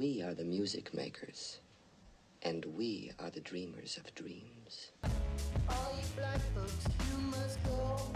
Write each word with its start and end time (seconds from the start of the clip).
We 0.00 0.22
are 0.22 0.32
the 0.32 0.44
music 0.44 0.94
makers, 0.94 1.58
and 2.42 2.64
we 2.76 3.10
are 3.18 3.30
the 3.30 3.40
dreamers 3.40 3.96
of 3.96 4.14
dreams. 4.14 4.92
All 5.02 5.92
you 5.96 6.06
black 6.14 6.38
folks, 6.54 6.86
you 7.10 7.18
must 7.22 7.58
go. 7.64 8.12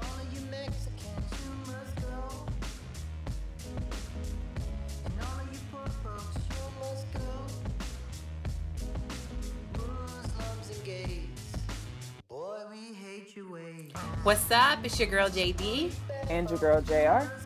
All 0.00 0.20
you 0.32 0.40
Mexicans, 0.50 1.30
you 1.44 1.52
must 1.66 1.94
go. 1.96 2.46
And 5.04 5.14
all 5.20 5.42
you 5.52 5.58
poor 5.70 5.90
folks, 6.02 6.38
you 6.48 6.64
must 6.80 7.06
go. 7.12 7.34
Muslims 9.76 10.70
and 10.74 10.84
gays, 10.86 11.52
boy, 12.30 12.60
we 12.70 12.94
hate 12.94 13.36
your 13.36 13.52
ways. 13.52 13.92
What's 14.22 14.50
up? 14.50 14.78
It's 14.84 14.98
your 14.98 15.10
girl 15.10 15.28
JD, 15.28 15.92
and 16.30 16.48
your 16.48 16.58
girl 16.58 16.80
JR. 16.80 17.41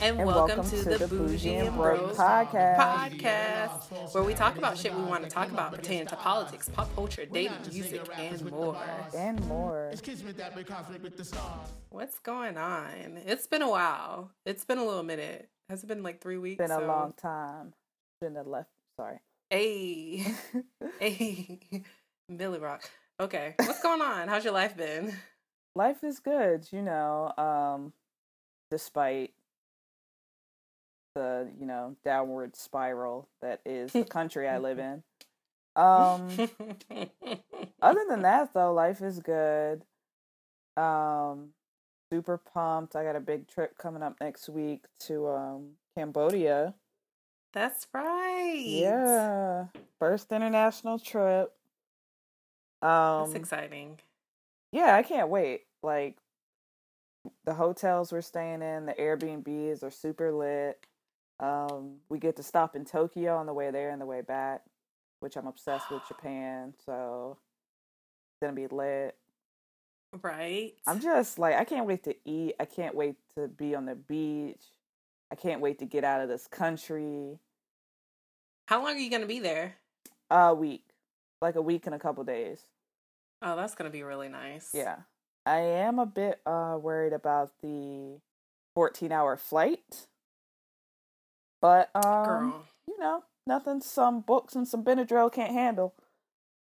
and, 0.00 0.18
And 0.18 0.26
welcome, 0.26 0.64
to, 0.68 0.76
the 0.84 1.06
Bougie 1.06 1.56
and 1.56 1.76
Bros 1.76 2.16
podcast. 2.16 2.76
podcast, 2.78 4.14
where 4.14 4.22
we 4.24 4.32
talk 4.34 4.56
about 4.56 4.78
shit 4.78 4.94
we 4.94 5.02
want 5.02 5.24
to 5.24 5.30
talk 5.30 5.50
about 5.50 5.72
pertaining 5.74 6.06
to 6.06 6.16
politics, 6.16 6.68
pop 6.70 6.92
culture, 6.94 7.26
dating, 7.26 7.56
music, 7.70 8.08
and 8.16 8.50
more. 8.50 8.76
And 9.16 9.44
more. 9.46 9.92
What's 11.90 12.18
going 12.20 12.56
on? 12.56 13.18
It's 13.26 13.46
been 13.46 13.62
a 13.62 13.68
while. 13.70 14.30
It's 14.46 14.64
been 14.64 14.78
a 14.78 14.84
little 14.84 15.02
minute. 15.02 15.48
Has 15.68 15.84
it 15.84 15.86
been 15.86 16.02
like 16.02 16.20
three 16.20 16.38
weeks? 16.38 16.58
Been 16.58 16.70
a 16.70 16.80
So- 16.80 16.86
long 16.86 17.12
time. 17.12 17.74
Shouldn't 18.22 18.38
have 18.38 18.46
left. 18.46 18.70
Sorry. 18.98 19.20
Hey, 19.50 20.24
hey, 21.00 21.60
Billy 22.36 22.58
Rock. 22.58 22.88
Okay, 23.18 23.54
what's 23.58 23.82
going 23.82 24.00
on? 24.00 24.28
How's 24.28 24.44
your 24.44 24.54
life 24.54 24.76
been? 24.76 25.14
Life 25.76 26.02
is 26.04 26.20
good, 26.20 26.66
you 26.72 26.80
know, 26.82 27.32
um, 27.36 27.92
despite 28.70 29.32
the, 31.14 31.50
you 31.58 31.66
know, 31.66 31.96
downward 32.04 32.56
spiral 32.56 33.28
that 33.42 33.60
is 33.64 33.92
the 33.92 34.04
country 34.04 34.48
I 34.48 34.58
live 34.58 34.78
in. 34.78 35.02
Um, 35.76 36.28
other 37.82 38.04
than 38.08 38.22
that, 38.22 38.52
though, 38.54 38.72
life 38.72 39.02
is 39.02 39.20
good. 39.20 39.82
Um, 40.76 41.50
super 42.12 42.38
pumped. 42.38 42.96
I 42.96 43.04
got 43.04 43.16
a 43.16 43.20
big 43.20 43.48
trip 43.48 43.78
coming 43.78 44.02
up 44.02 44.16
next 44.20 44.48
week 44.48 44.84
to 45.00 45.28
um 45.28 45.70
Cambodia. 45.96 46.74
That's 47.52 47.86
right. 47.92 48.62
Yeah, 48.64 49.66
first 49.98 50.32
international 50.32 50.98
trip. 50.98 51.52
Um, 52.82 53.24
That's 53.24 53.34
exciting. 53.34 53.98
yeah, 54.72 54.94
I 54.94 55.02
can't 55.02 55.28
wait. 55.28 55.62
Like 55.82 56.16
the 57.44 57.54
hotels 57.54 58.12
we're 58.12 58.22
staying 58.22 58.62
in, 58.62 58.86
the 58.86 58.94
Airbnbs 58.94 59.82
are 59.82 59.90
super 59.90 60.32
lit. 60.32 60.84
Um, 61.40 61.96
we 62.08 62.18
get 62.18 62.36
to 62.36 62.42
stop 62.42 62.76
in 62.76 62.84
Tokyo 62.84 63.36
on 63.36 63.46
the 63.46 63.54
way 63.54 63.70
there 63.70 63.90
and 63.90 64.00
the 64.00 64.06
way 64.06 64.20
back, 64.20 64.62
which 65.20 65.36
I'm 65.36 65.46
obsessed 65.46 65.90
with 65.90 66.02
Japan. 66.08 66.74
So 66.84 67.38
it's 68.32 68.46
gonna 68.46 68.54
be 68.54 68.66
lit. 68.74 69.16
Right. 70.22 70.74
I'm 70.86 71.00
just 71.00 71.38
like 71.38 71.54
I 71.56 71.64
can't 71.64 71.86
wait 71.86 72.04
to 72.04 72.14
eat. 72.24 72.54
I 72.60 72.64
can't 72.64 72.94
wait 72.94 73.16
to 73.36 73.48
be 73.48 73.74
on 73.74 73.86
the 73.86 73.94
beach. 73.94 74.62
I 75.32 75.36
can't 75.36 75.60
wait 75.60 75.78
to 75.78 75.84
get 75.86 76.04
out 76.04 76.20
of 76.20 76.28
this 76.28 76.46
country. 76.46 77.38
How 78.66 78.82
long 78.84 78.96
are 78.96 78.98
you 78.98 79.10
gonna 79.10 79.26
be 79.26 79.40
there? 79.40 79.76
A 80.30 80.54
week, 80.54 80.84
like 81.40 81.54
a 81.54 81.62
week 81.62 81.86
and 81.86 81.94
a 81.94 81.98
couple 81.98 82.22
days. 82.24 82.60
Oh, 83.42 83.56
that's 83.56 83.74
gonna 83.74 83.90
be 83.90 84.02
really 84.02 84.28
nice. 84.28 84.70
Yeah. 84.74 84.96
I 85.46 85.60
am 85.60 85.98
a 85.98 86.06
bit 86.06 86.40
uh 86.44 86.76
worried 86.80 87.12
about 87.12 87.52
the 87.62 88.18
14 88.74 89.12
hour 89.12 89.36
flight. 89.36 90.06
But 91.60 91.90
um 91.94 92.24
Girl. 92.24 92.64
you 92.88 92.98
know, 92.98 93.24
nothing 93.46 93.80
some 93.80 94.20
books 94.20 94.54
and 94.54 94.66
some 94.66 94.84
Benadryl 94.84 95.32
can't 95.32 95.52
handle. 95.52 95.94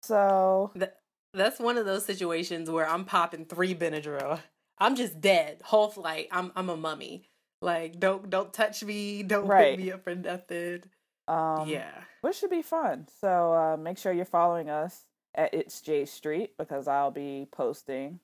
So 0.02 0.70
That, 0.74 0.98
that's 1.32 1.58
one 1.58 1.78
of 1.78 1.86
those 1.86 2.04
situations 2.04 2.70
where 2.70 2.86
I'm 2.88 3.04
popping 3.04 3.46
three 3.46 3.74
Benadryl. 3.74 4.40
I'm 4.78 4.96
just 4.96 5.20
dead. 5.20 5.60
Whole 5.64 5.88
flight. 5.88 6.28
I'm 6.30 6.52
I'm 6.56 6.68
a 6.68 6.76
mummy. 6.76 7.30
Like 7.62 7.98
don't 7.98 8.28
don't 8.28 8.52
touch 8.52 8.82
me. 8.84 9.22
Don't 9.22 9.46
Right. 9.46 9.76
pick 9.76 9.86
me 9.86 9.92
up 9.92 10.04
for 10.04 10.14
nothing. 10.14 10.82
um 11.28 11.68
yeah. 11.68 12.02
which 12.20 12.36
should 12.36 12.50
be 12.50 12.62
fun. 12.62 13.08
So 13.20 13.52
uh 13.54 13.76
make 13.76 13.96
sure 13.98 14.12
you're 14.12 14.24
following 14.26 14.68
us 14.68 15.06
at 15.34 15.54
It's 15.54 15.80
J 15.80 16.04
Street 16.04 16.52
because 16.58 16.86
I'll 16.86 17.10
be 17.10 17.48
posting 17.50 18.20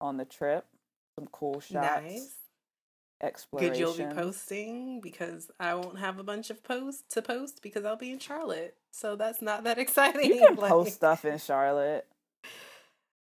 on 0.00 0.16
the 0.16 0.24
trip 0.24 0.66
some 1.14 1.28
cool 1.30 1.60
shots. 1.60 2.02
Nice. 2.02 2.34
Exploration. 3.22 3.72
Good 3.72 3.78
you'll 3.78 3.94
be 4.08 4.14
posting 4.14 5.00
because 5.00 5.50
I 5.60 5.74
won't 5.74 5.98
have 5.98 6.18
a 6.18 6.22
bunch 6.22 6.48
of 6.48 6.62
posts 6.64 7.02
to 7.10 7.20
post 7.20 7.60
because 7.62 7.84
I'll 7.84 7.96
be 7.96 8.10
in 8.10 8.18
Charlotte. 8.18 8.76
So 8.92 9.14
that's 9.14 9.42
not 9.42 9.64
that 9.64 9.78
exciting. 9.84 10.24
You 10.24 10.46
can 10.46 10.56
Like, 10.56 10.70
post 10.70 10.94
stuff 10.94 11.24
in 11.26 11.38
Charlotte. 11.38 12.06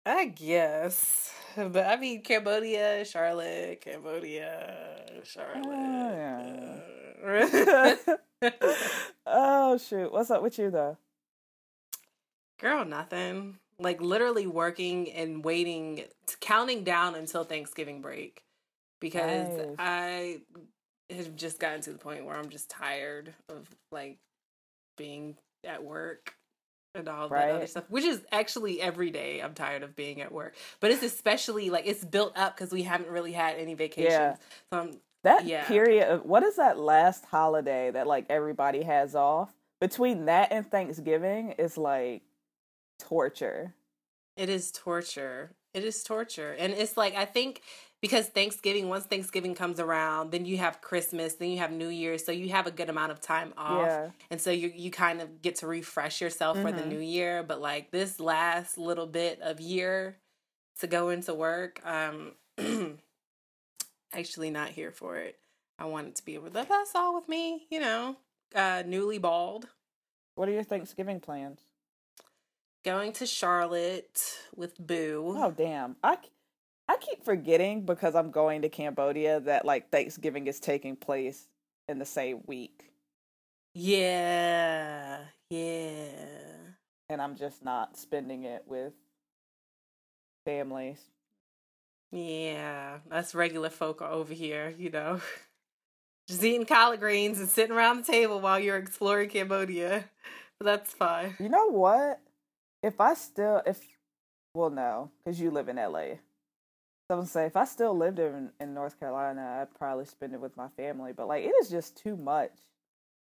I 0.06 0.26
guess. 0.26 1.32
But 1.54 1.86
I 1.86 1.96
mean 1.96 2.22
Cambodia, 2.22 3.04
Charlotte, 3.04 3.82
Cambodia, 3.82 5.20
Charlotte. 5.24 6.82
uh, 8.42 8.50
oh 9.26 9.76
shoot. 9.78 10.10
What's 10.10 10.30
up 10.30 10.42
with 10.42 10.58
you 10.58 10.70
though? 10.70 10.96
Girl, 12.58 12.84
nothing. 12.86 13.58
Like 13.78 14.00
literally 14.00 14.46
working 14.46 15.10
and 15.12 15.44
waiting, 15.44 16.04
counting 16.40 16.82
down 16.84 17.14
until 17.14 17.44
Thanksgiving 17.44 18.00
break 18.00 18.42
because 19.02 19.58
Nice. 19.58 19.76
I 19.78 20.40
have 21.10 21.36
just 21.36 21.58
gotten 21.58 21.82
to 21.82 21.92
the 21.92 21.98
point 21.98 22.24
where 22.24 22.36
I'm 22.36 22.48
just 22.48 22.70
tired 22.70 23.34
of 23.50 23.68
like 23.90 24.16
being 24.96 25.36
at 25.66 25.84
work 25.84 26.34
and 26.94 27.08
all 27.08 27.28
that 27.28 27.50
other 27.50 27.66
stuff, 27.66 27.84
which 27.90 28.04
is 28.04 28.22
actually 28.30 28.80
every 28.80 29.10
day 29.10 29.40
I'm 29.40 29.52
tired 29.52 29.82
of 29.82 29.94
being 29.96 30.22
at 30.22 30.32
work. 30.32 30.54
But 30.80 30.90
it's 30.92 31.02
especially 31.02 31.68
like 31.68 31.86
it's 31.86 32.04
built 32.04 32.32
up 32.36 32.56
because 32.56 32.72
we 32.72 32.82
haven't 32.84 33.10
really 33.10 33.32
had 33.32 33.56
any 33.56 33.74
vacations. 33.74 34.12
Yeah. 34.12 34.36
So 34.72 34.78
I'm 34.78 35.00
That 35.24 35.44
Yeah. 35.44 35.66
period 35.66 36.08
of 36.08 36.24
what 36.24 36.42
is 36.42 36.56
that 36.56 36.78
last 36.78 37.24
holiday 37.26 37.90
that 37.90 38.06
like 38.06 38.26
everybody 38.30 38.82
has 38.82 39.14
off? 39.14 39.52
Between 39.80 40.26
that 40.26 40.52
and 40.52 40.68
Thanksgiving 40.70 41.52
is 41.52 41.76
like 41.76 42.22
torture. 42.98 43.74
It 44.36 44.48
is 44.48 44.70
torture. 44.72 45.50
It 45.74 45.84
is 45.84 46.02
torture. 46.04 46.52
And 46.58 46.72
it's 46.72 46.96
like 46.96 47.14
I 47.14 47.24
think 47.24 47.62
because 48.02 48.26
Thanksgiving, 48.26 48.88
once 48.90 49.04
Thanksgiving 49.04 49.54
comes 49.54 49.80
around, 49.80 50.32
then 50.32 50.44
you 50.44 50.58
have 50.58 50.82
Christmas, 50.82 51.34
then 51.34 51.48
you 51.50 51.58
have 51.58 51.70
New 51.72 51.88
Year's, 51.88 52.22
so 52.26 52.32
you 52.32 52.50
have 52.50 52.66
a 52.66 52.70
good 52.70 52.90
amount 52.90 53.12
of 53.12 53.20
time 53.20 53.54
off. 53.56 53.86
Yeah. 53.86 54.10
And 54.30 54.38
so 54.40 54.50
you 54.50 54.70
you 54.74 54.90
kind 54.90 55.22
of 55.22 55.40
get 55.40 55.56
to 55.56 55.66
refresh 55.66 56.20
yourself 56.20 56.60
for 56.60 56.72
the 56.72 56.82
Mhm. 56.82 56.88
new 56.88 56.98
year, 57.00 57.42
but 57.42 57.60
like 57.60 57.90
this 57.92 58.20
last 58.20 58.76
little 58.76 59.06
bit 59.06 59.40
of 59.40 59.60
year 59.60 60.18
to 60.80 60.86
go 60.86 61.08
into 61.08 61.32
work, 61.32 61.80
um 61.86 62.32
actually 64.12 64.50
not 64.50 64.70
here 64.70 64.90
for 64.92 65.16
it. 65.16 65.38
I 65.78 65.84
wanted 65.86 66.16
to 66.16 66.24
be 66.24 66.34
able 66.34 66.48
to 66.48 66.52
that's 66.68 66.94
all 66.94 67.14
with 67.14 67.28
me, 67.28 67.66
you 67.70 67.80
know. 67.80 68.16
Uh 68.54 68.82
newly 68.86 69.18
bald. 69.18 69.68
What 70.34 70.48
are 70.48 70.52
your 70.52 70.64
Thanksgiving 70.64 71.20
plans? 71.20 71.60
Going 72.84 73.12
to 73.14 73.26
Charlotte 73.26 74.38
with 74.56 74.76
Boo. 74.84 75.34
Oh 75.38 75.50
damn. 75.52 75.96
I 76.02 76.18
I 76.92 76.98
keep 77.00 77.24
forgetting 77.24 77.86
because 77.86 78.14
I'm 78.14 78.30
going 78.30 78.60
to 78.62 78.68
Cambodia 78.68 79.40
that 79.40 79.64
like 79.64 79.90
Thanksgiving 79.90 80.46
is 80.46 80.60
taking 80.60 80.94
place 80.94 81.48
in 81.88 81.98
the 81.98 82.04
same 82.04 82.42
week 82.46 82.90
Yeah, 83.74 85.20
yeah. 85.48 86.04
and 87.08 87.22
I'm 87.22 87.34
just 87.34 87.64
not 87.64 87.96
spending 87.96 88.44
it 88.44 88.64
with 88.66 88.92
families. 90.44 90.98
Yeah, 92.10 92.98
us 93.10 93.34
regular 93.34 93.70
folk 93.70 94.02
are 94.02 94.10
over 94.12 94.34
here, 94.34 94.74
you 94.78 94.90
know, 94.90 95.22
just 96.28 96.44
eating 96.44 96.66
collard 96.66 97.00
greens 97.00 97.40
and 97.40 97.48
sitting 97.48 97.74
around 97.74 98.04
the 98.04 98.12
table 98.12 98.38
while 98.38 98.60
you're 98.60 98.76
exploring 98.76 99.30
Cambodia. 99.30 100.04
But 100.60 100.66
that's 100.66 100.92
fine. 100.92 101.36
You 101.40 101.48
know 101.48 101.70
what? 101.70 102.20
If 102.82 103.00
I 103.00 103.14
still, 103.14 103.62
if, 103.64 103.80
well, 104.54 104.68
no, 104.68 105.10
because 105.24 105.40
you 105.40 105.50
live 105.50 105.70
in 105.70 105.76
LA. 105.76 106.16
I'm 107.12 107.18
gonna 107.18 107.28
say, 107.28 107.46
if 107.46 107.56
I 107.56 107.64
still 107.64 107.96
lived 107.96 108.18
in, 108.18 108.50
in 108.60 108.74
North 108.74 108.98
Carolina, 108.98 109.60
I'd 109.60 109.74
probably 109.78 110.04
spend 110.06 110.34
it 110.34 110.40
with 110.40 110.56
my 110.56 110.68
family. 110.68 111.12
But 111.12 111.28
like, 111.28 111.44
it 111.44 111.52
is 111.60 111.68
just 111.68 111.96
too 111.96 112.16
much 112.16 112.52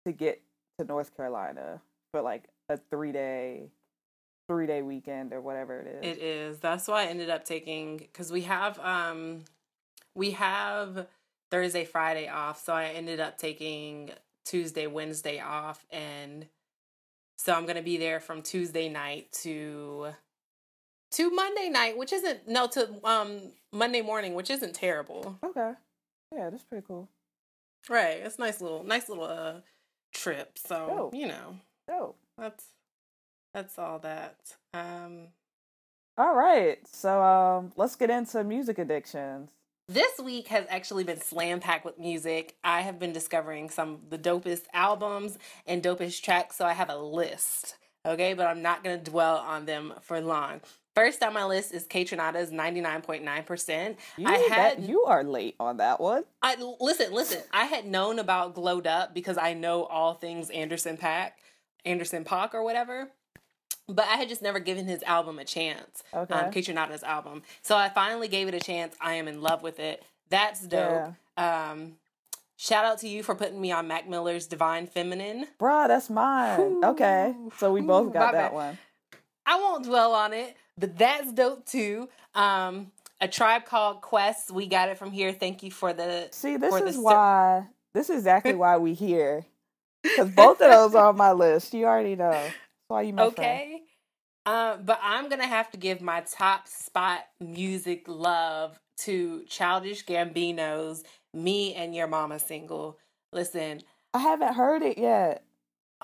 to 0.06 0.12
get 0.12 0.42
to 0.80 0.86
North 0.86 1.16
Carolina 1.16 1.82
for 2.12 2.22
like 2.22 2.46
a 2.70 2.78
three 2.78 3.12
day, 3.12 3.70
three 4.48 4.68
day 4.68 4.82
weekend 4.82 5.34
or 5.34 5.42
whatever 5.42 5.80
it 5.80 5.88
is. 5.88 6.18
It 6.18 6.24
is. 6.24 6.60
That's 6.60 6.88
why 6.88 7.04
I 7.04 7.06
ended 7.06 7.30
up 7.30 7.46
taking 7.46 7.98
because 7.98 8.32
we 8.32 8.42
have 8.42 8.80
um 8.80 9.44
we 10.16 10.32
have 10.32 11.08
Thursday, 11.52 11.86
Friday 11.86 12.28
off. 12.28 12.64
So 12.64 12.74
I 12.74 12.86
ended 12.86 13.20
up 13.20 13.38
taking 13.38 14.12
Tuesday, 14.46 14.88
Wednesday 14.88 15.40
off, 15.40 15.86
and 15.92 16.48
so 17.38 17.54
I'm 17.54 17.66
gonna 17.66 17.82
be 17.82 17.98
there 17.98 18.20
from 18.20 18.42
Tuesday 18.42 18.90
night 18.90 19.32
to 19.44 20.14
to 21.14 21.30
Monday 21.32 21.70
night, 21.70 21.98
which 21.98 22.14
isn't 22.14 22.48
no 22.48 22.68
to 22.68 22.90
um 23.04 23.52
Monday 23.72 24.02
morning, 24.02 24.34
which 24.34 24.50
isn't 24.50 24.74
terrible. 24.76 25.38
Okay. 25.44 25.72
Yeah, 26.36 26.50
that's 26.50 26.64
pretty 26.64 26.86
cool. 26.88 27.10
Right. 27.90 28.18
It's 28.24 28.40
nice 28.40 28.62
little 28.62 28.84
nice 28.84 29.10
little 29.10 29.26
uh 29.26 29.54
trip. 30.14 30.58
So 30.58 30.88
Dope. 30.88 31.16
you 31.16 31.28
know 31.28 31.58
Oh. 31.90 32.16
that's 32.38 32.66
that's 33.54 33.78
all 33.78 34.00
that. 34.00 34.38
Um 34.74 35.28
All 36.18 36.36
right. 36.36 36.80
So 36.88 37.22
um 37.22 37.72
let's 37.76 37.96
get 37.96 38.10
into 38.10 38.44
music 38.44 38.78
addictions. 38.80 39.50
This 39.90 40.18
week 40.18 40.48
has 40.48 40.66
actually 40.70 41.04
been 41.04 41.20
slam 41.20 41.60
packed 41.60 41.84
with 41.84 42.00
music. 42.00 42.56
I 42.64 42.82
have 42.82 43.00
been 43.00 43.12
discovering 43.12 43.70
some 43.70 43.96
of 43.96 44.10
the 44.10 44.18
dopest 44.18 44.64
albums 44.74 45.38
and 45.68 45.84
dopest 45.84 46.22
tracks, 46.22 46.56
so 46.56 46.66
I 46.66 46.72
have 46.72 46.90
a 46.90 46.96
list. 46.98 47.76
Okay, 48.06 48.34
but 48.34 48.48
I'm 48.48 48.62
not 48.62 48.84
going 48.84 48.98
to 49.02 49.12
dwell 49.12 49.38
on 49.38 49.66
them 49.66 49.94
for 50.02 50.22
long. 50.22 50.62
First 50.96 51.24
on 51.24 51.34
my 51.34 51.46
list 51.46 51.74
is 51.74 51.88
Kaytranada's 51.88 52.52
99.9%. 52.52 53.96
You 54.18 54.28
I 54.28 54.38
had 54.38 54.78
that 54.78 54.88
you 54.88 55.04
are 55.04 55.24
late 55.24 55.56
on 55.60 55.78
that 55.78 56.00
one. 56.00 56.24
I 56.42 56.56
listen, 56.80 57.12
listen. 57.12 57.42
I 57.52 57.66
had 57.66 57.86
known 57.88 58.20
about 58.20 58.54
Glowed 58.54 58.86
Up 58.86 59.14
because 59.14 59.38
I 59.38 59.54
know 59.54 59.86
all 59.86 60.14
things 60.14 60.52
Anderson 60.52 60.98
Pack, 60.98 61.40
Anderson 61.84 62.24
Paak 62.24 62.54
or 62.54 62.64
whatever. 62.64 63.10
But 63.88 64.06
I 64.06 64.16
had 64.16 64.30
just 64.30 64.42
never 64.42 64.60
given 64.60 64.86
his 64.86 65.04
album 65.04 65.40
a 65.40 65.46
chance. 65.46 66.04
Okay. 66.14 66.34
Um, 66.34 66.52
Kaytranada's 66.52 67.04
album. 67.04 67.42
So 67.64 67.76
I 67.76 67.90
finally 67.90 68.28
gave 68.28 68.48
it 68.48 68.54
a 68.54 68.60
chance. 68.60 68.96
I 69.02 69.16
am 69.16 69.28
in 69.28 69.42
love 69.42 69.62
with 69.62 69.80
it. 69.80 70.04
That's 70.30 70.62
dope. 70.62 71.16
Um, 71.36 71.94
shout 72.56 72.86
out 72.86 73.00
to 73.00 73.10
you 73.10 73.24
for 73.24 73.36
putting 73.36 73.60
me 73.60 73.72
on 73.72 73.88
Mac 73.88 74.08
Miller's 74.08 74.48
Divine 74.48 74.88
Feminine. 74.88 75.48
Bruh, 75.60 75.88
that's 75.88 76.10
mine. 76.10 76.82
Okay. 76.84 77.36
So 77.58 77.74
we 77.74 77.82
both 77.82 78.14
got 78.14 78.34
that 78.34 78.54
one. 78.54 78.78
I 79.46 79.60
won't 79.60 79.84
dwell 79.84 80.14
on 80.14 80.32
it, 80.32 80.56
but 80.78 80.98
that's 80.98 81.32
dope 81.32 81.66
too. 81.66 82.10
Um, 82.36 82.92
a 83.22 83.28
tribe 83.28 83.66
called 83.66 84.02
Quest. 84.02 84.52
We 84.52 84.68
got 84.68 84.90
it 84.90 84.98
from 84.98 85.12
here. 85.12 85.32
Thank 85.32 85.64
you 85.64 85.72
for 85.72 85.94
the 85.94 86.28
See, 86.32 86.58
this 86.58 86.74
is 86.82 86.96
ser- 86.96 87.02
why 87.02 87.68
this 87.94 88.10
is 88.10 88.18
exactly 88.18 88.56
why 88.56 88.78
we 88.78 88.94
here. 88.94 89.46
Because 90.02 90.30
both 90.32 90.62
of 90.62 90.70
those 90.70 90.96
are 90.96 91.10
on 91.10 91.18
my 91.18 91.32
list. 91.32 91.74
You 91.74 91.86
already 91.86 92.16
know. 92.16 92.32
That's 92.32 92.54
why 92.88 93.04
you 93.04 93.14
my 93.14 93.24
okay. 93.26 93.82
Um, 94.46 94.82
but 94.84 95.00
I'm 95.02 95.30
gonna 95.30 95.48
have 95.48 95.72
to 95.72 95.78
give 95.78 96.02
my 96.02 96.22
top 96.22 96.68
spot 96.68 97.22
music 97.40 98.04
love 98.08 98.78
to 98.98 99.44
Childish 99.48 100.06
Gambino's 100.06 101.04
"Me 101.34 101.74
and 101.76 101.96
Your 101.96 102.08
Mama" 102.08 102.40
single. 102.40 103.00
Listen, 103.32 103.82
I 104.14 104.20
haven't 104.20 104.56
heard 104.56 104.82
it 104.82 104.98
yet. 104.98 105.44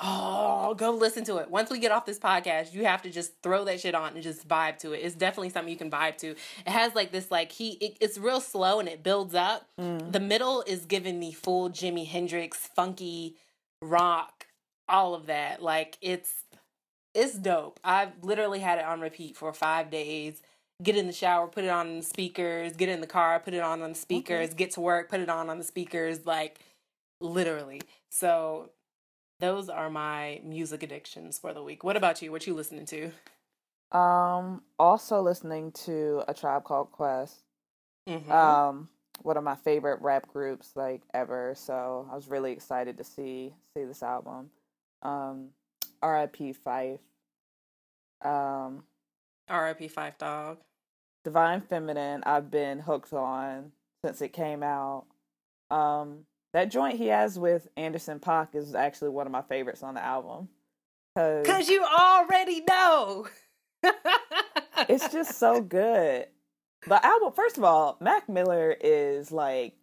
Oh, 0.01 0.73
go 0.75 0.91
listen 0.91 1.23
to 1.25 1.37
it. 1.37 1.49
Once 1.49 1.69
we 1.69 1.79
get 1.79 1.91
off 1.91 2.05
this 2.05 2.19
podcast, 2.19 2.73
you 2.73 2.85
have 2.85 3.01
to 3.01 3.09
just 3.09 3.41
throw 3.43 3.65
that 3.65 3.79
shit 3.79 3.95
on 3.95 4.13
and 4.13 4.23
just 4.23 4.47
vibe 4.47 4.77
to 4.79 4.93
it. 4.93 4.99
It's 4.99 5.15
definitely 5.15 5.49
something 5.49 5.71
you 5.71 5.77
can 5.77 5.91
vibe 5.91 6.17
to. 6.19 6.29
It 6.29 6.67
has 6.67 6.95
like 6.95 7.11
this, 7.11 7.29
like 7.31 7.51
he, 7.51 7.71
it, 7.73 7.97
it's 7.99 8.17
real 8.17 8.41
slow 8.41 8.79
and 8.79 8.87
it 8.87 9.03
builds 9.03 9.35
up. 9.35 9.67
Mm. 9.79 10.11
The 10.11 10.19
middle 10.19 10.63
is 10.65 10.85
giving 10.85 11.19
me 11.19 11.31
full 11.31 11.69
Jimi 11.69 12.07
Hendrix, 12.07 12.57
funky 12.57 13.35
rock, 13.81 14.47
all 14.87 15.13
of 15.13 15.27
that. 15.27 15.61
Like 15.61 15.97
it's 16.01 16.43
it's 17.13 17.33
dope. 17.33 17.79
I've 17.83 18.11
literally 18.21 18.59
had 18.59 18.79
it 18.79 18.85
on 18.85 19.01
repeat 19.01 19.35
for 19.35 19.51
five 19.53 19.89
days. 19.89 20.41
Get 20.81 20.95
in 20.95 21.07
the 21.07 21.13
shower, 21.13 21.47
put 21.47 21.65
it 21.65 21.69
on 21.69 21.97
the 21.97 22.03
speakers. 22.03 22.73
Get 22.73 22.87
in 22.87 23.01
the 23.01 23.07
car, 23.07 23.39
put 23.39 23.53
it 23.53 23.61
on 23.61 23.81
on 23.81 23.89
the 23.89 23.97
speakers. 23.97 24.53
Get 24.53 24.71
to 24.71 24.81
work, 24.81 25.09
put 25.09 25.19
it 25.19 25.29
on 25.29 25.49
on 25.49 25.57
the 25.57 25.63
speakers. 25.63 26.25
Like 26.25 26.59
literally. 27.19 27.81
So 28.09 28.69
those 29.39 29.69
are 29.69 29.89
my 29.89 30.41
music 30.43 30.83
addictions 30.83 31.39
for 31.39 31.53
the 31.53 31.63
week. 31.63 31.83
What 31.83 31.97
about 31.97 32.21
you? 32.21 32.31
What 32.31 32.45
you 32.45 32.53
listening 32.53 32.85
to? 32.87 33.11
Um, 33.97 34.61
also 34.77 35.21
listening 35.21 35.71
to 35.85 36.23
a 36.27 36.33
tribe 36.33 36.63
called 36.63 36.91
Quest. 36.91 37.43
Mhm. 38.07 38.29
Um, 38.29 38.89
one 39.21 39.37
of 39.37 39.43
my 39.43 39.55
favorite 39.55 40.01
rap 40.01 40.27
groups 40.27 40.75
like 40.75 41.01
ever. 41.13 41.53
So 41.55 42.07
I 42.11 42.15
was 42.15 42.27
really 42.27 42.51
excited 42.51 42.97
to 42.97 43.03
see 43.03 43.53
see 43.73 43.85
this 43.85 44.03
album. 44.03 44.51
Um, 45.01 45.49
R.I.P. 46.01 46.53
Phife. 46.53 46.99
Um, 48.21 48.83
R.I.P. 49.47 49.87
Phife 49.89 50.17
Dawg. 50.17 50.59
Divine 51.23 51.61
Feminine. 51.61 52.23
I've 52.25 52.49
been 52.49 52.79
hooked 52.79 53.13
on 53.13 53.71
since 54.03 54.21
it 54.21 54.29
came 54.33 54.63
out. 54.63 55.05
Um, 55.69 56.25
that 56.53 56.71
joint 56.71 56.97
he 56.97 57.07
has 57.07 57.37
with 57.37 57.67
Anderson 57.77 58.19
Paak 58.19 58.55
is 58.55 58.73
actually 58.75 59.09
one 59.09 59.27
of 59.27 59.31
my 59.31 59.41
favorites 59.41 59.83
on 59.83 59.93
the 59.93 60.03
album. 60.03 60.49
Cause 61.15 61.45
Cause 61.45 61.69
you 61.69 61.83
already 61.83 62.61
know. 62.67 63.27
it's 64.89 65.11
just 65.11 65.37
so 65.37 65.61
good. 65.61 66.27
The 66.87 67.05
album, 67.05 67.33
first 67.33 67.57
of 67.57 67.63
all, 67.63 67.97
Mac 67.99 68.29
Miller 68.29 68.75
is 68.79 69.31
like 69.31 69.73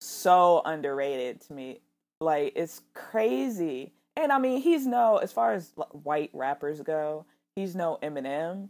so 0.00 0.62
underrated 0.64 1.40
to 1.42 1.52
me. 1.52 1.80
Like 2.20 2.52
it's 2.54 2.82
crazy, 2.94 3.94
and 4.16 4.30
I 4.30 4.38
mean, 4.38 4.60
he's 4.60 4.86
no 4.86 5.16
as 5.16 5.32
far 5.32 5.54
as 5.54 5.72
like, 5.76 5.88
white 5.88 6.30
rappers 6.32 6.80
go, 6.82 7.26
he's 7.56 7.74
no 7.74 7.98
Eminem, 8.02 8.68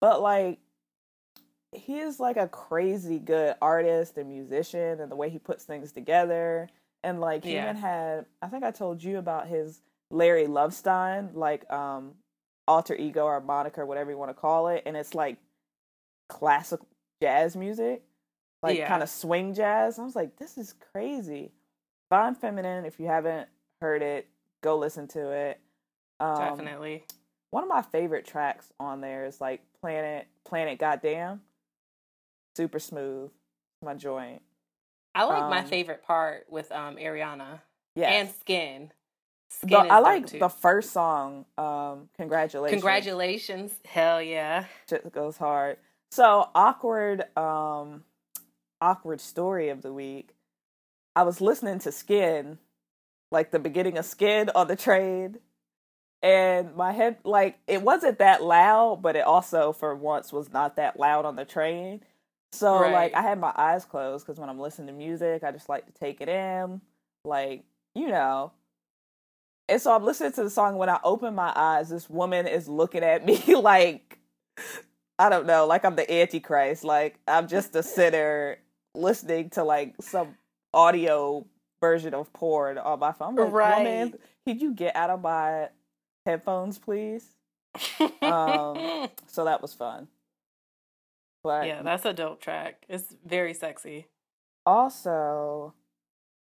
but 0.00 0.20
like 0.20 0.58
he 1.76 1.98
is 1.98 2.18
like 2.20 2.36
a 2.36 2.48
crazy 2.48 3.18
good 3.18 3.54
artist 3.62 4.16
and 4.16 4.28
musician, 4.28 5.00
and 5.00 5.10
the 5.10 5.16
way 5.16 5.28
he 5.30 5.38
puts 5.38 5.64
things 5.64 5.92
together. 5.92 6.68
And 7.02 7.20
like 7.20 7.44
he 7.44 7.54
Yeah. 7.54 7.64
even 7.64 7.76
had, 7.76 8.26
I 8.42 8.48
think 8.48 8.64
I 8.64 8.70
told 8.70 9.02
you 9.02 9.18
about 9.18 9.46
his 9.46 9.80
Larry 10.10 10.46
Lovestein, 10.46 11.30
like 11.34 11.70
um 11.72 12.14
alter 12.68 12.94
ego 12.96 13.24
or 13.24 13.40
moniker, 13.40 13.86
whatever 13.86 14.10
you 14.10 14.18
want 14.18 14.30
to 14.30 14.34
call 14.34 14.68
it, 14.68 14.82
and 14.86 14.96
it's 14.96 15.14
like 15.14 15.38
classic 16.28 16.80
jazz 17.22 17.56
music, 17.56 18.02
like 18.62 18.78
Yeah. 18.78 18.88
kind 18.88 19.02
of 19.02 19.08
swing 19.08 19.54
jazz. 19.54 19.98
I 19.98 20.02
was 20.02 20.16
like, 20.16 20.36
this 20.36 20.58
is 20.58 20.74
crazy. 20.92 21.52
Divine 22.10 22.34
Feminine, 22.34 22.84
if 22.84 22.98
you 23.00 23.06
haven't 23.06 23.48
heard 23.80 24.02
it, 24.02 24.28
go 24.62 24.76
listen 24.78 25.06
to 25.08 25.30
it. 25.30 25.60
Um, 26.20 26.38
Definitely. 26.38 27.04
One 27.50 27.62
of 27.62 27.68
my 27.68 27.82
favorite 27.82 28.26
tracks 28.26 28.72
on 28.80 29.00
there 29.00 29.24
is 29.26 29.40
like 29.40 29.60
Planet 29.80 30.26
Planet 30.44 30.78
Goddamn. 30.78 31.40
Super 32.56 32.78
smooth. 32.78 33.30
My 33.84 33.92
joint. 33.92 34.40
I 35.14 35.24
like 35.24 35.50
my 35.50 35.58
um, 35.60 35.66
favorite 35.66 36.02
part 36.02 36.46
with 36.48 36.72
um 36.72 36.96
Ariana 36.96 37.60
Yeah. 37.94 38.10
and 38.12 38.30
Skin. 38.40 38.92
Skin 39.50 39.68
The- 39.86 39.92
I 39.92 39.98
like 39.98 40.26
too. 40.26 40.38
the 40.38 40.48
first 40.48 40.90
song, 40.90 41.44
um, 41.58 42.08
Congratulations. 42.16 42.80
Congratulations. 42.80 43.72
Hell 43.84 44.22
yeah. 44.22 44.64
Shit 44.88 45.12
goes 45.12 45.36
hard. 45.36 45.76
So 46.10 46.48
awkward, 46.54 47.24
um, 47.36 48.04
awkward 48.80 49.20
story 49.20 49.68
of 49.68 49.82
the 49.82 49.92
week. 49.92 50.30
I 51.14 51.24
was 51.24 51.40
listening 51.42 51.78
to 51.80 51.92
Skin, 51.92 52.58
like 53.30 53.50
the 53.50 53.58
beginning 53.58 53.98
of 53.98 54.06
Skin 54.06 54.50
on 54.54 54.66
the 54.66 54.76
train, 54.76 55.38
and 56.22 56.74
my 56.74 56.92
head, 56.92 57.18
like, 57.22 57.58
it 57.66 57.82
wasn't 57.82 58.18
that 58.18 58.42
loud, 58.42 59.00
but 59.02 59.14
it 59.16 59.24
also, 59.24 59.72
for 59.72 59.94
once, 59.94 60.32
was 60.32 60.50
not 60.52 60.76
that 60.76 60.98
loud 60.98 61.24
on 61.26 61.36
the 61.36 61.44
train. 61.44 62.02
So, 62.56 62.80
Right. 62.80 62.92
like, 62.92 63.14
I 63.14 63.22
had 63.22 63.38
my 63.38 63.52
eyes 63.56 63.84
closed 63.84 64.26
because 64.26 64.38
when 64.40 64.48
I'm 64.48 64.58
listening 64.58 64.88
to 64.88 64.92
music, 64.92 65.44
I 65.44 65.52
just 65.52 65.68
like 65.68 65.86
to 65.86 65.92
take 65.92 66.20
it 66.20 66.28
in, 66.28 66.80
like, 67.24 67.64
you 67.94 68.08
know. 68.08 68.52
And 69.68 69.80
so 69.82 69.94
I'm 69.94 70.04
listening 70.04 70.32
to 70.32 70.44
the 70.44 70.50
song. 70.50 70.76
When 70.76 70.88
I 70.88 71.00
open 71.04 71.34
my 71.34 71.52
eyes, 71.54 71.88
this 71.88 72.08
woman 72.08 72.46
is 72.46 72.68
looking 72.68 73.02
at 73.02 73.24
me 73.24 73.38
like, 73.56 74.18
I 75.18 75.28
don't 75.28 75.46
know, 75.46 75.66
like 75.66 75.84
I'm 75.84 75.96
the 75.96 76.10
Antichrist. 76.10 76.84
Like 76.84 77.18
I'm 77.26 77.48
just 77.48 77.74
a 77.74 77.82
sinner 77.82 78.58
listening 78.94 79.50
to 79.50 79.64
like 79.64 79.94
some 80.00 80.36
audio 80.72 81.46
version 81.80 82.14
of 82.14 82.32
porn 82.32 82.78
on 82.78 82.98
my 83.00 83.12
phone. 83.12 83.28
I'm 83.30 83.36
like, 83.36 83.52
Right. 83.52 83.76
woman, 83.78 84.14
could 84.46 84.60
you 84.62 84.72
get 84.72 84.94
out 84.94 85.10
of 85.10 85.20
my 85.20 85.68
headphones, 86.24 86.78
please? 86.78 87.26
Um, 88.22 88.78
So 89.26 89.44
that 89.44 89.60
was 89.62 89.72
fun. 89.74 90.08
But 91.46 91.66
yeah, 91.66 91.82
that's 91.82 92.04
a 92.04 92.12
dope 92.12 92.40
track. 92.40 92.84
It's 92.88 93.14
very 93.24 93.54
sexy. 93.54 94.06
also, 94.66 95.74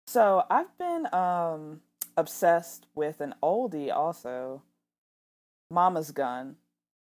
so 0.08 0.44
I've 0.50 0.76
been 0.78 1.14
um 1.14 1.82
obsessed 2.18 2.88
with 2.96 3.20
an 3.22 3.36
oldie 3.44 3.94
also. 3.94 4.62
Mama's 5.72 6.12
Gun, 6.12 6.56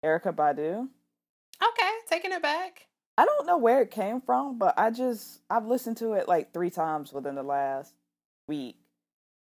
Erykah 0.04 0.36
Badu. 0.36 0.88
Okay, 1.64 1.92
taking 2.10 2.32
it 2.32 2.42
back. 2.42 2.88
I 3.18 3.26
don't 3.26 3.48
know 3.48 3.58
where 3.58 3.82
it 3.82 3.90
came 3.92 4.20
from, 4.22 4.58
but 4.58 4.78
I 4.78 4.92
just 4.92 5.42
I've 5.50 5.66
listened 5.66 5.98
to 5.98 6.14
it 6.14 6.28
like 6.28 6.54
three 6.54 6.70
times 6.70 7.14
within 7.14 7.36
the 7.36 7.44
last 7.44 7.94
week. 8.48 8.78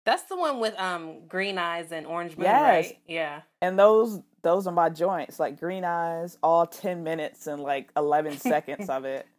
That's 0.06 0.24
the 0.24 0.38
one 0.38 0.60
with 0.60 0.78
um 0.80 1.28
green 1.28 1.58
eyes 1.58 1.92
and 1.92 2.06
orange 2.06 2.38
moon, 2.38 2.46
Yes. 2.46 2.86
right? 2.86 3.00
Yeah. 3.08 3.42
And 3.62 3.80
those 3.80 4.22
those 4.46 4.68
are 4.68 4.72
my 4.72 4.90
joints, 4.90 5.40
like 5.40 5.60
Green 5.60 5.84
Eyes, 5.84 6.38
all 6.44 6.68
ten 6.68 7.04
minutes 7.04 7.48
and 7.48 7.62
like 7.62 7.90
eleven 7.98 8.38
seconds 8.38 8.90
of 8.90 9.04
it. 9.04 9.28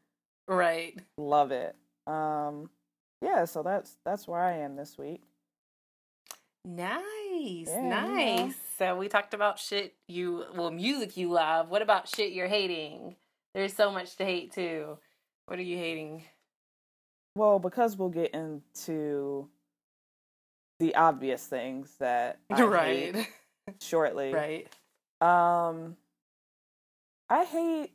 Right. 0.48 0.96
Love 1.18 1.50
it. 1.50 1.74
Um 2.06 2.70
yeah, 3.20 3.46
so 3.46 3.64
that's 3.64 3.96
that's 4.04 4.28
where 4.28 4.38
I 4.38 4.58
am 4.58 4.76
this 4.76 4.96
week. 4.96 5.24
Nice. 6.64 7.66
Yeah, 7.66 7.80
nice. 7.82 8.54
So 8.78 8.96
we 8.96 9.08
talked 9.08 9.34
about 9.34 9.58
shit 9.58 9.94
you 10.06 10.44
well, 10.54 10.70
music 10.70 11.16
you 11.16 11.32
love. 11.32 11.68
What 11.68 11.82
about 11.82 12.06
shit 12.06 12.32
you're 12.32 12.46
hating? 12.46 13.16
There's 13.54 13.74
so 13.74 13.90
much 13.90 14.14
to 14.18 14.24
hate 14.24 14.52
too. 14.52 14.98
What 15.46 15.58
are 15.58 15.62
you 15.62 15.78
hating? 15.78 16.22
well, 17.36 17.58
because 17.58 17.96
we'll 17.96 18.08
get 18.08 18.34
into 18.34 19.48
the 20.78 20.94
obvious 20.94 21.44
things 21.44 21.94
that 21.98 22.38
I 22.50 22.62
right. 22.62 23.14
hate 23.16 23.26
shortly. 23.80 24.32
right. 24.32 24.68
Um, 25.20 25.96
I 27.28 27.44
hate 27.44 27.92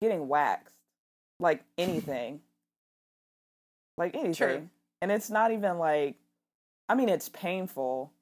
getting 0.00 0.28
waxed, 0.28 0.74
like 1.40 1.62
anything, 1.76 2.40
like 3.96 4.14
anything, 4.14 4.34
and 5.02 5.10
it's 5.10 5.30
not 5.30 5.52
even 5.52 5.78
like, 5.78 6.16
I 6.88 6.94
mean, 6.94 7.08
it's 7.08 7.28
painful 7.28 8.12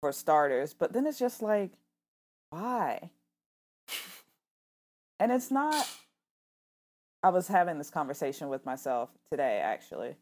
for 0.00 0.12
starters, 0.12 0.74
but 0.74 0.92
then 0.92 1.06
it's 1.06 1.18
just 1.18 1.42
like, 1.42 1.72
why? 2.50 3.10
and 5.22 5.30
it's 5.30 5.50
not. 5.52 5.88
I 7.22 7.28
was 7.28 7.46
having 7.46 7.78
this 7.78 7.90
conversation 7.90 8.48
with 8.48 8.66
myself 8.66 9.10
today, 9.30 9.60
actually. 9.62 10.16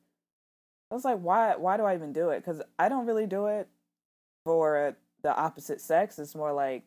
I 0.91 0.95
was 0.95 1.05
like, 1.05 1.19
why? 1.21 1.57
Why 1.57 1.79
do 1.79 1.85
I 1.85 1.95
even 1.95 2.13
do 2.13 2.29
it? 2.29 2.45
Because 2.45 2.61
I 2.79 2.91
don't 2.91 3.07
really 3.07 3.27
do 3.27 3.47
it 3.47 3.67
for 4.45 4.95
the 5.23 5.35
opposite 5.35 5.81
sex. 5.81 6.19
It's 6.19 6.35
more 6.35 6.53
like 6.53 6.83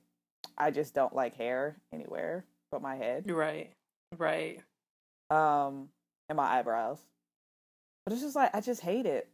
I 0.58 0.72
just 0.72 0.94
don't 0.94 1.16
like 1.16 1.36
hair 1.36 1.78
anywhere 1.92 2.46
but 2.72 2.82
my 2.82 2.96
head, 2.96 3.30
Right. 3.30 3.72
Right. 4.18 4.60
um, 5.30 5.90
and 6.28 6.36
my 6.36 6.58
eyebrows. 6.58 7.00
But 8.06 8.13
it's 8.13 8.22
just 8.24 8.36
like 8.36 8.54
I 8.56 8.62
just 8.62 8.82
hate 8.82 9.06
it. 9.06 9.30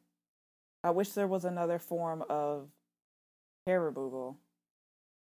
I 0.84 0.92
wish 0.92 1.10
there 1.10 1.28
was 1.28 1.46
another 1.46 1.80
form 1.80 2.24
of 2.30 2.68
hair 3.66 3.82
removal. 3.82 4.38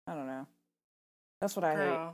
I 0.06 0.14
don't 0.14 0.26
know. 0.28 0.46
That's 1.40 1.56
what 1.56 1.64
I 1.64 1.74
hate. 1.76 2.08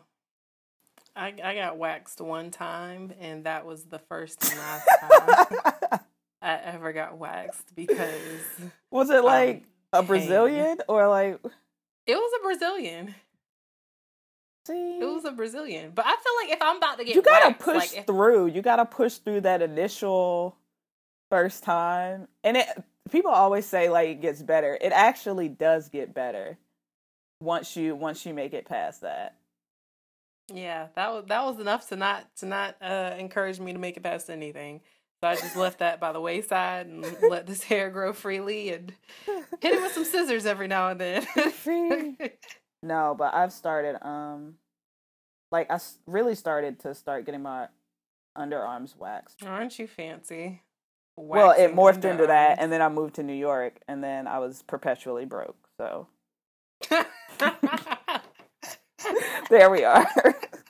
I 1.15 1.35
I 1.51 1.55
got 1.55 1.77
waxed 1.77 2.21
one 2.23 2.51
time 2.51 3.13
and 3.21 3.45
that 3.45 3.67
was 3.67 3.85
the 3.85 3.99
first 3.99 4.43
and 4.51 4.59
last 4.59 4.89
time 5.01 6.01
I 6.43 6.55
ever 6.65 6.93
got 6.95 7.19
waxed 7.19 7.75
because 7.77 8.19
was 8.91 9.11
it 9.11 9.23
like 9.23 9.65
a. 9.93 10.03
Brazilian 10.03 10.79
or 10.89 11.09
like? 11.09 11.39
it 12.07 12.15
was 12.17 12.33
a 12.41 12.43
Brazilian. 12.43 13.15
See, 14.67 14.99
It 15.01 15.05
was 15.05 15.25
a 15.25 15.33
Brazilian. 15.33 15.91
But 15.95 16.07
I 16.07 16.11
feel 16.17 16.33
like 16.49 16.57
if 16.57 16.63
I'm 16.63 16.77
about 16.77 16.99
to 16.99 17.05
get 17.05 17.17
you 17.17 17.23
gotta 17.23 17.49
waxed, 17.49 17.61
push 17.65 17.75
like 17.75 17.97
if- 17.97 18.07
through. 18.07 18.47
You 18.47 18.63
gotta 18.63 18.85
push 18.85 19.15
through 19.15 19.41
that 19.43 19.61
initial 19.63 20.57
first 21.31 21.65
time, 21.65 22.29
and 22.45 22.57
it. 22.57 22.67
People 23.11 23.33
always 23.33 23.67
say 23.67 23.91
like 23.91 24.09
it 24.09 24.21
gets 24.23 24.41
better. 24.41 24.79
It 24.81 24.93
actually 24.93 25.49
does 25.49 25.89
get 25.89 26.15
better 26.15 26.57
once 27.41 27.77
you 27.77 27.97
once 27.97 28.25
you 28.25 28.33
make 28.33 28.55
it 28.55 28.65
past 28.65 29.01
that. 29.01 29.35
Yeah, 30.53 30.87
that 30.95 31.13
was 31.13 31.25
that 31.27 31.45
was 31.45 31.59
enough 31.59 31.89
to 31.89 31.97
not 31.97 32.25
to 32.37 32.47
not 32.47 32.77
uh, 32.81 33.15
encourage 33.19 33.59
me 33.59 33.73
to 33.73 33.79
make 33.81 33.97
it 33.97 34.05
past 34.05 34.31
anything. 34.31 34.81
So 35.23 35.29
I 35.29 35.37
just 35.37 35.55
left 35.57 35.79
that 35.79 36.01
by 36.01 36.11
the 36.11 36.21
wayside 36.21 36.87
and 36.89 37.07
let 37.31 37.47
this 37.47 37.63
hair 37.63 37.91
grow 37.91 38.13
freely 38.13 38.71
and 38.71 38.93
hit 39.61 39.73
it 39.75 39.81
with 39.81 39.93
some 39.93 40.05
scissors 40.05 40.47
every 40.47 40.67
now 40.67 40.89
and 40.89 41.01
then. 41.01 42.19
No, 42.85 43.15
but 43.17 43.33
I've 43.33 43.53
started 43.53 44.05
um 44.05 44.55
like 45.53 45.71
I 45.71 45.79
really 46.09 46.35
started 46.35 46.81
to 46.81 46.97
start 46.97 47.25
getting 47.25 47.43
my 47.43 47.69
underarms 48.37 48.97
waxed. 48.97 49.45
Aren't 49.47 49.79
you 49.79 49.87
fancy? 49.87 50.63
well, 51.17 51.53
it 51.53 51.73
Waxing 51.73 51.77
morphed 51.77 52.11
into 52.11 52.27
that 52.27 52.59
and 52.59 52.73
then 52.73 52.83
I 52.83 52.89
moved 52.89 53.15
to 53.15 53.23
New 53.23 53.33
York 53.35 53.79
and 53.87 54.03
then 54.03 54.27
I 54.27 54.41
was 54.41 54.63
perpetually 54.63 55.27
broke. 55.27 55.69
So 55.79 56.09
there 59.49 59.71
we 59.71 59.85
are. 59.85 60.09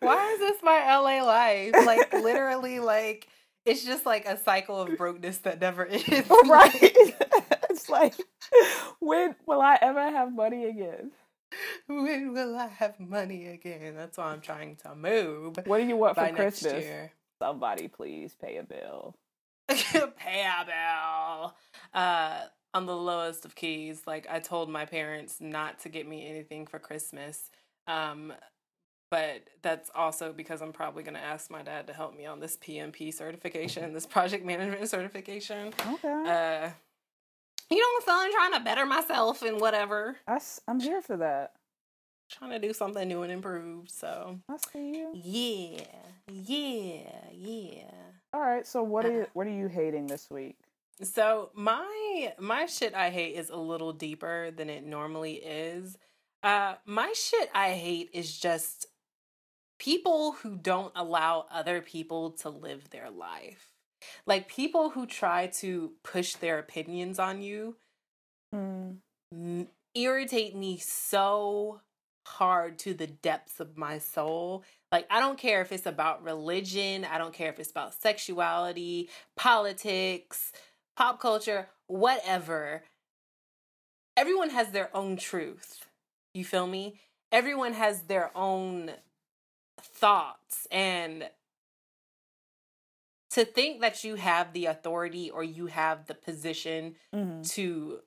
Why 0.00 0.32
is 0.32 0.38
this 0.38 0.62
my 0.62 0.78
LA 0.96 1.22
life? 1.24 1.74
Like 1.86 2.12
literally, 2.12 2.80
like 2.80 3.28
it's 3.64 3.84
just 3.84 4.06
like 4.06 4.26
a 4.26 4.38
cycle 4.42 4.80
of 4.82 4.96
brokenness 4.96 5.38
that 5.38 5.60
never 5.60 5.86
ends. 5.90 6.06
right. 6.46 6.72
it's 7.70 7.88
like 7.88 8.14
when 9.00 9.34
will 9.46 9.60
I 9.60 9.78
ever 9.80 10.02
have 10.10 10.32
money 10.34 10.64
again? 10.66 11.10
when 11.86 12.32
will 12.32 12.56
I 12.56 12.66
have 12.68 12.98
money 13.00 13.46
again? 13.46 13.94
That's 13.96 14.18
why 14.18 14.26
I'm 14.26 14.40
trying 14.40 14.76
to 14.76 14.94
move 14.94 15.58
What 15.64 15.78
do 15.78 15.86
you 15.86 15.96
want 15.96 16.16
for 16.16 16.28
Christmas? 16.32 16.84
year. 16.84 17.12
Somebody 17.40 17.88
please 17.88 18.34
pay 18.40 18.56
a 18.56 18.62
bill. 18.62 19.16
Pay 19.68 20.46
a 20.46 20.64
bill. 20.64 21.54
Uh, 21.92 22.40
on 22.74 22.86
the 22.86 22.96
lowest 22.96 23.44
of 23.44 23.54
keys, 23.54 24.02
like 24.06 24.26
I 24.30 24.38
told 24.38 24.68
my 24.68 24.84
parents 24.84 25.36
not 25.40 25.80
to 25.80 25.88
get 25.88 26.06
me 26.06 26.26
anything 26.28 26.66
for 26.66 26.78
Christmas. 26.78 27.50
Um, 27.86 28.32
but 29.10 29.44
that's 29.62 29.90
also 29.94 30.32
because 30.32 30.60
I'm 30.62 30.72
probably 30.72 31.02
going 31.02 31.14
to 31.14 31.20
ask 31.20 31.50
my 31.50 31.62
dad 31.62 31.86
to 31.86 31.92
help 31.92 32.16
me 32.16 32.26
on 32.26 32.40
this 32.40 32.56
PMP 32.56 33.12
certification, 33.14 33.92
this 33.92 34.06
project 34.06 34.44
management 34.44 34.88
certification. 34.88 35.72
Okay. 35.94 36.08
Uh, 36.08 36.70
you 37.70 37.78
know, 37.78 38.04
so 38.04 38.12
I'm 38.12 38.32
trying 38.32 38.52
to 38.52 38.60
better 38.60 38.86
myself 38.86 39.42
and 39.42 39.60
whatever, 39.60 40.16
I, 40.26 40.38
am 40.68 40.80
here 40.80 41.02
for 41.02 41.16
that. 41.16 41.52
trying 42.30 42.50
to 42.50 42.58
do 42.58 42.72
something 42.72 43.06
new 43.08 43.22
and 43.22 43.32
improved. 43.32 43.90
So 43.90 44.38
I 44.48 44.56
see 44.72 44.98
you. 44.98 45.10
yeah, 45.14 45.84
yeah, 46.30 47.10
yeah. 47.32 47.90
All 48.32 48.40
right. 48.40 48.66
So 48.66 48.82
what 48.82 49.04
are 49.04 49.12
you 49.12 49.26
what 49.32 49.46
are 49.46 49.50
you 49.50 49.66
hating 49.68 50.06
this 50.06 50.30
week? 50.30 50.58
So 51.02 51.50
my 51.54 52.34
my 52.38 52.66
shit 52.66 52.94
I 52.94 53.10
hate 53.10 53.34
is 53.34 53.50
a 53.50 53.56
little 53.56 53.92
deeper 53.92 54.50
than 54.50 54.70
it 54.70 54.84
normally 54.84 55.34
is. 55.34 55.96
Uh 56.42 56.74
my 56.84 57.12
shit 57.16 57.50
I 57.54 57.70
hate 57.72 58.10
is 58.12 58.38
just 58.38 58.86
people 59.78 60.32
who 60.32 60.56
don't 60.56 60.92
allow 60.96 61.46
other 61.50 61.80
people 61.80 62.30
to 62.32 62.48
live 62.50 62.90
their 62.90 63.10
life. 63.10 63.72
Like 64.26 64.48
people 64.48 64.90
who 64.90 65.06
try 65.06 65.48
to 65.58 65.92
push 66.02 66.34
their 66.34 66.58
opinions 66.58 67.18
on 67.18 67.42
you 67.42 67.76
Hmm. 68.52 68.92
m- 69.32 69.68
irritate 69.94 70.54
me 70.54 70.78
so 70.78 71.80
hard 72.26 72.78
to 72.80 72.94
the 72.94 73.06
depths 73.06 73.60
of 73.60 73.76
my 73.76 73.98
soul. 73.98 74.64
Like, 74.92 75.06
I 75.10 75.20
don't 75.20 75.38
care 75.38 75.60
if 75.60 75.72
it's 75.72 75.86
about 75.86 76.22
religion, 76.24 77.04
I 77.04 77.18
don't 77.18 77.34
care 77.34 77.50
if 77.50 77.58
it's 77.60 77.70
about 77.70 77.94
sexuality, 77.94 79.08
politics, 79.36 80.52
pop 80.96 81.20
culture, 81.20 81.68
whatever. 81.86 82.82
Everyone 84.16 84.50
has 84.50 84.70
their 84.72 84.94
own 84.96 85.16
truth. 85.16 85.86
You 86.34 86.44
feel 86.44 86.66
me? 86.66 87.00
Everyone 87.32 87.74
has 87.74 88.02
their 88.02 88.36
own 88.36 88.92
thoughts. 89.80 90.66
And 90.70 91.28
to 93.30 93.44
think 93.44 93.80
that 93.80 94.04
you 94.04 94.14
have 94.14 94.52
the 94.52 94.66
authority 94.66 95.30
or 95.30 95.42
you 95.42 95.66
have 95.66 96.06
the 96.06 96.14
position 96.14 96.94
Mm-hmm. 97.14 97.42
to 97.42 98.00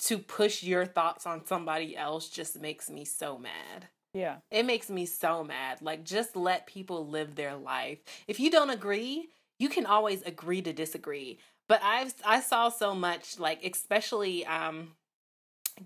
to 0.00 0.18
push 0.18 0.62
your 0.62 0.84
thoughts 0.84 1.24
on 1.24 1.46
somebody 1.46 1.96
else 1.96 2.28
just 2.28 2.60
makes 2.60 2.90
me 2.90 3.04
so 3.04 3.38
mad. 3.38 3.88
Yeah. 4.12 4.36
It 4.50 4.66
makes 4.66 4.90
me 4.90 5.06
so 5.06 5.44
mad. 5.44 5.80
Like 5.82 6.04
just 6.04 6.36
let 6.36 6.66
people 6.66 7.06
live 7.06 7.34
their 7.36 7.54
life. 7.56 7.98
If 8.26 8.38
you 8.38 8.50
don't 8.50 8.70
agree, 8.70 9.28
you 9.58 9.68
can 9.68 9.86
always 9.86 10.22
agree 10.22 10.62
to 10.62 10.72
disagree. 10.72 11.38
But 11.68 11.80
I've 11.82 12.12
I 12.24 12.40
saw 12.40 12.68
so 12.68 12.94
much 12.94 13.38
like 13.38 13.64
especially 13.64 14.44
um 14.46 14.92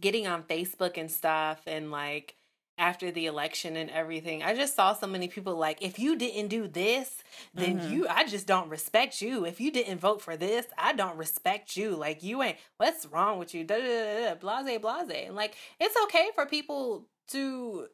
getting 0.01 0.27
on 0.27 0.43
Facebook 0.43 0.97
and 0.99 1.11
stuff 1.11 1.61
and 1.67 1.91
like 1.91 2.35
after 2.79 3.11
the 3.11 3.27
election 3.27 3.77
and 3.77 3.91
everything. 3.91 4.43
I 4.43 4.55
just 4.55 4.75
saw 4.77 4.93
so 4.95 5.07
many 5.07 5.29
people 5.29 5.57
like 5.57 5.83
if 5.83 5.99
you 5.99 6.17
didn't 6.17 6.49
do 6.49 6.69
this, 6.69 7.23
then 7.55 7.81
Mhm. 7.81 7.91
you 7.91 8.09
I 8.09 8.25
just 8.25 8.47
don't 8.47 8.69
respect 8.69 9.21
you. 9.21 9.45
If 9.45 9.61
you 9.61 9.71
didn't 9.71 9.99
vote 9.99 10.23
for 10.23 10.37
this, 10.37 10.67
I 10.79 10.93
don't 10.93 11.17
respect 11.17 11.77
you. 11.77 11.97
Like 11.97 12.23
you 12.23 12.43
ain't 12.43 12.59
what's 12.77 13.05
wrong 13.07 13.39
with 13.39 13.55
you? 13.55 13.65
Da, 13.65 13.79
da, 13.79 13.85
da, 13.85 14.29
da, 14.29 14.35
blase 14.37 14.79
blase. 14.81 15.27
And 15.27 15.37
like 15.37 15.55
it's 15.81 15.97
okay 16.05 16.31
for 16.35 16.47
people 16.47 17.07
to 17.29 17.89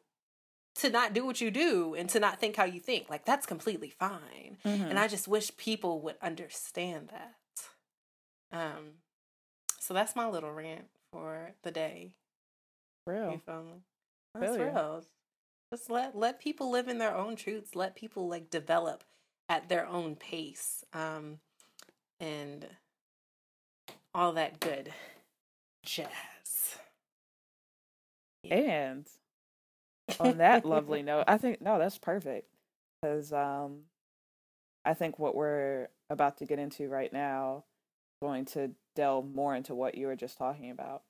to 0.75 0.89
not 0.89 1.13
do 1.13 1.25
what 1.25 1.39
you 1.39 1.51
do 1.51 1.95
and 1.95 2.09
to 2.09 2.19
not 2.19 2.39
think 2.39 2.55
how 2.57 2.65
you 2.65 2.79
think. 2.79 3.09
Like 3.09 3.25
that's 3.25 3.45
completely 3.45 3.89
fine. 3.89 4.57
Mm-hmm. 4.65 4.83
And 4.85 4.99
I 4.99 5.07
just 5.07 5.27
wish 5.27 5.55
people 5.57 6.01
would 6.01 6.17
understand 6.21 7.09
that. 7.09 7.35
Um 8.51 8.95
so 9.79 9.93
that's 9.93 10.15
my 10.15 10.27
little 10.27 10.51
rant 10.51 10.85
for 11.11 11.53
the 11.63 11.71
day. 11.71 12.15
real. 13.07 13.39
You 14.39 14.47
feel 14.47 14.57
me? 14.57 14.57
That's 14.65 14.75
real. 14.75 15.05
Just 15.71 15.89
let 15.89 16.15
let 16.15 16.39
people 16.39 16.69
live 16.69 16.87
in 16.87 16.97
their 16.97 17.15
own 17.15 17.35
truths. 17.35 17.75
Let 17.75 17.95
people 17.95 18.27
like 18.27 18.49
develop 18.49 19.03
at 19.49 19.69
their 19.69 19.87
own 19.87 20.15
pace. 20.15 20.83
Um 20.93 21.39
and 22.19 22.67
all 24.13 24.33
that 24.33 24.59
good 24.59 24.93
jazz. 25.83 26.77
And 28.49 29.07
on 30.19 30.37
that 30.37 30.65
lovely 30.65 31.01
note, 31.03 31.25
I 31.27 31.37
think 31.37 31.61
no, 31.61 31.79
that's 31.79 31.97
perfect 31.97 32.47
because 33.01 33.33
um, 33.33 33.81
I 34.85 34.93
think 34.93 35.19
what 35.19 35.35
we're 35.35 35.89
about 36.09 36.37
to 36.37 36.45
get 36.45 36.59
into 36.59 36.87
right 36.87 37.11
now 37.11 37.63
is 38.15 38.27
going 38.27 38.45
to 38.45 38.71
delve 38.95 39.33
more 39.33 39.55
into 39.55 39.75
what 39.75 39.95
you 39.95 40.07
were 40.07 40.15
just 40.15 40.37
talking 40.37 40.71
about. 40.71 41.03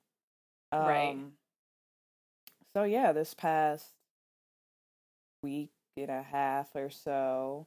Um, 0.72 0.86
Right. 0.86 1.16
So 2.76 2.82
yeah, 2.82 3.12
this 3.12 3.32
past 3.32 3.86
week 5.42 5.70
and 5.96 6.10
a 6.10 6.20
half 6.22 6.68
or 6.74 6.90
so, 6.90 7.66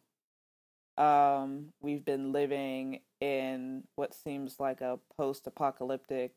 um, 0.99 1.69
we've 1.81 2.05
been 2.05 2.31
living 2.31 2.99
in 3.19 3.85
what 3.95 4.13
seems 4.13 4.59
like 4.59 4.81
a 4.81 4.99
post-apocalyptic 5.17 6.33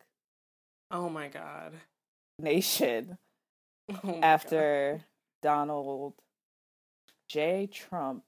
Oh 0.90 1.10
my 1.10 1.28
god. 1.28 1.74
nation 2.38 3.18
Oh 3.90 3.98
my 4.04 4.12
God. 4.12 4.24
after 4.24 5.00
Donald 5.42 6.14
J. 7.28 7.68
Trump. 7.70 8.22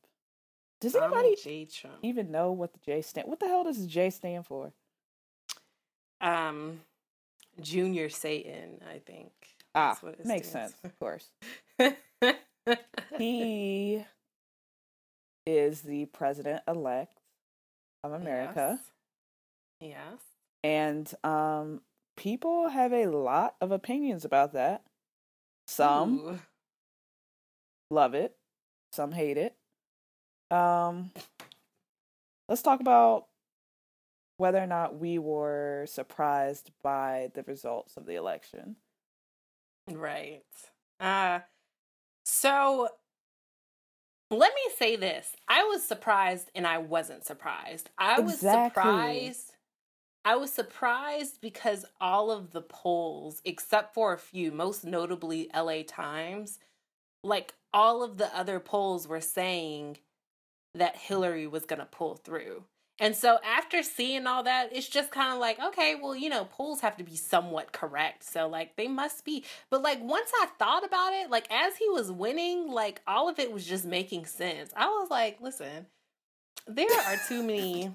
Does 0.79 0.93
Donald 0.93 1.15
anybody 1.15 1.43
J. 1.43 1.65
Trump. 1.65 1.97
even 2.03 2.31
know 2.31 2.53
what 2.53 2.75
the 2.75 2.81
J 2.85 3.01
stand? 3.01 3.29
What 3.29 3.41
the 3.41 3.49
hell 3.49 3.65
does 3.65 3.81
the 3.81 3.87
J 3.87 4.11
stand 4.11 4.45
for? 4.45 4.75
Um, 6.21 6.83
Junior 7.63 8.11
Satan, 8.11 8.83
I 8.87 8.99
think. 8.99 9.33
Ah, 9.75 9.89
That's 9.91 10.03
what 10.03 10.15
it 10.21 10.27
makes 10.27 10.49
sense, 10.49 10.75
of 10.85 10.99
course. 10.99 11.31
He 13.19 14.05
is 15.47 15.83
the 15.83 16.07
president 16.07 16.63
elect 16.67 17.21
of 18.03 18.13
America, 18.13 18.81
Yes. 19.81 19.91
yes. 19.93 20.21
and 20.65 21.15
um, 21.25 21.83
people 22.17 22.69
have 22.69 22.93
a 22.93 23.07
lot 23.07 23.55
of 23.61 23.71
opinions 23.71 24.25
about 24.25 24.53
that. 24.55 24.83
Some 25.69 26.19
Ooh. 26.21 26.39
love 27.91 28.15
it, 28.15 28.35
some 28.93 29.13
hate 29.13 29.37
it. 29.37 29.55
Um, 30.51 31.13
let's 32.49 32.63
talk 32.63 32.81
about 32.81 33.27
whether 34.39 34.59
or 34.63 34.67
not 34.67 34.99
we 34.99 35.19
were 35.19 35.85
surprised 35.89 36.71
by 36.83 37.31
the 37.35 37.43
results 37.45 37.97
of 37.97 38.07
the 38.07 38.15
election. 38.17 38.77
Right. 39.87 40.45
Uh 41.01 41.41
so 42.25 42.89
let 44.31 44.53
me 44.55 44.73
say 44.77 44.97
this. 44.97 45.37
I 45.49 45.65
was 45.65 45.83
surprised 45.85 46.51
and 46.55 46.67
I 46.67 46.79
wasn't 46.79 47.25
surprised. 47.25 47.91
I 47.99 48.21
was 48.21 48.41
Exactly. 48.41 48.43
surprised. 48.43 49.53
I 50.25 50.37
was 50.37 50.53
surprised 50.53 51.41
because 51.41 51.87
all 52.01 52.31
of 52.31 52.53
the 52.53 52.63
polls, 52.63 53.43
except 53.45 53.95
for 53.95 54.13
a 54.15 54.19
few, 54.19 54.53
most 54.53 54.85
notably 54.85 55.51
LA 55.55 55.83
Times, 55.87 56.59
like 57.25 57.55
all 57.73 58.03
of 58.03 58.19
the 58.19 58.35
other 58.37 58.61
polls 58.61 59.09
were 59.09 59.21
saying 59.21 59.99
that 60.75 60.97
Hillary 60.97 61.47
was 61.47 61.67
going 61.67 61.81
to 61.81 61.87
pull 61.87 62.17
through. 62.17 62.65
And 63.01 63.17
so 63.17 63.39
after 63.45 63.83
seeing 63.83 64.27
all 64.27 64.45
that, 64.45 64.71
it's 64.73 64.89
just 64.89 65.11
kind 65.11 65.33
of 65.33 65.41
like, 65.41 65.59
okay, 65.61 65.97
well, 66.01 66.15
you 66.15 66.29
know, 66.29 66.45
polls 66.45 66.81
have 66.81 66.97
to 66.99 67.05
be 67.05 67.17
somewhat 67.17 67.73
correct. 67.73 68.25
So 68.25 68.47
like 68.47 68.77
they 68.77 68.87
must 68.87 69.25
be. 69.25 69.45
But 69.69 69.83
like 69.83 70.01
once 70.01 70.31
I 70.41 70.47
thought 70.59 70.85
about 70.85 71.13
it, 71.13 71.29
like 71.31 71.51
as 71.51 71.77
he 71.77 71.89
was 71.89 72.13
winning, 72.13 72.71
like 72.71 73.01
all 73.07 73.29
of 73.29 73.39
it 73.39 73.53
was 73.53 73.67
just 73.67 73.85
making 73.85 74.27
sense. 74.27 74.71
I 74.77 74.87
was 74.87 75.09
like, 75.11 75.39
listen, 75.41 75.87
there 76.67 76.87
are 77.07 77.17
too 77.29 77.43
many 77.43 77.91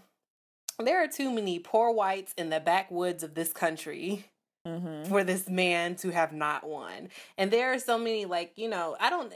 there 0.81 1.03
are 1.03 1.07
too 1.07 1.31
many 1.31 1.59
poor 1.59 1.91
whites 1.93 2.33
in 2.37 2.49
the 2.49 2.59
backwoods 2.59 3.23
of 3.23 3.35
this 3.35 3.53
country 3.53 4.25
Mm-hmm. 4.67 5.09
for 5.09 5.23
this 5.23 5.47
man 5.47 5.95
to 5.95 6.09
have 6.09 6.33
not 6.33 6.67
won. 6.67 7.07
And 7.37 7.49
there 7.49 7.73
are 7.73 7.79
so 7.79 7.97
many 7.97 8.25
like, 8.25 8.51
you 8.57 8.67
know, 8.67 8.97
I 8.99 9.09
don't 9.09 9.31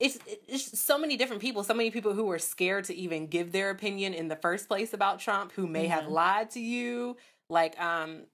it's 0.00 0.18
it's 0.26 0.78
so 0.78 0.98
many 0.98 1.16
different 1.16 1.40
people, 1.40 1.62
so 1.64 1.74
many 1.74 1.90
people 1.90 2.14
who 2.14 2.24
were 2.24 2.38
scared 2.38 2.84
to 2.84 2.94
even 2.94 3.26
give 3.28 3.52
their 3.52 3.70
opinion 3.70 4.12
in 4.14 4.28
the 4.28 4.36
first 4.36 4.68
place 4.68 4.92
about 4.92 5.20
Trump 5.20 5.52
who 5.52 5.66
may 5.66 5.86
have 5.86 6.04
Mhm. 6.04 6.10
lied 6.10 6.50
to 6.50 6.60
you. 6.60 7.16
Like 7.48 7.78
um 7.80 8.26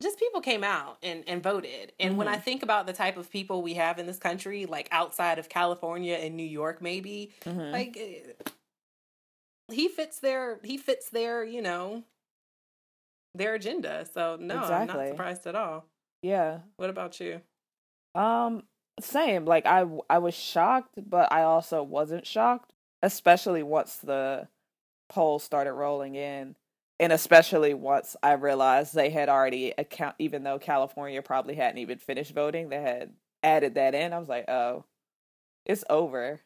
just 0.00 0.18
people 0.20 0.40
came 0.40 0.62
out 0.62 0.96
and, 1.02 1.24
and 1.26 1.42
voted. 1.42 1.92
And 1.98 2.16
when 2.16 2.28
I 2.28 2.36
think 2.36 2.62
about 2.62 2.86
the 2.86 2.92
type 2.92 3.16
of 3.16 3.30
people 3.32 3.62
we 3.62 3.74
have 3.74 3.98
in 3.98 4.06
this 4.06 4.18
country, 4.18 4.64
like 4.64 4.88
outside 4.92 5.40
of 5.40 5.48
California 5.48 6.14
and 6.14 6.36
New 6.36 6.46
York, 6.46 6.80
maybe, 6.80 7.32
Mm-hmm. 7.44 7.72
like 7.72 7.96
eh, 7.96 8.32
he 9.72 9.88
fits 9.88 10.20
their 10.20 10.60
he 10.62 10.76
fits 10.78 11.10
their, 11.10 11.44
you 11.44 11.60
know, 11.62 12.04
their 13.34 13.54
agenda. 13.54 14.06
So 14.12 14.36
no, 14.40 14.56
I'm 14.56 14.86
not 14.86 14.96
surprised 15.10 15.46
at 15.46 15.54
all. 15.54 15.84
yeah. 16.22 16.60
What 16.76 16.90
about 16.90 17.18
you? 17.20 17.40
Um, 18.14 18.62
same. 19.04 19.44
Like 19.44 19.66
i 19.66 19.84
i 20.10 20.18
was 20.18 20.34
shocked, 20.34 20.94
but 21.08 21.32
I 21.32 21.42
also 21.42 21.82
wasn't 21.82 22.26
shocked, 22.26 22.72
especially 23.02 23.62
once 23.62 23.96
the 23.96 24.48
polls 25.08 25.42
started 25.42 25.72
rolling 25.72 26.14
in, 26.14 26.56
and 27.00 27.12
especially 27.12 27.74
once 27.74 28.16
I 28.22 28.32
realized 28.32 28.94
they 28.94 29.10
had 29.10 29.28
already 29.28 29.72
account. 29.78 30.16
Even 30.18 30.42
though 30.42 30.58
California 30.58 31.22
probably 31.22 31.54
hadn't 31.54 31.78
even 31.78 31.98
finished 31.98 32.32
voting, 32.34 32.68
they 32.68 32.80
had 32.80 33.12
added 33.42 33.74
that 33.76 33.94
in. 33.94 34.12
I 34.12 34.18
was 34.18 34.28
like, 34.28 34.48
oh, 34.48 34.84
it's 35.66 35.84
over, 35.90 36.40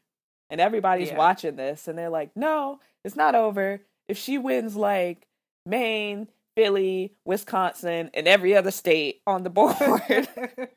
and 0.50 0.60
everybody's 0.60 1.08
Yeah. 1.08 1.18
watching 1.18 1.56
this, 1.56 1.88
and 1.88 1.98
they're 1.98 2.10
like, 2.10 2.36
no, 2.36 2.80
it's 3.04 3.16
not 3.16 3.34
over. 3.34 3.80
If 4.08 4.18
she 4.18 4.38
wins, 4.38 4.76
like 4.76 5.26
Maine. 5.66 6.28
Philly, 6.54 7.14
Wisconsin, 7.24 8.10
and 8.12 8.28
every 8.28 8.54
other 8.54 8.70
state 8.70 9.22
on 9.26 9.42
the 9.42 9.48
board. 9.50 10.68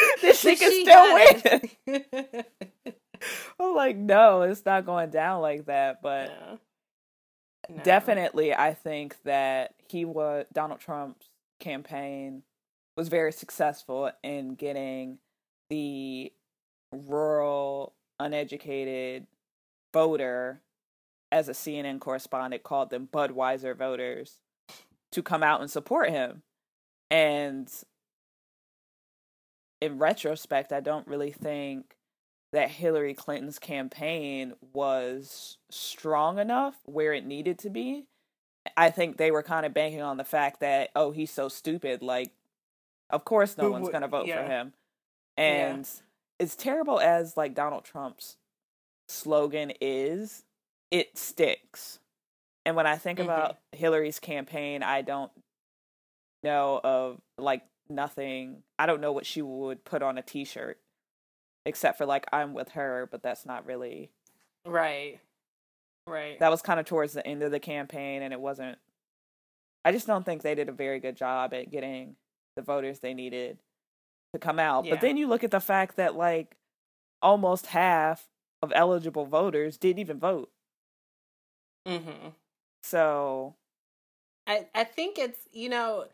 this 0.20 0.40
shit 0.40 0.58
can 0.58 0.82
still 0.82 1.14
win. 1.86 2.44
I'm 3.60 3.74
like, 3.74 3.96
no, 3.96 4.42
it's 4.42 4.64
not 4.64 4.86
going 4.86 5.10
down 5.10 5.40
like 5.40 5.66
that. 5.66 6.02
But 6.02 6.28
Yeah. 6.28 6.56
No. 7.68 7.82
definitely, 7.84 8.52
I 8.54 8.74
think 8.74 9.16
that 9.22 9.74
he 9.88 10.04
was 10.04 10.46
Donald 10.52 10.80
Trump's 10.80 11.28
campaign 11.60 12.42
was 12.96 13.08
very 13.08 13.32
successful 13.32 14.10
in 14.22 14.54
getting 14.54 15.18
the 15.70 16.32
rural, 16.92 17.94
uneducated 18.18 19.26
voter, 19.94 20.60
as 21.30 21.48
a 21.48 21.52
CNN 21.52 21.98
correspondent 22.00 22.62
called 22.62 22.90
them 22.90 23.08
Budweiser 23.10 23.76
voters, 23.76 24.40
to 25.12 25.22
come 25.22 25.42
out 25.42 25.60
and 25.60 25.70
support 25.70 26.10
him. 26.10 26.42
And 27.10 27.70
in 29.82 29.98
retrospect, 29.98 30.72
I 30.72 30.80
don't 30.80 31.06
really 31.08 31.32
think 31.32 31.96
that 32.52 32.70
Hillary 32.70 33.14
Clinton's 33.14 33.58
campaign 33.58 34.54
was 34.72 35.58
strong 35.70 36.38
enough 36.38 36.76
where 36.84 37.12
it 37.12 37.24
needed 37.24 37.58
to 37.60 37.70
be. 37.70 38.06
I 38.76 38.90
think 38.90 39.16
they 39.16 39.30
were 39.30 39.42
kind 39.42 39.66
of 39.66 39.74
banking 39.74 40.02
on 40.02 40.18
the 40.18 40.24
fact 40.24 40.60
that, 40.60 40.90
oh, 40.94 41.10
he's 41.10 41.30
so 41.30 41.48
stupid. 41.48 42.02
Like, 42.02 42.30
of 43.10 43.24
course, 43.24 43.56
no 43.56 43.64
Who 43.64 43.72
one's 43.72 43.86
would- 43.90 43.98
to 43.98 44.06
vote 44.08 44.22
for 44.22 44.28
yeah. 44.28 44.46
him. 44.46 44.72
Yeah. 45.36 45.44
And 45.44 45.90
as 46.38 46.54
terrible 46.54 47.00
as 47.00 47.36
like 47.36 47.54
Donald 47.54 47.84
Trump's 47.84 48.36
slogan 49.08 49.72
is, 49.80 50.44
it 50.90 51.16
sticks. 51.18 51.98
And 52.64 52.76
when 52.76 52.86
I 52.86 52.96
think 52.96 53.18
Mhm. 53.18 53.24
about 53.24 53.58
Hillary's 53.72 54.20
campaign, 54.20 54.82
I 54.82 55.02
don't 55.02 55.32
know 56.44 56.80
of 56.84 57.20
like 57.38 57.62
nothing. 57.94 58.62
I 58.78 58.86
don't 58.86 59.00
know 59.00 59.12
what 59.12 59.26
she 59.26 59.42
would 59.42 59.84
put 59.84 60.02
on 60.02 60.18
a 60.18 60.22
t-shirt 60.22 60.78
except 61.64 61.98
for 61.98 62.06
like 62.06 62.26
I'm 62.32 62.54
with 62.54 62.70
her, 62.70 63.08
but 63.10 63.22
that's 63.22 63.46
not 63.46 63.66
really 63.66 64.10
Right. 64.66 65.20
Right. 66.06 66.38
that 66.40 66.50
was 66.50 66.62
kind 66.62 66.80
of 66.80 66.86
towards 66.86 67.12
the 67.12 67.24
end 67.24 67.42
of 67.44 67.52
the 67.52 67.60
campaign 67.60 68.22
and 68.22 68.32
it 68.32 68.40
wasn't 68.40 68.78
I 69.84 69.92
just 69.92 70.06
don't 70.06 70.24
think 70.24 70.42
they 70.42 70.54
did 70.54 70.68
a 70.68 70.72
very 70.72 70.98
good 71.00 71.16
job 71.16 71.54
at 71.54 71.70
getting 71.70 72.16
the 72.56 72.62
voters 72.62 73.00
they 73.00 73.14
needed 73.14 73.58
to 74.32 74.38
come 74.38 74.58
out. 74.58 74.84
Yeah. 74.84 74.92
But 74.92 75.00
then 75.00 75.16
you 75.16 75.26
look 75.26 75.44
at 75.44 75.50
the 75.50 75.60
fact 75.60 75.96
that 75.96 76.14
like 76.16 76.56
almost 77.20 77.66
half 77.66 78.28
of 78.62 78.72
eligible 78.74 79.26
voters 79.26 79.76
didn't 79.76 80.00
even 80.00 80.18
vote. 80.18 80.50
mm-hmm. 81.86 82.28
So 82.82 83.54
I, 84.46 84.66
I 84.74 84.84
think 84.84 85.18
it's 85.18 85.38
you 85.52 85.68
know 85.68 86.06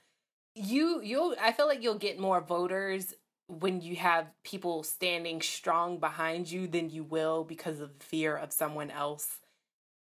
you 0.58 1.00
you'll 1.02 1.34
I 1.40 1.52
feel 1.52 1.66
like 1.66 1.82
you'll 1.82 1.94
get 1.98 2.18
more 2.18 2.40
voters 2.40 3.14
when 3.46 3.80
you 3.80 3.96
have 3.96 4.26
people 4.44 4.82
standing 4.82 5.40
strong 5.40 5.98
behind 5.98 6.50
you 6.50 6.66
than 6.66 6.90
you 6.90 7.02
will 7.04 7.44
because 7.44 7.80
of 7.80 7.90
fear 8.00 8.36
of 8.36 8.52
someone 8.52 8.90
else 8.90 9.38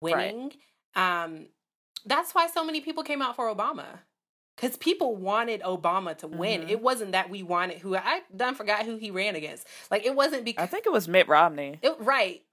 Right. 0.01 0.33
winning. 0.33 0.53
Um 0.95 1.47
that's 2.05 2.35
why 2.35 2.47
so 2.47 2.63
many 2.65 2.81
people 2.81 3.03
came 3.03 3.21
out 3.21 3.35
for 3.35 3.53
Obama. 3.53 3.99
Cuz 4.57 4.77
people 4.77 5.15
wanted 5.15 5.61
Obama 5.61 6.15
to 6.19 6.27
win. 6.27 6.61
Mhm. 6.63 6.69
It 6.69 6.81
wasn't 6.81 7.13
that 7.13 7.29
we 7.29 7.41
wanted 7.41 7.79
who 7.79 7.95
I 7.95 8.21
done 8.35 8.53
forgot 8.55 8.85
who 8.85 8.97
he 8.97 9.09
ran 9.09 9.35
against. 9.35 9.65
Like 9.89 10.05
it 10.05 10.15
wasn't 10.15 10.45
because 10.45 10.63
I 10.63 10.67
think 10.67 10.85
it 10.85 10.91
was 10.91 11.07
Mitt 11.07 11.27
Romney. 11.27 11.79
it, 11.81 11.95
right. 11.99 12.43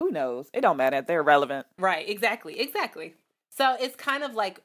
Who 0.00 0.10
knows? 0.10 0.50
It 0.52 0.62
don't 0.62 0.76
matter. 0.76 1.00
They're 1.02 1.22
relevant. 1.22 1.66
Right, 1.78 2.08
exactly, 2.08 2.58
exactly. 2.58 3.14
So 3.50 3.76
it's 3.78 3.94
kind 3.94 4.24
of 4.24 4.34
like 4.34 4.60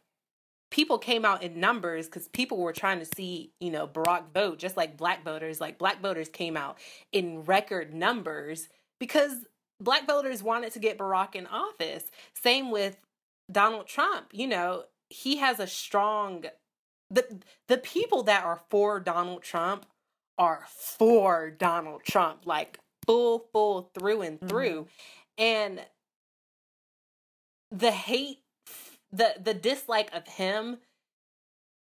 people 0.71 0.97
came 0.97 1.25
out 1.25 1.43
in 1.43 1.59
numbers 1.59 2.05
because 2.05 2.27
people 2.27 2.57
were 2.57 2.73
trying 2.73 2.99
to 2.99 3.05
see, 3.05 3.51
you 3.59 3.71
know, 3.71 3.87
Barack 3.87 4.33
vote, 4.33 4.59
just 4.59 4.77
like 4.77 4.97
black 4.97 5.23
voters. 5.23 5.59
Like 5.59 5.77
black 5.77 6.01
voters 6.01 6.29
came 6.29 6.55
out 6.55 6.77
in 7.11 7.43
record 7.43 7.93
numbers 7.93 8.69
because 8.99 9.45
black 9.79 10.05
voters 10.05 10.43
wanted 10.43 10.73
to 10.73 10.79
get 10.79 10.97
Barack 10.97 11.35
in 11.35 11.47
office. 11.47 12.03
Same 12.33 12.71
with 12.71 12.97
Donald 13.51 13.87
Trump. 13.87 14.27
You 14.31 14.47
know, 14.47 14.83
he 15.09 15.37
has 15.37 15.59
a 15.59 15.67
strong 15.67 16.45
the 17.11 17.41
the 17.67 17.77
people 17.77 18.23
that 18.23 18.45
are 18.45 18.61
for 18.69 18.99
Donald 18.99 19.41
Trump 19.41 19.85
are 20.37 20.63
for 20.67 21.49
Donald 21.49 22.03
Trump, 22.03 22.45
like 22.45 22.79
full, 23.05 23.47
full 23.51 23.89
through 23.93 24.21
and 24.21 24.39
through. 24.47 24.81
Mm-hmm. 24.81 25.43
And 25.43 25.81
the 27.71 27.91
hate 27.91 28.39
the 29.11 29.35
the 29.41 29.53
dislike 29.53 30.09
of 30.13 30.27
him 30.27 30.77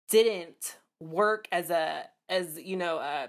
didn't 0.09 0.77
work 1.01 1.49
as 1.53 1.71
a 1.71 2.05
as 2.29 2.59
you 2.61 2.77
know 2.77 2.99
a 2.99 3.29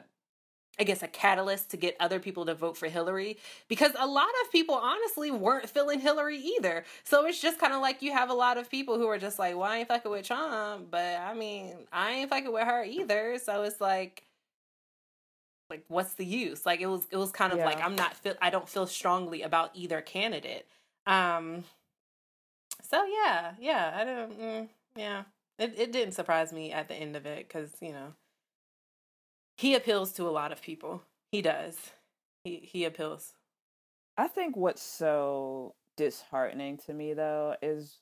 I 0.79 0.83
guess 0.83 1.01
a 1.01 1.07
catalyst 1.07 1.71
to 1.71 1.77
get 1.77 1.95
other 1.99 2.19
people 2.19 2.45
to 2.45 2.53
vote 2.53 2.77
for 2.77 2.87
Hillary 2.87 3.37
because 3.67 3.93
a 3.97 4.05
lot 4.05 4.29
of 4.45 4.51
people 4.51 4.75
honestly 4.75 5.31
weren't 5.31 5.67
feeling 5.67 5.99
Hillary 5.99 6.37
either. 6.37 6.85
So 7.03 7.25
it's 7.25 7.41
just 7.41 7.59
kind 7.59 7.73
of 7.73 7.81
like 7.81 8.03
you 8.03 8.11
have 8.13 8.29
a 8.29 8.35
lot 8.35 8.59
of 8.59 8.69
people 8.69 8.99
who 8.99 9.07
are 9.07 9.17
just 9.17 9.39
like, 9.39 9.55
well, 9.55 9.63
I 9.71 9.77
ain't 9.79 9.87
fucking 9.87 10.11
with 10.11 10.27
Trump, 10.27 10.91
but 10.91 11.17
I 11.19 11.33
mean, 11.33 11.73
I 11.91 12.11
ain't 12.11 12.29
fucking 12.29 12.53
with 12.53 12.63
her 12.67 12.83
either. 12.83 13.39
So 13.43 13.63
it's 13.63 13.81
like, 13.81 14.21
like 15.71 15.83
what's 15.87 16.13
the 16.13 16.25
use? 16.25 16.63
Like 16.63 16.79
it 16.79 16.85
was, 16.87 17.07
it 17.09 17.17
was 17.17 17.31
kind 17.31 17.53
of 17.53 17.57
Yeah. 17.59 17.65
like 17.65 17.81
I'm 17.83 17.95
not 17.95 18.15
feel, 18.15 18.35
I 18.39 18.51
don't 18.51 18.69
feel 18.69 18.85
strongly 18.85 19.41
about 19.41 19.71
either 19.73 20.01
candidate. 20.01 20.67
Um. 21.07 21.63
So 22.81 23.03
yeah, 23.05 23.53
yeah, 23.59 23.93
I 23.95 24.03
don't, 24.03 24.39
mm, 24.39 24.69
yeah, 24.95 25.23
it 25.57 25.73
it 25.77 25.91
didn't 25.91 26.13
surprise 26.13 26.53
me 26.53 26.71
at 26.71 26.87
the 26.87 26.95
end 26.95 27.15
of 27.15 27.25
it 27.25 27.47
because 27.47 27.71
you 27.81 27.91
know 27.91 28.13
he 29.57 29.75
appeals 29.75 30.13
to 30.13 30.27
a 30.27 30.29
lot 30.31 30.51
of 30.51 30.61
people. 30.61 31.03
He 31.31 31.41
does. 31.41 31.91
He 32.43 32.57
he 32.57 32.85
appeals. 32.85 33.33
I 34.17 34.27
think 34.27 34.55
what's 34.55 34.81
so 34.81 35.75
disheartening 35.95 36.77
to 36.85 36.93
me 36.93 37.13
though 37.13 37.55
is 37.61 37.99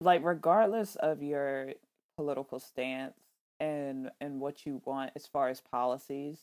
like 0.00 0.24
regardless 0.24 0.96
of 0.96 1.22
your 1.22 1.72
political 2.16 2.58
stance 2.60 3.18
and 3.60 4.10
and 4.20 4.40
what 4.40 4.64
you 4.64 4.80
want 4.84 5.12
as 5.16 5.26
far 5.26 5.48
as 5.48 5.60
policies, 5.60 6.38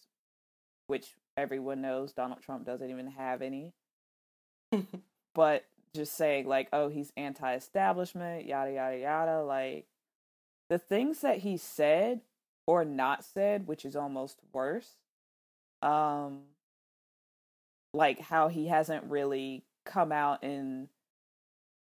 which 0.88 1.16
everyone 1.38 1.82
knows 1.82 2.14
Donald 2.14 2.42
Trump 2.42 2.66
doesn't 2.66 2.90
even 2.90 3.08
have 3.08 3.42
any. 3.42 3.74
but 5.34 5.66
just 5.96 6.16
saying 6.16 6.48
like, 6.48 6.70
oh, 6.74 6.90
he's 6.90 7.12
anti-establishment, 7.18 8.46
yada 8.46 8.72
yada 8.72 8.98
yada, 8.98 9.44
like 9.44 9.88
the 10.70 10.78
things 10.80 11.22
that 11.22 11.40
he 11.40 11.58
said 11.58 12.22
or 12.68 12.86
not 12.86 13.24
said, 13.24 13.68
which 13.68 13.86
is 13.86 13.96
almost 13.96 14.40
worse. 14.54 14.96
Um 15.82 16.42
like 17.94 18.20
how 18.20 18.50
he 18.50 18.68
hasn't 18.68 19.04
really 19.06 19.64
come 19.86 20.12
out 20.12 20.44
and 20.44 20.90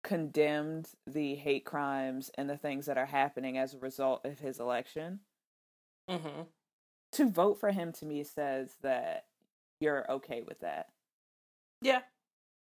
condemned 0.03 0.89
the 1.07 1.35
hate 1.35 1.65
crimes 1.65 2.31
and 2.37 2.49
the 2.49 2.57
things 2.57 2.87
that 2.87 2.99
are 2.99 3.07
happening 3.07 3.59
as 3.59 3.75
a 3.75 3.79
result 3.79 4.25
of 4.25 4.39
his 4.41 4.59
election. 4.59 5.21
mm-hmm. 6.09 6.43
To 7.13 7.31
vote 7.31 7.61
for 7.61 7.71
him 7.73 7.93
to 7.93 8.07
me 8.07 8.25
says 8.25 8.77
that 8.83 9.27
you're 9.81 10.11
okay 10.11 10.43
with 10.43 10.61
that. 10.61 10.89
Yeah. 11.83 12.01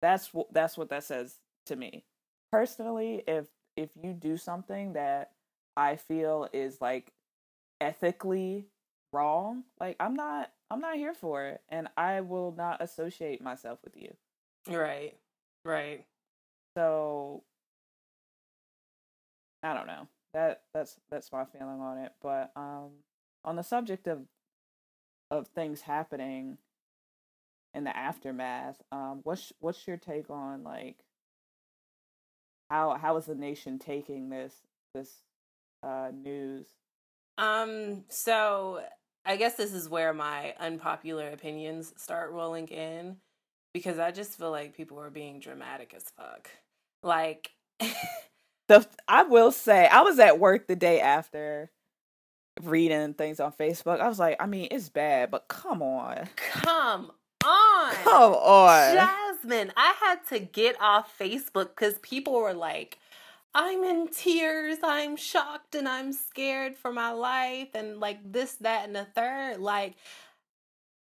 That's 0.01 0.27
wh- 0.27 0.51
that's 0.51 0.77
what 0.77 0.89
that 0.89 1.03
says 1.03 1.35
to 1.67 1.75
me. 1.75 2.03
Personally, 2.51 3.23
if 3.27 3.47
if 3.77 3.91
you 4.01 4.13
do 4.13 4.37
something 4.37 4.93
that 4.93 5.31
I 5.77 5.95
feel 5.95 6.49
is 6.53 6.81
like 6.81 7.11
ethically 7.79 8.67
wrong, 9.13 9.63
like 9.79 9.95
I'm 9.99 10.15
not 10.15 10.51
I'm 10.69 10.79
not 10.81 10.95
here 10.95 11.13
for 11.13 11.45
it 11.45 11.61
and 11.69 11.87
I 11.97 12.21
will 12.21 12.53
not 12.57 12.81
associate 12.81 13.41
myself 13.41 13.79
with 13.83 13.95
you. 13.97 14.15
Right. 14.67 15.15
Right. 15.65 16.05
So 16.77 17.43
I 19.63 19.73
don't 19.73 19.87
know. 19.87 20.07
That 20.33 20.63
that's 20.73 20.97
that's 21.09 21.31
my 21.31 21.45
feeling 21.45 21.81
on 21.81 21.97
it. 21.99 22.13
But 22.21 22.51
um 22.55 22.89
on 23.43 23.55
the 23.55 23.63
subject 23.63 24.07
of 24.07 24.23
of 25.29 25.47
things 25.47 25.81
happening 25.81 26.57
in 27.73 27.84
the 27.84 27.95
aftermath, 27.95 28.81
um 28.91 29.21
what's 29.23 29.53
what's 29.60 29.88
your 29.88 29.97
take 29.97 30.29
on 30.29 30.63
like 30.63 30.97
how 32.71 32.97
how 32.97 33.17
is 33.17 33.25
the 33.25 33.36
nation 33.36 33.79
taking 33.79 34.29
this 34.29 34.55
this 34.95 35.23
uh 35.84 36.10
news? 36.13 36.67
Um. 37.38 38.05
So 38.07 38.81
I 39.25 39.36
guess 39.36 39.55
this 39.55 39.73
is 39.73 39.89
where 39.89 40.13
my 40.13 40.55
unpopular 40.60 41.29
opinions 41.29 41.93
start 41.97 42.31
rolling 42.31 42.67
in 42.69 43.17
because 43.73 43.99
I 43.99 44.12
just 44.12 44.38
feel 44.38 44.51
like 44.51 44.75
people 44.75 44.99
are 44.99 45.10
being 45.10 45.39
dramatic 45.39 45.93
as 45.95 46.05
fuck. 46.17 46.49
Like. 47.03 47.51
The 48.67 48.88
I 49.05 49.23
will 49.23 49.51
say 49.51 49.86
I 49.88 49.99
was 50.01 50.17
at 50.17 50.39
work 50.39 50.67
the 50.67 50.77
day 50.77 51.01
after 51.01 51.71
reading 52.62 53.15
things 53.15 53.41
on 53.41 53.51
Facebook. 53.51 53.99
I 53.99 54.07
was 54.07 54.17
like, 54.17 54.38
I 54.39 54.45
mean, 54.45 54.69
it's 54.71 54.88
bad, 54.88 55.29
but 55.29 55.49
come 55.49 55.81
on. 55.81 56.29
Come 56.38 57.12
on. 57.45 57.93
Come 58.04 58.34
on. 58.34 58.93
Jasmine, 58.95 59.71
I 59.75 59.93
had 60.01 60.25
to 60.30 60.39
get 60.39 60.75
off 60.82 61.17
Facebook 61.19 61.69
because 61.69 61.95
people 61.99 62.34
were 62.34 62.54
like, 62.54 62.97
I'm 63.54 63.84
in 63.84 64.08
tears, 64.08 64.77
I'm 64.84 65.15
shocked, 65.17 65.75
and 65.75 65.88
I'm 65.88 66.13
scared 66.13 66.75
for 66.77 66.93
my 66.93 67.12
life, 67.12 67.69
and 67.75 67.99
like 67.99 68.19
this, 68.32 68.54
that, 68.62 68.86
and 68.88 68.95
the 68.95 69.06
third. 69.13 69.60
Like, 69.60 69.95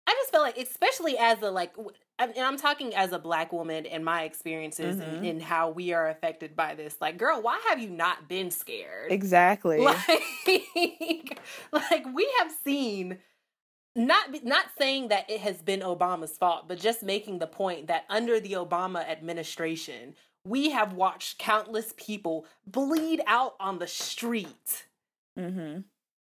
I 0.07 0.13
just 0.13 0.31
feel 0.31 0.41
like, 0.41 0.57
especially 0.57 1.19
as 1.19 1.43
a 1.43 1.51
like, 1.51 1.73
and 2.19 2.33
and 2.37 2.45
I'm 2.47 2.57
talking 2.57 2.95
as 2.95 3.13
a 3.13 3.19
black 3.19 3.53
woman 3.53 3.85
and 3.87 4.05
my 4.05 4.23
experiences 4.25 4.99
and, 4.99 5.23
Mhm. 5.23 5.31
and 5.31 5.43
how 5.43 5.71
we 5.71 5.93
are 5.93 6.09
affected 6.09 6.57
by 6.57 6.75
this. 6.75 6.97
Like, 7.01 7.19
girl, 7.19 7.41
why 7.43 7.61
have 7.69 7.79
you 7.79 7.91
not 7.91 8.27
been 8.29 8.51
scared? 8.51 9.13
Exactly. 9.13 9.79
like, 10.47 11.39
like 11.73 12.07
we 12.15 12.31
have 12.39 12.51
seen 12.65 13.19
not 13.97 14.45
not 14.45 14.67
saying 14.79 15.09
that 15.09 15.29
it 15.31 15.41
has 15.41 15.63
been 15.63 15.81
Obama's 15.81 16.37
fault, 16.37 16.69
but 16.69 16.79
just 16.79 17.03
making 17.03 17.39
the 17.39 17.47
point 17.47 17.89
that 17.89 18.05
under 18.09 18.39
the 18.41 18.53
Obama 18.53 19.07
administration, 19.09 20.15
we 20.45 20.71
have 20.71 20.93
watched 20.93 21.39
countless 21.39 21.93
people 21.97 22.47
bleed 22.67 23.21
out 23.27 23.55
on 23.61 23.79
the 23.79 23.87
street. 23.89 24.87
mm-hmm. 25.39 25.81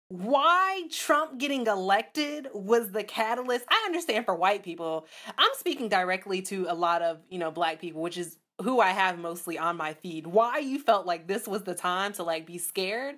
Why 0.10 0.84
Trump 0.90 1.38
getting 1.38 1.68
elected 1.68 2.48
was 2.54 2.92
the 2.92 3.04
catalyst. 3.04 3.66
I 3.70 3.84
understand 3.86 4.26
for 4.26 4.34
white 4.36 4.64
people. 4.64 5.06
I'm 5.38 5.52
speaking 5.56 5.88
directly 5.88 6.42
to 6.44 6.66
a 6.68 6.74
lot 6.74 7.04
of, 7.04 7.20
you 7.30 7.38
know, 7.38 7.52
black 7.52 7.80
people, 7.80 8.02
which 8.02 8.18
is 8.18 8.38
who 8.62 8.80
I 8.80 8.90
have 8.90 9.20
mostly 9.20 9.58
on 9.60 9.78
my 9.78 9.94
feed. 9.94 10.26
Why 10.26 10.58
you 10.60 10.80
felt 10.80 11.06
like 11.06 11.28
this 11.28 11.48
was 11.48 11.64
the 11.64 11.76
time 11.76 12.14
to 12.14 12.24
like 12.24 12.48
be 12.48 12.58
scared 12.58 13.18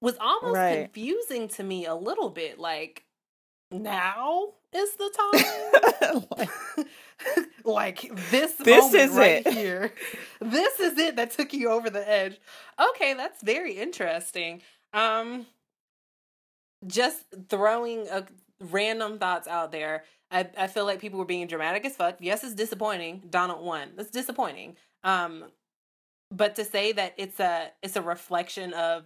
was 0.00 0.16
almost 0.18 0.54
Right. 0.56 0.84
confusing 0.84 1.48
to 1.48 1.62
me 1.62 1.84
a 1.84 1.94
little 1.94 2.30
bit. 2.30 2.58
Like 2.58 3.04
now 3.70 4.48
is 4.74 4.94
the 4.94 6.24
time. 6.78 6.86
like 7.64 8.00
this 8.30 8.54
This 8.54 8.84
moment 8.84 8.94
is 8.94 9.10
right 9.12 9.46
it. 9.46 9.52
here. 9.52 9.92
This 10.40 10.80
is 10.80 10.98
it 10.98 11.16
that 11.16 11.32
took 11.32 11.52
you 11.52 11.70
over 11.70 11.90
the 11.90 12.08
edge. 12.08 12.38
Okay, 12.90 13.14
that's 13.14 13.42
very 13.42 13.74
interesting. 13.74 14.62
Um 14.92 15.46
just 16.86 17.24
throwing 17.48 18.08
a 18.08 18.26
random 18.60 19.18
thoughts 19.18 19.46
out 19.46 19.72
there. 19.72 20.04
I, 20.30 20.48
I 20.56 20.66
feel 20.68 20.84
like 20.84 21.00
people 21.00 21.18
were 21.18 21.24
being 21.24 21.46
dramatic 21.46 21.84
as 21.84 21.96
fuck. 21.96 22.16
Yes, 22.20 22.44
it's 22.44 22.54
disappointing. 22.54 23.22
Donald 23.30 23.64
won. 23.64 23.90
That's 23.96 24.10
disappointing. 24.10 24.76
Um, 25.02 25.44
but 26.30 26.54
to 26.56 26.64
say 26.64 26.92
that 26.92 27.14
it's 27.16 27.40
a 27.40 27.70
it's 27.82 27.96
a 27.96 28.02
reflection 28.02 28.72
of 28.74 29.04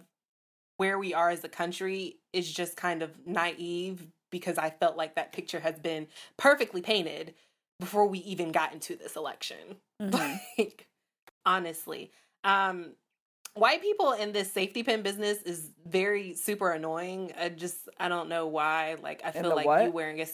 where 0.77 0.99
we 0.99 1.13
are 1.13 1.29
as 1.29 1.43
a 1.43 1.49
country 1.49 2.17
is 2.33 2.51
just 2.51 2.75
kind 2.77 3.01
of 3.01 3.25
naive 3.25 4.07
because 4.35 4.57
I 4.57 4.69
felt 4.69 4.97
like 4.97 5.15
that 5.15 5.31
picture 5.31 5.61
has 5.61 5.79
been 5.79 6.07
perfectly 6.35 6.81
painted 6.81 7.33
before 7.79 8.05
we 8.05 8.19
even 8.19 8.51
got 8.51 8.73
into 8.73 8.95
this 8.97 9.15
election. 9.15 9.77
Mhm. 10.01 10.39
Like 10.57 10.87
honestly. 11.45 12.11
Um 12.43 12.95
white 13.53 13.81
people 13.81 14.11
in 14.11 14.33
this 14.33 14.51
safety 14.51 14.83
pin 14.83 15.01
business 15.03 15.41
is 15.43 15.71
very 15.87 16.33
super 16.33 16.71
annoying. 16.71 17.31
I 17.39 17.47
just 17.47 17.77
I 17.97 18.09
don't 18.09 18.27
know 18.27 18.47
why. 18.47 18.97
Like 19.01 19.21
I 19.23 19.31
feel 19.31 19.55
like 19.55 19.65
what? 19.65 19.83
you 19.85 19.91
wearing 19.91 20.19
a 20.19 20.25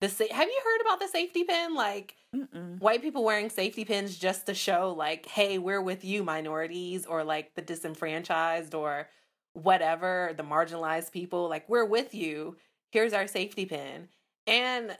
the 0.00 0.08
sa- 0.08 0.24
have 0.32 0.48
you 0.48 0.60
heard 0.64 0.80
about 0.82 0.98
the 0.98 1.06
safety 1.06 1.44
pin? 1.44 1.76
Like 1.76 2.16
Mm-mm. 2.34 2.80
white 2.80 3.00
people 3.00 3.22
wearing 3.22 3.48
safety 3.48 3.84
pins 3.84 4.18
just 4.18 4.46
to 4.46 4.54
show 4.54 4.92
like, 4.96 5.26
hey, 5.26 5.58
we're 5.58 5.80
with 5.80 6.04
you, 6.04 6.24
minorities, 6.24 7.06
or 7.06 7.22
like 7.22 7.54
the 7.54 7.62
disenfranchised 7.62 8.74
or 8.74 9.08
whatever, 9.52 10.34
the 10.36 10.42
marginalized 10.42 11.12
people. 11.12 11.48
Like 11.48 11.68
we're 11.68 11.84
with 11.86 12.12
you. 12.12 12.56
Here's 12.96 13.12
our 13.12 13.26
safety 13.26 13.66
pin, 13.66 14.08
and 14.46 14.96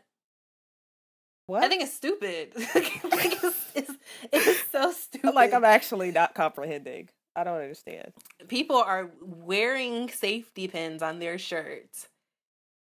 What? 1.47 1.65
I 1.65 1.69
think 1.69 1.81
it's 1.83 1.95
stupid. 1.95 2.53
like 2.57 3.43
it's, 3.43 3.67
it's, 3.75 3.93
it's 4.31 4.71
so 4.71 4.93
stupid. 4.93 5.35
like 5.35 5.55
I'm 5.55 5.65
actually 5.65 6.11
not 6.11 6.35
comprehending. 6.35 7.09
I 7.35 7.43
don't 7.43 7.57
understand. 7.59 8.13
people 8.49 8.77
are 8.77 9.11
wearing 9.23 10.11
safety 10.11 10.69
pins 10.69 11.01
on 11.01 11.21
their 11.21 11.39
shirts 11.39 12.09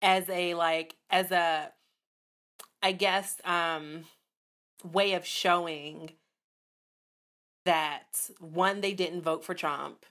as 0.02 0.28
a 0.30 0.54
like 0.54 0.96
as 1.10 1.32
a 1.32 1.72
i 2.84 2.92
guess 2.92 3.38
um 3.46 4.04
way 4.84 5.14
of 5.14 5.26
showing 5.26 6.12
that 7.66 8.30
one 8.42 8.82
they 8.82 8.94
didn't 8.94 9.22
vote 9.22 9.46
for 9.46 9.54
trump 9.54 10.06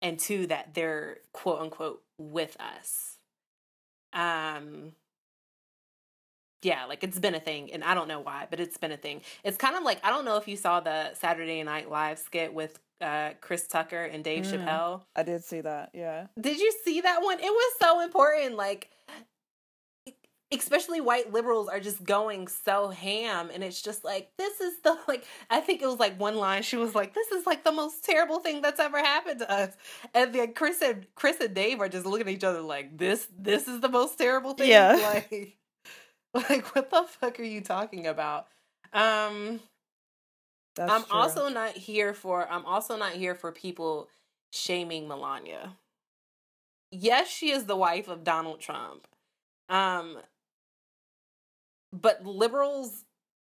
and 0.00 0.20
two 0.20 0.46
that 0.46 0.72
they're 0.74 1.18
quote 1.32 1.60
unquote 1.60 2.02
with 2.18 2.56
us 2.60 3.13
um 4.14 4.92
yeah, 6.62 6.86
like 6.86 7.04
it's 7.04 7.18
been 7.18 7.34
a 7.34 7.40
thing, 7.40 7.72
and 7.74 7.84
I 7.84 7.92
don't 7.94 8.08
know 8.08 8.20
why, 8.20 8.46
but 8.48 8.58
it's 8.58 8.78
been 8.78 8.90
a 8.92 8.96
thing. 8.96 9.20
It's 9.44 9.58
kind 9.58 9.76
of 9.76 9.82
like 9.82 10.00
I 10.02 10.08
don't 10.10 10.24
know 10.24 10.36
if 10.38 10.48
you 10.48 10.56
saw 10.56 10.80
the 10.80 11.12
Saturday 11.14 11.62
Night 11.62 11.90
Live 11.90 12.18
skit 12.18 12.54
with 12.54 12.78
uh, 13.02 13.32
Chris 13.42 13.66
Tucker 13.66 14.02
and 14.04 14.24
Dave 14.24 14.44
Mm. 14.44 14.64
Chappelle. 14.64 15.02
I 15.14 15.24
did 15.24 15.44
see 15.44 15.60
that. 15.60 15.90
Yeah. 15.92 16.28
Did 16.40 16.58
you 16.58 16.72
see 16.84 17.02
that 17.02 17.22
one? 17.22 17.38
It 17.38 17.50
was 17.50 17.72
so 17.82 18.00
important. 18.00 18.56
Like, 18.56 18.88
especially 20.60 21.00
white 21.00 21.32
liberals 21.32 21.68
are 21.68 21.80
just 21.80 22.04
going 22.04 22.48
so 22.48 22.88
ham, 22.88 23.50
and 23.52 23.62
it's 23.64 23.80
just 23.82 24.04
like 24.04 24.30
this 24.38 24.60
is 24.60 24.80
the 24.82 24.96
like. 25.08 25.24
I 25.50 25.60
think 25.60 25.82
it 25.82 25.86
was 25.86 25.98
like 25.98 26.18
one 26.18 26.36
line. 26.36 26.62
She 26.62 26.76
was 26.76 26.94
like, 26.94 27.14
"This 27.14 27.30
is 27.32 27.46
like 27.46 27.64
the 27.64 27.72
most 27.72 28.04
terrible 28.04 28.40
thing 28.40 28.62
that's 28.62 28.80
ever 28.80 28.98
happened 28.98 29.40
to 29.40 29.50
us," 29.50 29.74
and 30.14 30.34
then 30.34 30.52
Chris 30.54 30.82
and 30.82 31.06
Chris 31.14 31.40
and 31.40 31.54
Dave 31.54 31.80
are 31.80 31.88
just 31.88 32.06
looking 32.06 32.28
at 32.28 32.32
each 32.34 32.44
other 32.44 32.60
like, 32.60 32.96
"This 32.98 33.28
this 33.38 33.68
is 33.68 33.80
the 33.80 33.88
most 33.88 34.18
terrible 34.18 34.54
thing." 34.54 34.68
Yeah. 34.70 35.20
Like, 36.34 36.48
like 36.50 36.74
what 36.74 36.90
the 36.90 37.04
fuck 37.08 37.38
are 37.38 37.44
you 37.44 37.60
talking 37.60 38.06
about? 38.06 38.48
Um. 38.92 39.60
That's 40.76 40.90
I'm 40.90 41.04
true. 41.04 41.16
also 41.16 41.48
not 41.48 41.72
here 41.72 42.12
for 42.14 42.50
I'm 42.50 42.66
also 42.66 42.96
not 42.96 43.12
here 43.12 43.34
for 43.36 43.52
people 43.52 44.08
shaming 44.52 45.06
Melania. 45.06 45.76
Yes, 46.90 47.28
she 47.28 47.50
is 47.50 47.64
the 47.66 47.76
wife 47.76 48.08
of 48.08 48.24
Donald 48.24 48.60
Trump. 48.60 49.06
Um 49.68 50.18
but 52.02 52.24
liberals 52.26 53.04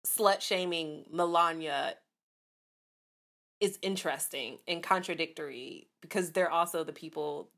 slut 0.06 0.40
shaming 0.40 1.04
Melania 1.10 1.94
is 3.60 3.78
interesting 3.82 4.58
and 4.68 4.82
contradictory 4.82 5.88
because 6.02 6.32
they're 6.32 6.50
also 6.50 6.84
the 6.84 6.92
people 6.92 7.48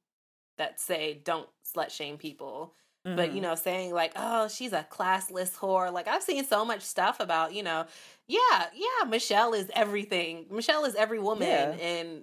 that 0.58 0.78
say 0.80 1.20
don't 1.24 1.48
slut 1.74 1.90
shame 1.90 2.16
people 2.18 2.74
but 3.04 3.30
you 3.32 3.38
Mhm. 3.38 3.42
know 3.42 3.54
saying 3.54 3.92
like 3.94 4.12
oh 4.16 4.48
she's 4.48 4.72
a 4.72 4.84
classless 4.90 5.54
whore 5.54 5.92
like 5.92 6.08
i've 6.08 6.22
seen 6.24 6.44
so 6.44 6.64
much 6.64 6.82
stuff 6.82 7.20
about 7.20 7.54
you 7.54 7.62
know 7.62 7.86
yeah 8.26 8.66
yeah 8.74 9.04
michelle 9.08 9.54
is 9.54 9.70
everything 9.74 10.46
michelle 10.50 10.84
is 10.84 10.94
every 10.96 11.20
woman 11.20 11.46
Yeah. 11.48 11.70
and 11.72 12.22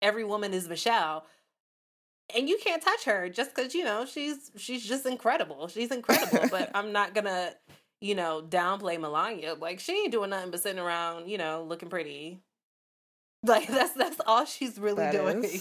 every 0.00 0.24
woman 0.24 0.54
is 0.54 0.66
michelle 0.68 1.26
and 2.34 2.48
you 2.48 2.58
can't 2.62 2.82
touch 2.82 3.04
her 3.04 3.28
just 3.28 3.54
because 3.54 3.74
you 3.74 3.84
know 3.84 4.04
she's 4.04 4.50
she's 4.56 4.84
just 4.84 5.06
incredible. 5.06 5.68
She's 5.68 5.90
incredible 5.90 6.48
but 6.50 6.70
i'm 6.74 6.92
not 6.92 7.14
gonna 7.14 7.52
you 8.00 8.14
know 8.14 8.42
downplay 8.46 9.00
melania. 9.00 9.54
Like 9.54 9.80
she 9.80 9.92
ain't 9.92 10.12
doing 10.12 10.30
nothing 10.30 10.50
but 10.50 10.60
sitting 10.62 10.78
around 10.78 11.28
you 11.28 11.38
know 11.38 11.64
looking 11.64 11.88
pretty. 11.88 12.40
Like 13.44 13.68
that's 13.68 13.92
that's 13.92 14.20
all 14.26 14.44
she's 14.44 14.78
really 14.78 15.04
That 15.04 15.12
doing. 15.12 15.60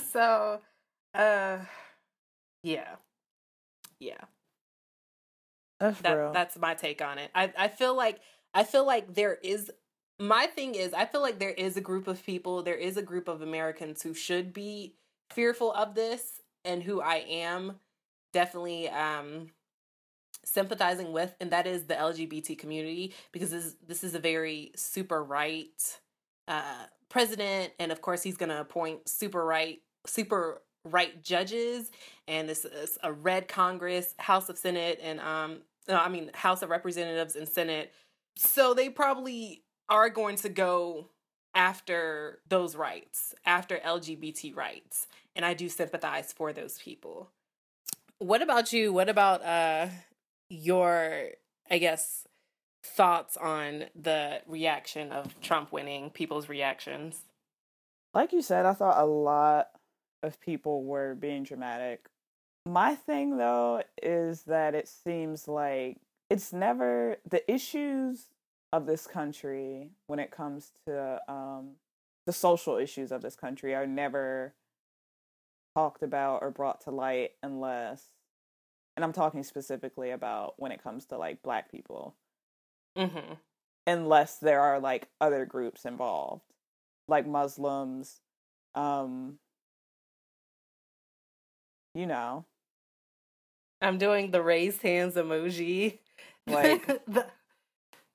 so 0.12 0.60
uh 1.14 1.58
yeah. 2.62 2.96
Yeah. 4.00 4.16
That's 5.80 6.00
that 6.00 6.32
that's 6.32 6.58
my 6.58 6.74
take 6.74 7.02
on 7.02 7.18
it. 7.18 7.30
I 7.34 7.52
i 7.56 7.68
feel 7.68 7.96
like 7.96 8.20
i 8.54 8.64
feel 8.64 8.84
like 8.86 9.14
there 9.14 9.34
is 9.42 9.70
my 10.18 10.46
thing 10.46 10.74
is 10.74 10.92
i 10.92 11.04
feel 11.04 11.20
like 11.20 11.38
there 11.38 11.50
is 11.50 11.76
a 11.76 11.80
group 11.80 12.08
of 12.08 12.24
people 12.24 12.62
there 12.62 12.74
is 12.74 12.96
a 12.96 13.02
group 13.02 13.28
of 13.28 13.42
americans 13.42 14.02
who 14.02 14.12
should 14.14 14.52
be 14.52 14.94
fearful 15.30 15.72
of 15.72 15.94
this 15.94 16.40
and 16.64 16.82
who 16.82 17.00
i 17.00 17.16
am 17.28 17.76
definitely 18.32 18.88
um 18.88 19.50
sympathizing 20.44 21.12
with 21.12 21.34
and 21.40 21.50
that 21.50 21.66
is 21.66 21.84
the 21.84 21.94
lgbt 21.94 22.58
community 22.58 23.14
because 23.32 23.50
this 23.50 23.76
this 23.86 24.02
is 24.02 24.14
a 24.14 24.18
very 24.18 24.72
super 24.74 25.22
right 25.22 25.98
uh 26.48 26.84
president 27.08 27.72
and 27.78 27.92
of 27.92 28.00
course 28.00 28.22
he's 28.22 28.36
going 28.36 28.48
to 28.48 28.60
appoint 28.60 29.08
super 29.08 29.44
right 29.44 29.80
super 30.06 30.62
right 30.84 31.22
judges 31.22 31.90
and 32.26 32.48
this 32.48 32.64
is 32.64 32.98
a 33.02 33.12
red 33.12 33.46
congress 33.46 34.14
house 34.18 34.48
of 34.48 34.56
senate 34.56 34.98
and 35.02 35.20
um 35.20 35.58
no, 35.88 35.96
i 35.96 36.08
mean 36.08 36.30
house 36.34 36.62
of 36.62 36.70
representatives 36.70 37.34
and 37.34 37.48
senate. 37.48 37.92
So 38.36 38.72
they 38.72 38.88
probably 38.88 39.64
are 39.88 40.10
going 40.10 40.36
to 40.36 40.48
go 40.48 41.08
after 41.54 42.38
those 42.48 42.76
rights 42.76 43.34
after 43.44 43.78
lgbt 43.78 44.54
rights. 44.54 45.06
And 45.34 45.44
i 45.44 45.54
do 45.54 45.68
sympathize 45.68 46.32
for 46.32 46.52
those 46.52 46.78
people. 46.78 47.30
What 48.18 48.42
about 48.42 48.72
you? 48.72 48.92
What 48.92 49.08
about 49.08 49.44
uh 49.44 49.88
your 50.50 51.30
i 51.70 51.78
guess 51.78 52.26
thoughts 52.82 53.36
on 53.36 53.84
the 54.00 54.40
reaction 54.46 55.12
of 55.12 55.38
trump 55.40 55.72
winning 55.72 56.10
people's 56.10 56.48
reactions? 56.48 57.22
Like 58.14 58.32
you 58.32 58.42
said, 58.42 58.66
I 58.66 58.72
thought 58.72 59.02
a 59.02 59.06
lot 59.06 59.68
of 60.22 60.40
people 60.40 60.84
were 60.84 61.14
being 61.14 61.42
dramatic. 61.44 62.06
My 62.66 62.94
thing 62.94 63.36
though 63.36 63.82
is 64.02 64.42
that 64.42 64.74
it 64.74 64.88
seems 64.88 65.48
like 65.48 65.98
it's 66.30 66.52
never 66.52 67.16
the 67.28 67.50
issues 67.50 68.26
of 68.72 68.86
this 68.86 69.06
country 69.06 69.90
when 70.06 70.18
it 70.18 70.30
comes 70.30 70.72
to 70.86 71.20
um, 71.28 71.76
the 72.26 72.32
social 72.32 72.76
issues 72.76 73.10
of 73.12 73.22
this 73.22 73.36
country 73.36 73.74
are 73.74 73.86
never 73.86 74.54
talked 75.74 76.02
about 76.02 76.42
or 76.42 76.50
brought 76.50 76.80
to 76.82 76.90
light 76.90 77.30
unless 77.42 78.04
and 78.96 79.04
I'm 79.04 79.12
talking 79.12 79.44
specifically 79.44 80.10
about 80.10 80.54
when 80.56 80.72
it 80.72 80.82
comes 80.82 81.06
to 81.06 81.16
like 81.18 81.42
black 81.42 81.70
people 81.70 82.16
mm-hmm. 82.96 83.34
unless 83.86 84.38
there 84.38 84.60
are 84.60 84.80
like 84.80 85.08
other 85.20 85.46
groups 85.46 85.84
involved 85.84 86.42
like 87.06 87.26
muslims 87.26 88.20
um 88.74 89.38
you 91.94 92.06
know 92.06 92.44
i'm 93.80 93.98
doing 93.98 94.30
the 94.30 94.42
raised 94.42 94.82
hands 94.82 95.14
emoji 95.14 95.98
Like- 96.46 96.86
The- 97.06 97.26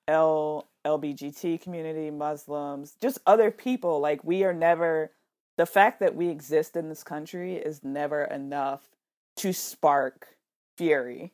l 0.08 0.68
lbgt 0.86 1.62
community 1.62 2.12
muslims 2.12 2.96
just 3.02 3.20
other 3.26 3.50
people 3.52 4.00
like 4.00 4.24
we 4.24 4.44
are 4.44 4.54
never 4.54 5.12
the 5.58 5.66
fact 5.66 6.00
that 6.00 6.16
we 6.16 6.28
exist 6.28 6.76
in 6.76 6.90
this 6.90 7.04
country 7.04 7.56
is 7.56 7.84
never 7.84 8.24
enough 8.26 8.90
to 9.36 9.54
spark 9.54 10.36
fury 10.78 11.32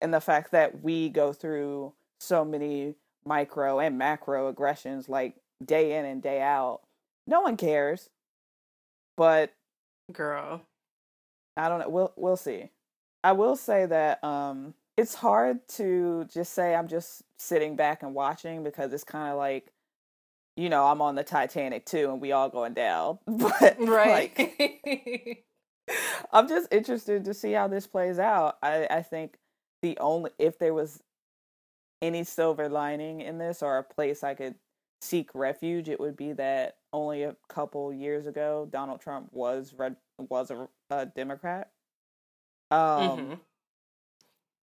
and 0.00 0.14
the 0.14 0.20
fact 0.20 0.52
that 0.52 0.82
we 0.82 1.08
go 1.08 1.32
through 1.32 1.92
so 2.20 2.44
many 2.44 2.94
micro 3.24 3.80
and 3.80 3.98
macro 3.98 4.48
aggressions 4.48 5.08
like 5.08 5.34
day 5.64 5.96
in 5.96 6.04
and 6.04 6.22
day 6.22 6.40
out 6.40 6.82
no 7.26 7.40
one 7.40 7.56
cares 7.56 8.10
but 9.16 9.52
girl 10.12 10.62
I 11.56 11.68
don't 11.68 11.80
know. 11.80 11.88
We'll 11.88 12.12
we'll 12.16 12.36
see. 12.36 12.70
I 13.22 13.32
will 13.32 13.56
say 13.56 13.86
that 13.86 14.22
um 14.24 14.74
it's 14.96 15.14
hard 15.14 15.66
to 15.68 16.24
just 16.32 16.52
say 16.52 16.74
I'm 16.74 16.88
just 16.88 17.22
sitting 17.38 17.76
back 17.76 18.02
and 18.02 18.14
watching 18.14 18.62
because 18.62 18.92
it's 18.92 19.04
kind 19.04 19.30
of 19.30 19.38
like 19.38 19.72
you 20.54 20.68
know, 20.68 20.84
I'm 20.86 21.00
on 21.00 21.14
the 21.14 21.24
Titanic 21.24 21.86
too 21.86 22.10
and 22.10 22.20
we 22.20 22.32
all 22.32 22.48
going 22.50 22.74
down. 22.74 23.18
But 23.26 23.76
right 23.78 24.38
like 24.38 25.44
I'm 26.32 26.48
just 26.48 26.72
interested 26.72 27.24
to 27.24 27.34
see 27.34 27.52
how 27.52 27.68
this 27.68 27.86
plays 27.86 28.18
out. 28.18 28.58
I 28.62 28.86
I 28.90 29.02
think 29.02 29.38
the 29.82 29.96
only 29.98 30.30
if 30.38 30.58
there 30.58 30.74
was 30.74 31.02
any 32.00 32.24
silver 32.24 32.68
lining 32.68 33.20
in 33.20 33.38
this 33.38 33.62
or 33.62 33.78
a 33.78 33.82
place 33.84 34.22
I 34.24 34.34
could 34.34 34.56
seek 35.00 35.30
refuge, 35.34 35.88
it 35.88 36.00
would 36.00 36.16
be 36.16 36.32
that 36.34 36.76
only 36.92 37.22
a 37.22 37.36
couple 37.48 37.92
years 37.92 38.26
ago 38.26 38.68
Donald 38.70 39.00
Trump 39.00 39.32
was 39.32 39.74
red 39.74 39.96
was 40.18 40.50
a, 40.50 40.68
a 40.90 41.06
Democrat. 41.06 41.70
Um, 42.70 42.78
Mhm. 42.78 43.40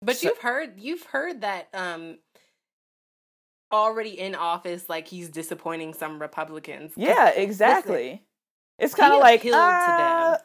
But 0.05 0.17
so- 0.17 0.29
you've 0.29 0.39
heard 0.39 0.79
you've 0.79 1.03
heard 1.05 1.41
that 1.41 1.69
um 1.75 2.19
already 3.73 4.19
in 4.19 4.35
office 4.35 4.89
like 4.89 5.09
he's 5.09 5.29
disappointing 5.29 5.95
some 5.95 6.21
Republicans. 6.21 6.93
yeah, 6.97 7.31
exactly. 7.31 8.23
it's 8.79 8.95
kind 8.95 9.13
of 9.13 9.21
like 9.21 9.45
uh, 9.45 10.39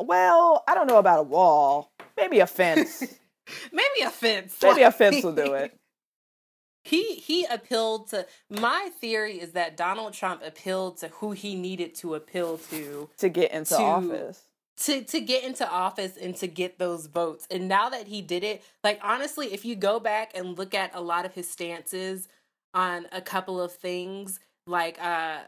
Well, 0.00 0.64
I 0.66 0.74
don't 0.74 0.86
know 0.86 0.98
about 0.98 1.18
a 1.20 1.22
wall. 1.22 1.92
Maybe 2.16 2.40
a 2.40 2.46
fence. 2.46 3.00
maybe 3.72 4.00
a 4.06 4.10
fence 4.10 4.56
Maybe 4.62 4.82
a 4.82 4.90
fence 4.92 5.22
will 5.22 5.34
do 5.34 5.54
it. 5.54 5.76
he 6.84 7.14
he 7.16 7.44
appealed 7.44 8.08
to 8.10 8.26
my 8.50 8.90
theory 9.00 9.38
is 9.40 9.52
that 9.52 9.76
donald 9.76 10.12
trump 10.12 10.42
appealed 10.44 10.96
to 10.96 11.06
who 11.08 11.30
he 11.30 11.54
needed 11.54 11.94
to 11.94 12.16
appeal 12.16 12.58
to 12.58 13.08
to 13.16 13.28
get 13.28 13.52
into 13.52 13.76
To- 13.76 13.82
office. 13.82 14.42
To 14.78 15.02
to 15.04 15.20
get 15.20 15.44
into 15.44 15.68
office 15.68 16.16
and 16.16 16.34
to 16.36 16.46
get 16.46 16.78
those 16.78 17.06
votes. 17.06 17.46
And 17.50 17.68
now 17.68 17.88
that 17.90 18.08
he 18.08 18.22
did 18.22 18.44
it, 18.44 18.62
like 18.82 19.00
honestly, 19.02 19.52
if 19.52 19.64
you 19.64 19.76
go 19.76 20.00
back 20.00 20.32
and 20.34 20.58
look 20.58 20.74
at 20.74 20.94
a 20.94 21.00
lot 21.00 21.24
of 21.24 21.34
his 21.34 21.48
stances 21.50 22.28
on 22.74 23.06
a 23.12 23.20
couple 23.20 23.60
of 23.60 23.72
things 23.72 24.40
like 24.66 25.02
uh 25.02 25.40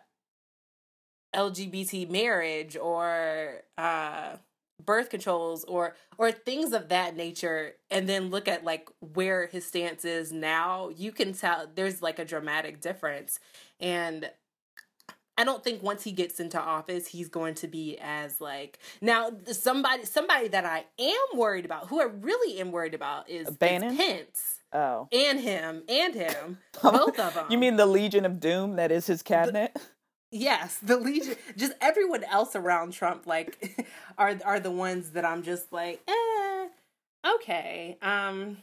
LGBT 1.34 2.08
marriage 2.10 2.76
or 2.76 3.62
uh 3.78 4.36
birth 4.84 5.08
controls 5.10 5.64
or 5.64 5.94
or 6.18 6.30
things 6.32 6.72
of 6.72 6.88
that 6.88 7.16
nature 7.16 7.72
and 7.90 8.08
then 8.08 8.30
look 8.30 8.48
at 8.48 8.64
like 8.64 8.88
where 9.00 9.46
his 9.46 9.64
stance 9.66 10.04
is 10.04 10.32
now, 10.32 10.90
you 10.90 11.12
can 11.12 11.32
tell 11.32 11.68
there's 11.74 12.02
like 12.02 12.18
a 12.18 12.24
dramatic 12.24 12.80
difference. 12.80 13.38
And 13.80 14.30
I 15.36 15.44
don't 15.44 15.64
think 15.64 15.82
once 15.82 16.04
he 16.04 16.12
gets 16.12 16.38
into 16.38 16.60
office, 16.60 17.06
he's 17.08 17.28
going 17.28 17.54
to 17.56 17.66
be 17.68 17.98
as 18.00 18.40
like 18.40 18.78
now 19.00 19.30
somebody 19.50 20.04
somebody 20.04 20.48
that 20.48 20.64
I 20.64 20.84
am 20.98 21.38
worried 21.38 21.64
about, 21.64 21.88
who 21.88 22.00
I 22.00 22.04
really 22.04 22.60
am 22.60 22.72
worried 22.72 22.94
about, 22.94 23.28
is, 23.28 23.48
is? 23.48 23.56
Pence 23.56 24.60
Oh. 24.72 25.08
and 25.12 25.38
him 25.38 25.84
and 25.88 26.14
him, 26.14 26.58
both 26.82 27.18
of 27.18 27.34
them. 27.34 27.46
You 27.48 27.58
mean 27.58 27.76
the 27.76 27.86
Legion 27.86 28.24
of 28.24 28.40
Doom 28.40 28.76
that 28.76 28.90
is 28.90 29.06
his 29.06 29.22
cabinet? 29.22 29.76
Yes, 30.36 30.78
the 30.82 30.96
Legion, 30.96 31.36
just 31.56 31.74
everyone 31.80 32.24
else 32.24 32.56
around 32.56 32.92
Trump, 32.92 33.24
like, 33.24 33.86
are 34.18 34.36
are 34.44 34.58
the 34.58 34.70
ones 34.72 35.10
that 35.10 35.24
I'm 35.24 35.44
just 35.44 35.72
like, 35.72 36.00
eh, 36.08 36.66
okay, 37.36 37.96
um, 38.02 38.56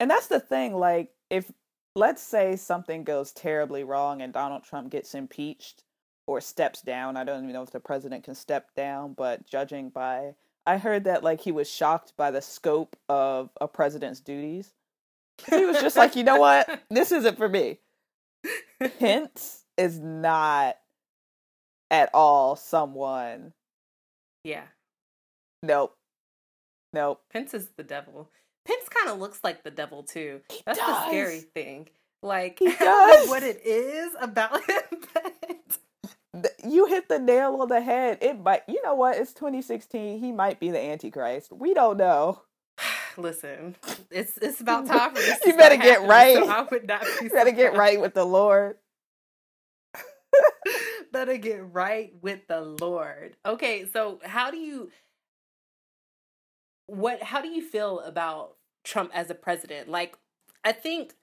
And 0.00 0.10
that's 0.10 0.28
the 0.28 0.40
thing, 0.40 0.74
like, 0.74 1.10
if 1.28 1.52
let's 1.94 2.22
say 2.22 2.56
something 2.56 3.04
goes 3.04 3.32
terribly 3.32 3.84
wrong 3.84 4.22
and 4.22 4.32
Donald 4.32 4.64
Trump 4.64 4.88
gets 4.88 5.14
impeached 5.14 5.84
or 6.28 6.40
steps 6.40 6.82
down, 6.82 7.16
I 7.16 7.24
don't 7.24 7.42
even 7.42 7.52
know 7.54 7.62
if 7.62 7.70
the 7.70 7.80
president 7.80 8.22
can 8.24 8.34
step 8.34 8.68
down, 8.76 9.14
but 9.14 9.46
judging 9.46 9.88
by 9.90 10.34
I 10.66 10.76
heard 10.76 11.04
that 11.04 11.24
like 11.24 11.40
he 11.40 11.50
was 11.52 11.70
shocked 11.70 12.12
by 12.16 12.30
the 12.30 12.42
scope 12.42 12.94
of 13.08 13.50
a 13.60 13.66
president's 13.66 14.20
duties. 14.20 14.72
He 15.50 15.64
was 15.64 15.80
just 15.80 15.96
like, 15.96 16.14
you 16.16 16.24
know 16.24 16.36
what? 16.36 16.68
This 16.90 17.10
isn't 17.12 17.38
for 17.38 17.48
me. 17.48 17.78
Pence 18.98 19.64
is 19.76 19.98
not 19.98 20.76
at 21.90 22.10
all 22.12 22.54
someone. 22.56 23.52
yeah, 24.44 24.64
Nope. 25.62 25.94
Nope. 26.92 27.22
Pence 27.32 27.54
is 27.54 27.68
the 27.76 27.82
devil. 27.82 28.28
Pence 28.66 28.88
kind 28.88 29.10
of 29.10 29.18
looks 29.18 29.40
like 29.42 29.62
the 29.64 29.70
devil 29.70 30.02
too. 30.02 30.40
He 30.50 30.62
That's 30.66 30.78
the 30.78 31.06
scary 31.08 31.40
thing. 31.40 31.88
Like, 32.22 32.58
He 32.58 32.66
I 32.68 32.74
don't 32.78 33.08
know 33.08 33.16
does. 33.16 33.28
what 33.28 33.42
it 33.42 33.60
is 33.64 34.12
about 34.20 34.60
him, 34.68 34.97
you 36.72 36.86
hit 36.86 37.08
the 37.08 37.18
nail 37.18 37.56
on 37.60 37.68
the 37.68 37.80
head. 37.80 38.18
It 38.20 38.40
might, 38.40 38.62
you 38.68 38.82
know 38.82 38.94
what? 38.94 39.16
It's 39.16 39.32
2016. 39.32 40.18
He 40.18 40.32
might 40.32 40.60
be 40.60 40.70
the 40.70 40.80
Antichrist. 40.80 41.52
We 41.52 41.74
don't 41.74 41.96
know. 41.96 42.42
listen, 43.16 43.76
it's 44.10 44.38
it's 44.38 44.60
about 44.62 44.86
time 44.86 45.10
for 45.10 45.20
this. 45.20 45.38
You 45.44 45.56
better 45.56 45.76
get 45.76 46.00
happening, 46.02 46.34
so 46.34 46.48
right. 46.48 46.58
I 46.58 46.62
would 46.62 46.86
not 46.86 47.02
be 47.02 47.24
You 47.24 47.30
gotta 47.30 47.52
get 47.52 47.76
right 47.76 48.00
with 48.00 48.14
the 48.14 48.24
Lord. 48.24 48.76
better 51.12 51.36
get 51.36 51.72
right 51.72 52.12
with 52.20 52.46
the 52.48 52.60
Lord. 52.60 53.36
Okay, 53.44 53.86
so 53.92 54.20
how 54.24 54.50
do 54.50 54.56
you 54.56 54.90
what 56.86 57.22
how 57.22 57.40
do 57.40 57.48
you 57.48 57.62
feel 57.62 58.00
about 58.00 58.56
Trump 58.84 59.10
as 59.14 59.30
a 59.30 59.34
president? 59.34 59.88
Like 59.88 60.16
I 60.64 60.72
think 60.72 61.14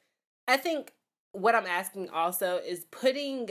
I 0.48 0.58
think 0.58 0.94
what 1.32 1.56
I'm 1.56 1.66
asking 1.66 2.10
also 2.10 2.58
is 2.58 2.86
putting 2.92 3.50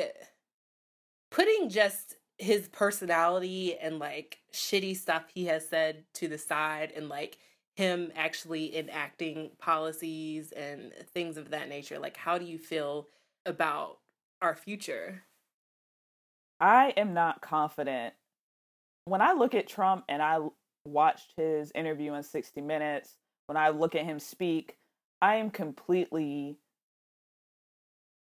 putting 1.34 1.68
just 1.68 2.14
his 2.38 2.68
personality 2.68 3.76
and 3.76 3.98
like 3.98 4.38
shitty 4.52 4.96
stuff 4.96 5.24
he 5.34 5.46
has 5.46 5.68
said 5.68 6.04
to 6.14 6.28
the 6.28 6.38
side 6.38 6.92
and 6.94 7.08
like 7.08 7.38
him 7.74 8.12
actually 8.14 8.76
enacting 8.76 9.50
policies 9.58 10.52
and 10.52 10.92
things 11.12 11.36
of 11.36 11.50
that 11.50 11.68
nature. 11.68 11.98
Like 11.98 12.16
how 12.16 12.38
do 12.38 12.44
you 12.44 12.56
feel 12.56 13.08
about 13.44 13.98
our 14.40 14.54
future? 14.54 15.24
I 16.60 16.94
am 16.96 17.14
not 17.14 17.40
confident. 17.40 18.14
When 19.06 19.20
I 19.20 19.32
look 19.32 19.54
at 19.54 19.66
Trump 19.66 20.04
and 20.08 20.22
i 20.22 20.38
watched 20.86 21.32
his 21.36 21.72
interview 21.74 22.14
in 22.14 22.22
60 22.22 22.60
Minutes, 22.60 23.16
when 23.48 23.56
I 23.56 23.70
look 23.70 23.96
at 23.96 24.04
him 24.04 24.20
speak, 24.20 24.76
I 25.20 25.36
am 25.36 25.50
completely 25.50 26.58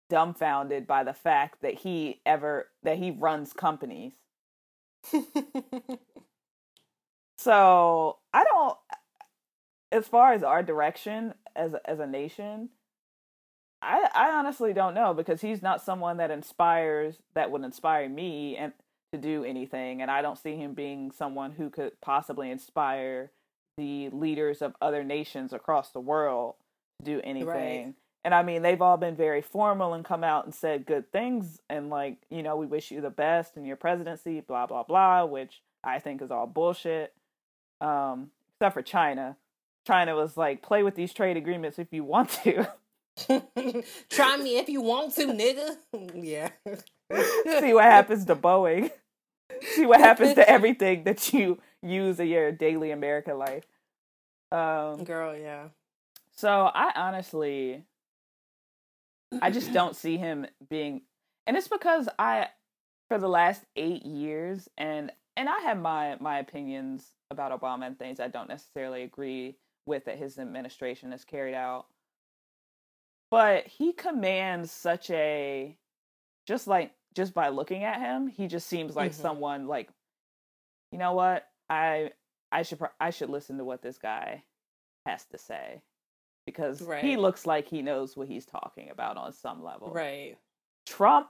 dumbfounded 0.08 0.86
by 0.86 1.04
the 1.04 1.12
fact 1.12 1.62
that 1.62 1.74
he 1.74 2.20
ever 2.26 2.68
that 2.82 2.98
he 2.98 3.10
runs 3.10 3.52
companies. 3.52 4.12
So 7.44 8.18
I 8.32 8.44
don't. 8.44 8.76
As 9.92 10.08
far 10.08 10.32
as 10.32 10.42
our 10.42 10.62
direction 10.62 11.34
as 11.54 11.74
as 11.84 12.00
a 12.00 12.06
nation, 12.06 12.70
I 13.82 14.08
I 14.14 14.30
honestly 14.30 14.72
don't 14.72 14.94
know 14.94 15.14
because 15.14 15.40
he's 15.40 15.62
not 15.62 15.82
someone 15.82 16.16
that 16.16 16.30
inspires 16.30 17.18
that 17.34 17.50
would 17.50 17.62
inspire 17.62 18.08
me 18.08 18.56
and 18.56 18.72
to 19.12 19.18
do 19.18 19.44
anything, 19.44 20.02
and 20.02 20.10
I 20.10 20.22
don't 20.22 20.38
see 20.38 20.56
him 20.56 20.74
being 20.74 21.10
someone 21.12 21.52
who 21.52 21.70
could 21.70 22.00
possibly 22.00 22.50
inspire 22.50 23.30
the 23.76 24.08
leaders 24.10 24.62
of 24.62 24.74
other 24.80 25.04
nations 25.04 25.52
across 25.52 25.90
the 25.90 26.00
world 26.00 26.54
to 27.00 27.04
do 27.04 27.20
anything. 27.22 27.94
And 28.24 28.34
I 28.34 28.42
mean, 28.42 28.62
they've 28.62 28.80
all 28.80 28.96
been 28.96 29.16
very 29.16 29.42
formal 29.42 29.92
and 29.92 30.04
come 30.04 30.24
out 30.24 30.46
and 30.46 30.54
said 30.54 30.86
good 30.86 31.12
things 31.12 31.60
and 31.68 31.90
like, 31.90 32.16
you 32.30 32.42
know, 32.42 32.56
we 32.56 32.66
wish 32.66 32.90
you 32.90 33.02
the 33.02 33.10
best 33.10 33.56
in 33.56 33.66
your 33.66 33.76
presidency, 33.76 34.40
blah 34.40 34.66
blah 34.66 34.82
blah, 34.82 35.24
which 35.24 35.60
I 35.82 35.98
think 35.98 36.22
is 36.22 36.30
all 36.30 36.46
bullshit. 36.46 37.12
Um, 37.80 38.30
except 38.56 38.74
for 38.74 38.82
China. 38.82 39.36
China 39.86 40.14
was 40.16 40.36
like, 40.36 40.62
play 40.62 40.82
with 40.82 40.94
these 40.94 41.12
trade 41.12 41.36
agreements 41.36 41.78
if 41.78 41.92
you 41.92 42.04
want 42.04 42.30
to. 42.44 42.72
Try 44.08 44.36
me 44.38 44.58
if 44.58 44.68
you 44.68 44.80
want 44.80 45.14
to, 45.16 45.26
nigga. 45.26 45.76
yeah. 46.14 46.48
See 47.60 47.74
what 47.74 47.84
happens 47.84 48.24
to 48.24 48.34
Boeing. 48.34 48.90
See 49.74 49.86
what 49.86 50.00
happens 50.00 50.34
to 50.34 50.48
everything 50.50 51.04
that 51.04 51.32
you 51.32 51.60
use 51.82 52.18
in 52.18 52.28
your 52.28 52.50
daily 52.52 52.90
American 52.90 53.38
life. 53.38 53.64
Um, 54.50 55.04
Girl, 55.04 55.36
yeah. 55.36 55.68
so 56.34 56.70
I 56.74 56.92
honestly, 56.96 57.84
I 59.42 59.50
just 59.50 59.72
don't 59.72 59.96
see 59.96 60.16
him 60.16 60.46
being, 60.68 61.02
and 61.46 61.56
it's 61.56 61.68
because 61.68 62.08
I, 62.18 62.48
for 63.08 63.18
the 63.18 63.28
last 63.28 63.62
eight 63.76 64.04
years, 64.04 64.68
and 64.78 65.12
and 65.36 65.48
I 65.48 65.60
have 65.60 65.78
my 65.78 66.16
my 66.20 66.38
opinions 66.38 67.06
about 67.30 67.58
Obama 67.58 67.86
and 67.86 67.98
things 67.98 68.20
I 68.20 68.28
don't 68.28 68.48
necessarily 68.48 69.02
agree 69.02 69.56
with 69.86 70.04
that 70.06 70.18
his 70.18 70.38
administration 70.38 71.10
has 71.12 71.24
carried 71.24 71.54
out, 71.54 71.86
but 73.30 73.66
he 73.66 73.92
commands 73.92 74.70
such 74.70 75.10
a, 75.10 75.76
just 76.46 76.66
like 76.66 76.92
just 77.14 77.34
by 77.34 77.48
looking 77.48 77.84
at 77.84 78.00
him, 78.00 78.26
he 78.28 78.46
just 78.46 78.66
seems 78.66 78.96
like 78.96 79.12
Mhm. 79.12 79.14
someone 79.16 79.66
like, 79.66 79.88
you 80.90 80.98
know 80.98 81.12
what, 81.12 81.48
I 81.68 82.12
I 82.52 82.62
should 82.62 82.80
I 83.00 83.10
should 83.10 83.30
listen 83.30 83.58
to 83.58 83.64
what 83.64 83.82
this 83.82 83.98
guy 83.98 84.44
has 85.06 85.24
to 85.26 85.38
say 85.38 85.82
because 86.46 86.82
he 87.00 87.16
looks 87.16 87.46
like 87.46 87.68
he 87.68 87.82
knows 87.82 88.16
what 88.16 88.28
he's 88.28 88.46
talking 88.46 88.90
about 88.90 89.16
on 89.16 89.32
some 89.32 89.62
level. 89.62 89.90
Right. 89.92 90.36
Trump, 90.86 91.28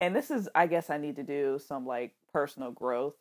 and 0.00 0.14
this 0.14 0.30
is, 0.30 0.48
I 0.54 0.66
guess, 0.66 0.90
I 0.90 0.98
need 0.98 1.16
to 1.16 1.22
do 1.22 1.58
some 1.64 1.86
like 1.86 2.14
personal 2.32 2.70
growth 2.70 3.14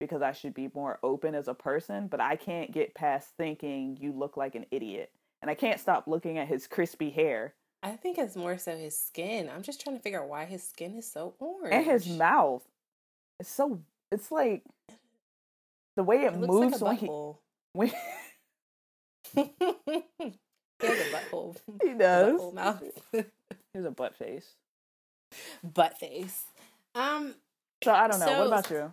because 0.00 0.22
I 0.22 0.32
should 0.32 0.54
be 0.54 0.70
more 0.74 0.98
open 1.02 1.34
as 1.34 1.48
a 1.48 1.54
person, 1.54 2.06
but 2.06 2.20
I 2.20 2.36
can't 2.36 2.72
get 2.72 2.94
past 2.94 3.28
thinking 3.36 3.98
you 4.00 4.12
look 4.12 4.36
like 4.36 4.54
an 4.54 4.66
idiot. 4.70 5.10
And 5.42 5.50
I 5.50 5.54
can't 5.54 5.80
stop 5.80 6.06
looking 6.06 6.38
at 6.38 6.48
his 6.48 6.66
crispy 6.66 7.10
hair 7.10 7.54
I 7.82 7.92
think 7.92 8.18
it's 8.18 8.34
more 8.36 8.58
so 8.58 8.76
his 8.76 8.96
skin. 8.96 9.48
I'm 9.48 9.62
just 9.62 9.80
trying 9.80 9.96
to 9.96 10.02
figure 10.02 10.20
out 10.20 10.28
why 10.28 10.44
his 10.46 10.62
skin 10.62 10.96
is 10.96 11.10
so 11.10 11.34
orange. 11.38 11.74
and 11.74 11.84
his 11.84 12.08
mouth. 12.08 12.64
It's 13.38 13.48
so, 13.48 13.80
it's 14.10 14.32
like 14.32 14.64
the 15.96 16.02
way 16.02 16.24
it, 16.24 16.32
It 16.32 16.38
moves 16.38 16.82
like 16.82 17.00
when 17.72 17.88
he, 17.88 17.92
when 19.34 19.52
he 20.80 20.86
has 20.86 20.98
a 21.00 21.10
butthole. 21.10 21.56
he 21.82 21.94
does. 21.94 22.40
butthole 22.40 22.54
mouth. 22.54 22.82
He's 23.72 23.84
a 23.84 23.90
butt 23.90 24.16
face. 24.16 24.54
Butt 25.62 25.98
face. 25.98 26.44
Um, 26.94 27.34
So 27.82 27.92
I 27.92 28.08
don't 28.08 28.20
know. 28.20 28.26
So- 28.26 28.38
what 28.38 28.46
about 28.46 28.70
you? 28.70 28.92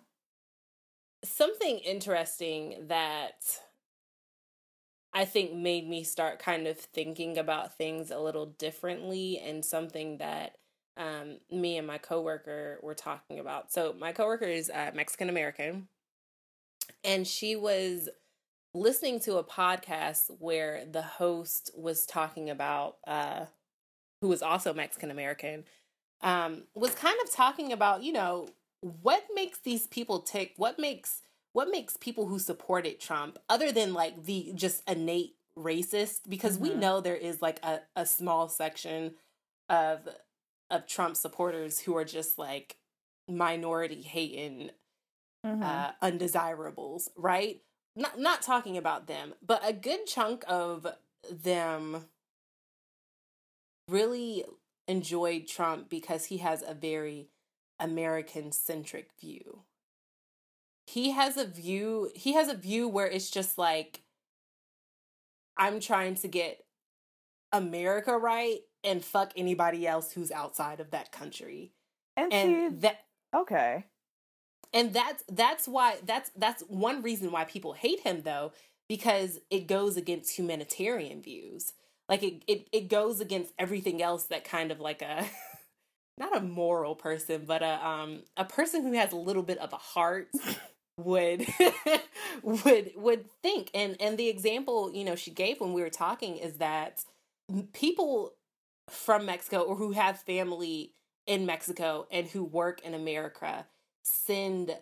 something 1.23 1.79
interesting 1.79 2.75
that 2.87 3.59
I 5.11 5.25
think 5.25 5.53
made 5.55 5.89
me 5.89 6.03
start 6.03 6.37
kind 6.37 6.67
of 6.67 6.77
thinking 6.77 7.37
about 7.39 7.77
things 7.77 8.11
a 8.11 8.19
little 8.19 8.45
differently 8.45 9.39
and 9.43 9.65
something 9.65 10.17
that 10.19 10.57
um, 10.97 11.37
me 11.51 11.77
and 11.77 11.87
my 11.87 11.97
coworker 11.97 12.79
were 12.83 12.93
talking 12.93 13.39
about. 13.39 13.71
So 13.71 13.95
my 13.97 14.11
coworker 14.11 14.45
is 14.45 14.69
uh, 14.69 14.91
Mexican 14.93 15.29
American 15.29 15.87
and 17.03 17.25
she 17.25 17.55
was 17.55 18.07
listening 18.75 19.19
to 19.21 19.37
a 19.37 19.43
podcast 19.43 20.29
where 20.39 20.85
the 20.85 21.01
host 21.01 21.71
was 21.77 22.05
talking 22.05 22.49
about 22.49 22.97
uh, 23.07 23.45
who 24.21 24.27
was 24.29 24.41
also 24.41 24.73
Mexican 24.73 25.11
American 25.11 25.65
um, 26.21 26.63
was 26.75 26.95
kind 26.95 27.17
of 27.23 27.31
talking 27.31 27.71
about, 27.71 28.03
you 28.03 28.13
know, 28.13 28.49
what 28.81 29.23
makes 29.35 29.59
these 29.59 29.87
people 29.87 30.21
tick? 30.21 30.53
What 30.57 30.79
makes 30.79 31.21
what 31.53 31.69
makes 31.71 31.97
people 31.97 32.27
who 32.27 32.39
supported 32.39 32.99
Trump, 32.99 33.39
other 33.49 33.71
than 33.71 33.93
like 33.93 34.25
the 34.25 34.51
just 34.55 34.83
innate 34.89 35.35
racist, 35.57 36.21
because 36.29 36.59
we 36.59 36.71
Mhm. 36.71 36.79
know 36.79 37.01
there 37.01 37.15
is 37.15 37.41
like 37.41 37.59
a, 37.63 37.81
a 37.95 38.05
small 38.05 38.49
section 38.49 39.15
of 39.69 40.09
of 40.71 40.87
Trump 40.87 41.15
supporters 41.17 41.79
who 41.79 41.95
are 41.97 42.05
just 42.05 42.37
like 42.37 42.77
minority 43.27 44.01
hating 44.01 44.71
Mhm. 45.45 45.63
uh, 45.63 45.91
undesirables, 46.01 47.09
right? 47.15 47.61
Not 47.95 48.19
not 48.19 48.41
talking 48.41 48.77
about 48.77 49.07
them, 49.07 49.33
but 49.45 49.61
a 49.63 49.73
good 49.73 50.05
chunk 50.05 50.43
of 50.47 50.85
them 51.31 52.05
really 53.89 54.43
enjoyed 54.87 55.47
Trump 55.47 55.89
because 55.89 56.25
he 56.25 56.37
has 56.37 56.63
a 56.65 56.73
very 56.73 57.29
American 57.79 58.51
centric 58.51 59.09
view. 59.19 59.63
He 60.87 61.11
has 61.11 61.37
a 61.37 61.45
view, 61.45 62.11
he 62.15 62.33
has 62.33 62.47
a 62.47 62.55
view 62.55 62.87
where 62.87 63.07
it's 63.07 63.29
just 63.29 63.57
like 63.57 64.01
I'm 65.57 65.79
trying 65.79 66.15
to 66.15 66.27
get 66.27 66.63
America 67.51 68.17
right 68.17 68.59
and 68.83 69.03
fuck 69.03 69.31
anybody 69.35 69.87
else 69.87 70.11
who's 70.11 70.31
outside 70.31 70.79
of 70.79 70.91
that 70.91 71.11
country. 71.11 71.71
And, 72.15 72.31
And 72.31 72.73
see, 72.73 72.79
that 72.81 73.05
okay. 73.35 73.85
And 74.75 74.93
that's 74.93 75.23
that's 75.31 75.67
why 75.67 75.95
that's 76.05 76.29
that's 76.35 76.61
one 76.63 77.01
reason 77.01 77.31
why 77.31 77.45
people 77.45 77.73
hate 77.73 78.01
him 78.01 78.21
though 78.23 78.51
because 78.89 79.39
it 79.49 79.67
goes 79.67 79.97
against 79.97 80.37
humanitarian 80.37 81.21
views. 81.21 81.71
Like 82.09 82.21
it 82.21 82.43
it, 82.45 82.67
it 82.71 82.89
goes 82.89 83.21
against 83.21 83.53
everything 83.57 84.03
else 84.03 84.25
that 84.25 84.43
kind 84.43 84.71
of 84.71 84.81
like 84.81 85.01
a 85.01 85.25
not 86.17 86.35
a 86.35 86.41
moral 86.41 86.93
person 86.93 87.45
but 87.47 87.63
a 87.63 87.87
um 87.87 88.23
a 88.37 88.45
person 88.45 88.83
who 88.83 88.91
has 88.93 89.13
a 89.13 89.17
little 89.17 89.43
bit 89.43 89.57
of 89.59 89.71
a 89.71 89.77
heart 89.77 90.27
would 90.97 91.47
would 92.43 92.91
would 92.97 93.25
think. 93.41 93.71
And 93.73 93.95
and 94.01 94.17
the 94.17 94.27
example 94.27 94.91
you 94.93 95.05
know 95.05 95.15
she 95.15 95.31
gave 95.31 95.61
when 95.61 95.71
we 95.71 95.81
were 95.81 95.89
talking 95.89 96.35
is 96.35 96.57
that 96.57 97.05
people 97.71 98.33
from 98.89 99.25
Mexico 99.25 99.61
or 99.61 99.77
who 99.77 99.93
have 99.93 100.21
family 100.21 100.91
in 101.25 101.45
Mexico 101.45 102.07
and 102.11 102.27
who 102.27 102.43
work 102.43 102.81
in 102.81 102.93
America 102.93 103.65
send 104.05 104.77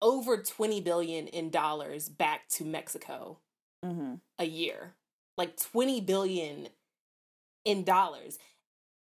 over 0.00 0.38
20 0.38 0.80
billion 0.80 1.28
in 1.28 1.50
dollars 1.50 2.08
back 2.08 2.48
to 2.48 2.64
Mexico 2.64 3.38
hmm 3.84 4.14
a 4.38 4.44
year. 4.44 4.94
Like 5.36 5.56
20 5.56 6.00
billion 6.00 6.68
in 7.64 7.84
dollars. 7.84 8.38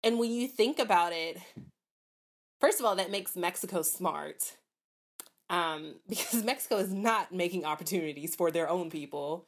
And 0.05 0.19
when 0.19 0.31
you 0.31 0.49
think 0.49 0.79
about 0.79 1.13
it, 1.13 1.39
first 2.61 2.81
of 2.81 2.87
all, 2.87 2.97
that 2.97 3.11
makes 3.11 3.37
Mexico 3.37 3.83
smart. 3.83 4.57
Um, 5.49 5.97
because 6.09 6.45
Mexico 6.45 6.77
is 6.79 6.93
not 6.93 7.33
making 7.33 7.65
opportunities 7.65 8.35
for 8.35 8.51
their 8.51 8.69
own 8.69 8.91
people, 8.91 9.47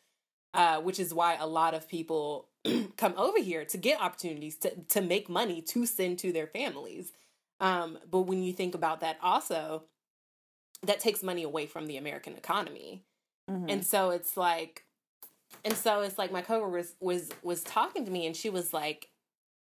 uh, 0.52 0.80
which 0.80 0.98
is 0.98 1.12
why 1.12 1.36
a 1.36 1.46
lot 1.46 1.74
of 1.74 1.88
people 1.88 2.48
come 2.96 3.14
over 3.16 3.40
here 3.40 3.64
to 3.66 3.78
get 3.78 4.00
opportunities 4.00 4.56
to, 4.58 4.74
to 4.88 5.00
make 5.00 5.28
money 5.28 5.60
to 5.62 5.86
send 5.86 6.18
to 6.20 6.32
their 6.32 6.46
families. 6.46 7.12
Um, 7.60 7.98
but 8.10 8.22
when 8.22 8.42
you 8.42 8.52
think 8.52 8.74
about 8.74 9.00
that 9.00 9.18
also, 9.22 9.84
that 10.84 11.00
takes 11.00 11.22
money 11.22 11.42
away 11.42 11.66
from 11.66 11.86
the 11.86 11.96
American 11.96 12.34
economy. 12.34 13.02
hmm 13.48 13.66
And 13.68 13.84
so 13.84 14.10
it's 14.10 14.36
like 14.36 14.84
and 15.64 15.74
so 15.74 16.00
it's 16.00 16.18
like 16.18 16.32
my 16.32 16.42
coworker 16.42 16.68
was 16.68 16.94
was 17.00 17.30
was 17.42 17.62
talking 17.62 18.04
to 18.04 18.10
me 18.10 18.26
and 18.26 18.36
she 18.36 18.50
was 18.50 18.72
like 18.72 19.08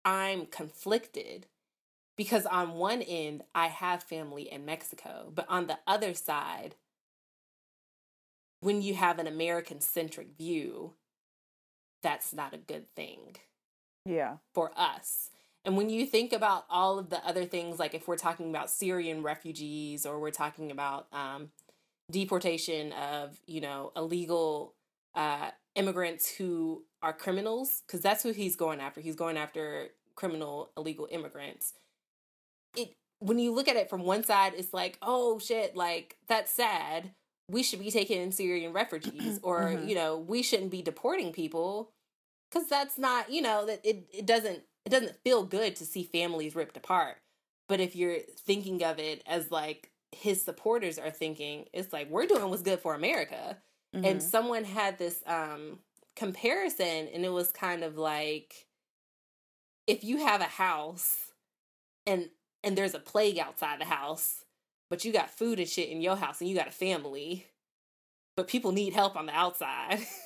I'm 0.03 0.45
conflicted 0.45 1.47
because 2.15 2.45
on 2.45 2.73
one 2.73 3.01
end 3.01 3.43
I 3.53 3.67
have 3.67 4.03
family 4.03 4.51
in 4.51 4.65
Mexico, 4.65 5.31
but 5.33 5.45
on 5.49 5.67
the 5.67 5.79
other 5.87 6.13
side 6.13 6.75
when 8.61 8.81
you 8.81 8.95
have 8.95 9.19
an 9.19 9.27
American 9.27 9.79
centric 9.79 10.37
view 10.37 10.93
that's 12.01 12.33
not 12.33 12.53
a 12.53 12.57
good 12.57 12.85
thing 12.95 13.35
yeah. 14.05 14.37
for 14.53 14.71
us. 14.77 15.31
And 15.65 15.75
when 15.75 15.89
you 15.89 16.05
think 16.05 16.31
about 16.31 16.65
all 16.69 16.99
of 16.99 17.09
the 17.09 17.25
other 17.27 17.43
things, 17.45 17.79
like 17.79 17.95
if 17.95 18.07
we're 18.07 18.17
talking 18.17 18.49
about 18.49 18.69
Syrian 18.69 19.23
refugees 19.23 20.05
or 20.05 20.19
we're 20.19 20.29
talking 20.31 20.69
about 20.69 21.07
um, 21.11 21.49
deportation 22.11 22.91
of, 22.93 23.39
you 23.47 23.61
know, 23.61 23.91
illegal 23.95 24.75
uh, 25.15 25.49
immigrants 25.73 26.29
who 26.29 26.83
are 27.01 27.13
criminals, 27.13 27.81
because 27.85 28.01
that's 28.01 28.21
who 28.21 28.31
he's 28.31 28.55
going 28.55 28.79
after. 28.79 29.01
He's 29.01 29.15
going 29.15 29.37
after 29.37 29.87
criminal 30.15 30.71
illegal 30.77 31.07
immigrants. 31.11 31.73
It 32.77 32.93
when 33.19 33.39
you 33.39 33.51
look 33.53 33.67
at 33.67 33.75
it 33.75 33.89
from 33.89 34.03
one 34.03 34.23
side, 34.23 34.53
it's 34.55 34.73
like, 34.73 34.97
oh 35.01 35.39
shit, 35.39 35.75
like 35.75 36.17
that's 36.27 36.51
sad. 36.51 37.11
We 37.49 37.63
should 37.63 37.79
be 37.79 37.89
taking 37.91 38.21
in 38.21 38.31
Syrian 38.31 38.71
refugees, 38.73 39.39
or 39.43 39.61
Mhm. 39.61 39.87
you 39.87 39.95
know, 39.95 40.17
we 40.17 40.43
shouldn't 40.43 40.69
be 40.71 40.81
deporting 40.83 41.31
people 41.31 41.89
because 42.51 42.67
that's 42.69 42.97
not 42.99 43.31
you 43.31 43.41
know 43.41 43.65
that 43.65 43.81
it, 43.83 44.07
it 44.13 44.25
doesn't 44.27 44.63
it 44.85 44.89
doesn't 44.89 45.17
feel 45.23 45.43
good 45.43 45.75
to 45.77 45.85
see 45.85 46.03
families 46.03 46.55
ripped 46.55 46.77
apart 46.77 47.17
but 47.67 47.79
if 47.79 47.95
you're 47.95 48.19
thinking 48.19 48.83
of 48.83 48.99
it 48.99 49.23
as 49.25 49.51
like 49.51 49.91
his 50.11 50.41
supporters 50.43 50.97
are 50.97 51.11
thinking 51.11 51.65
it's 51.73 51.91
like 51.93 52.09
we're 52.09 52.25
doing 52.27 52.49
what's 52.49 52.61
good 52.61 52.79
for 52.79 52.93
america 52.93 53.57
and 54.03 54.21
Mhm. 54.21 54.21
someone 54.21 54.63
had 54.63 54.97
this 54.97 55.23
um 55.27 55.79
comparison 56.15 57.07
and 57.07 57.25
it 57.25 57.29
was 57.29 57.51
kind 57.51 57.83
of 57.83 57.97
like 57.97 58.67
if 59.87 60.03
you 60.03 60.17
have 60.17 60.41
a 60.41 60.45
house 60.45 61.31
and 62.07 62.29
and 62.63 62.77
there's 62.77 62.95
a 62.95 62.99
plague 62.99 63.39
outside 63.39 63.79
the 63.81 63.85
house 63.85 64.45
but 64.89 65.05
you 65.05 65.13
got 65.13 65.29
food 65.31 65.59
and 65.59 65.69
shit 65.69 65.89
in 65.89 66.01
your 66.01 66.17
house 66.17 66.41
and 66.41 66.49
you 66.49 66.55
got 66.55 66.67
a 66.67 66.71
family 66.71 67.47
but 68.37 68.47
people 68.47 68.71
need 68.71 68.93
help 68.93 69.15
on 69.15 69.27
the 69.27 69.33
outside 69.33 69.99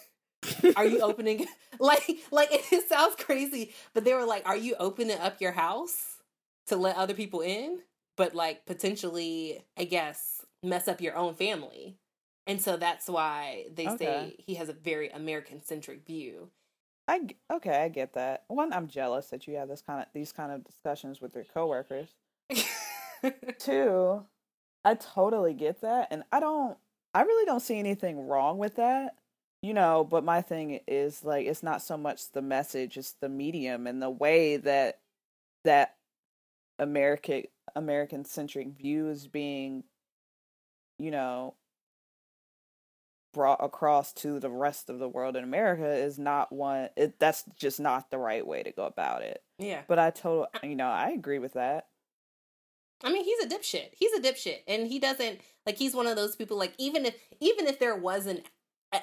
are 0.76 0.86
you 0.86 1.02
opening 1.02 1.46
like 1.80 2.18
like 2.32 2.50
it 2.52 2.88
sounds 2.88 3.16
crazy 3.16 3.74
but 3.94 4.04
they 4.04 4.14
were 4.14 4.26
like 4.26 4.48
are 4.48 4.58
you 4.58 4.76
opening 4.80 5.18
up 5.20 5.42
your 5.42 5.52
house 5.52 6.18
to 6.68 6.76
let 6.76 6.96
other 6.96 7.14
people 7.14 7.42
in 7.42 7.80
but 8.16 8.34
like 8.34 8.66
potentially 8.66 9.64
i 9.78 9.84
guess 9.84 10.46
mess 10.64 10.88
up 10.88 11.02
your 11.02 11.16
own 11.16 11.34
family 11.34 11.98
and 12.48 12.62
so 12.62 12.78
that's 12.78 13.08
why 13.08 13.66
they 13.74 13.88
say 13.98 14.36
he 14.38 14.56
has 14.56 14.70
a 14.70 14.74
very 14.74 15.10
american 15.10 15.62
centric 15.64 16.06
view 16.06 16.50
i 17.10 17.22
okay, 17.52 17.84
I 17.84 17.90
get 17.90 18.14
that. 18.14 18.44
One, 18.48 18.72
I'm 18.72 18.88
jealous 18.88 19.30
that 19.32 19.48
you 19.48 19.56
have 19.56 19.68
this 19.68 19.82
kind 19.82 20.02
of 20.02 20.06
these 20.14 20.32
kind 20.32 20.52
of 20.52 20.64
discussions 20.64 21.20
with 21.20 21.34
your 21.34 21.44
coworkers. 21.44 22.10
Two, 23.60 24.26
I 24.86 24.94
totally 24.94 25.56
get 25.56 25.82
that, 25.82 26.10
and 26.12 26.24
I 26.32 26.40
don't. 26.40 26.78
I 27.16 27.24
really 27.24 27.46
don't 27.46 27.62
see 27.62 27.80
anything 27.80 28.28
wrong 28.28 28.60
with 28.60 28.76
that. 28.76 29.16
You 29.62 29.74
know, 29.74 30.08
but 30.10 30.24
my 30.24 30.42
thing 30.42 30.80
is 30.88 31.24
like 31.24 31.46
it's 31.46 31.64
not 31.64 31.82
so 31.82 31.98
much 31.98 32.32
the 32.32 32.42
message, 32.42 32.98
it's 32.98 33.16
the 33.22 33.30
medium 33.30 33.88
and 33.88 34.02
the 34.02 34.10
way 34.10 34.58
that 34.58 35.00
that 35.66 35.96
American 36.78 37.44
American 37.76 38.24
centric 38.24 38.70
view 38.70 39.10
is 39.10 39.28
being, 39.28 39.84
you 40.98 41.12
know, 41.12 41.56
brought 43.34 43.64
across 43.64 44.14
to 44.14 44.40
the 44.40 44.50
rest 44.50 44.90
of 44.90 44.98
the 45.00 45.10
world 45.10 45.36
in 45.36 45.44
America 45.44 45.92
is 45.94 46.18
not 46.18 46.52
one 46.52 46.90
it 46.96 47.20
that's 47.20 47.44
just 47.58 47.80
not 47.80 48.10
the 48.10 48.18
right 48.18 48.48
way 48.48 48.64
to 48.64 48.72
go 48.72 48.86
about 48.86 49.22
it. 49.22 49.44
yeah 49.58 49.82
But 49.88 50.00
I 50.00 50.10
total 50.10 50.48
you 50.64 50.76
know, 50.76 50.88
I 50.88 51.10
agree 51.10 51.40
with 51.40 51.54
that. 51.54 51.88
I 53.04 53.12
mean, 53.12 53.24
he's 53.24 53.40
a 53.46 53.48
dipshit. 53.48 53.90
He's 53.94 54.12
a 54.14 54.20
dipshit, 54.20 54.60
and 54.68 54.88
he 54.88 55.00
doesn't 55.00 55.40
like. 55.66 55.78
He's 55.78 55.96
one 55.96 56.08
of 56.08 56.16
those 56.16 56.36
people. 56.36 56.58
Like, 56.58 56.74
even 56.78 57.06
if 57.06 57.16
even 57.40 57.68
if 57.68 57.80
there 57.80 57.96
wasn't 57.96 58.40
an 58.40 58.46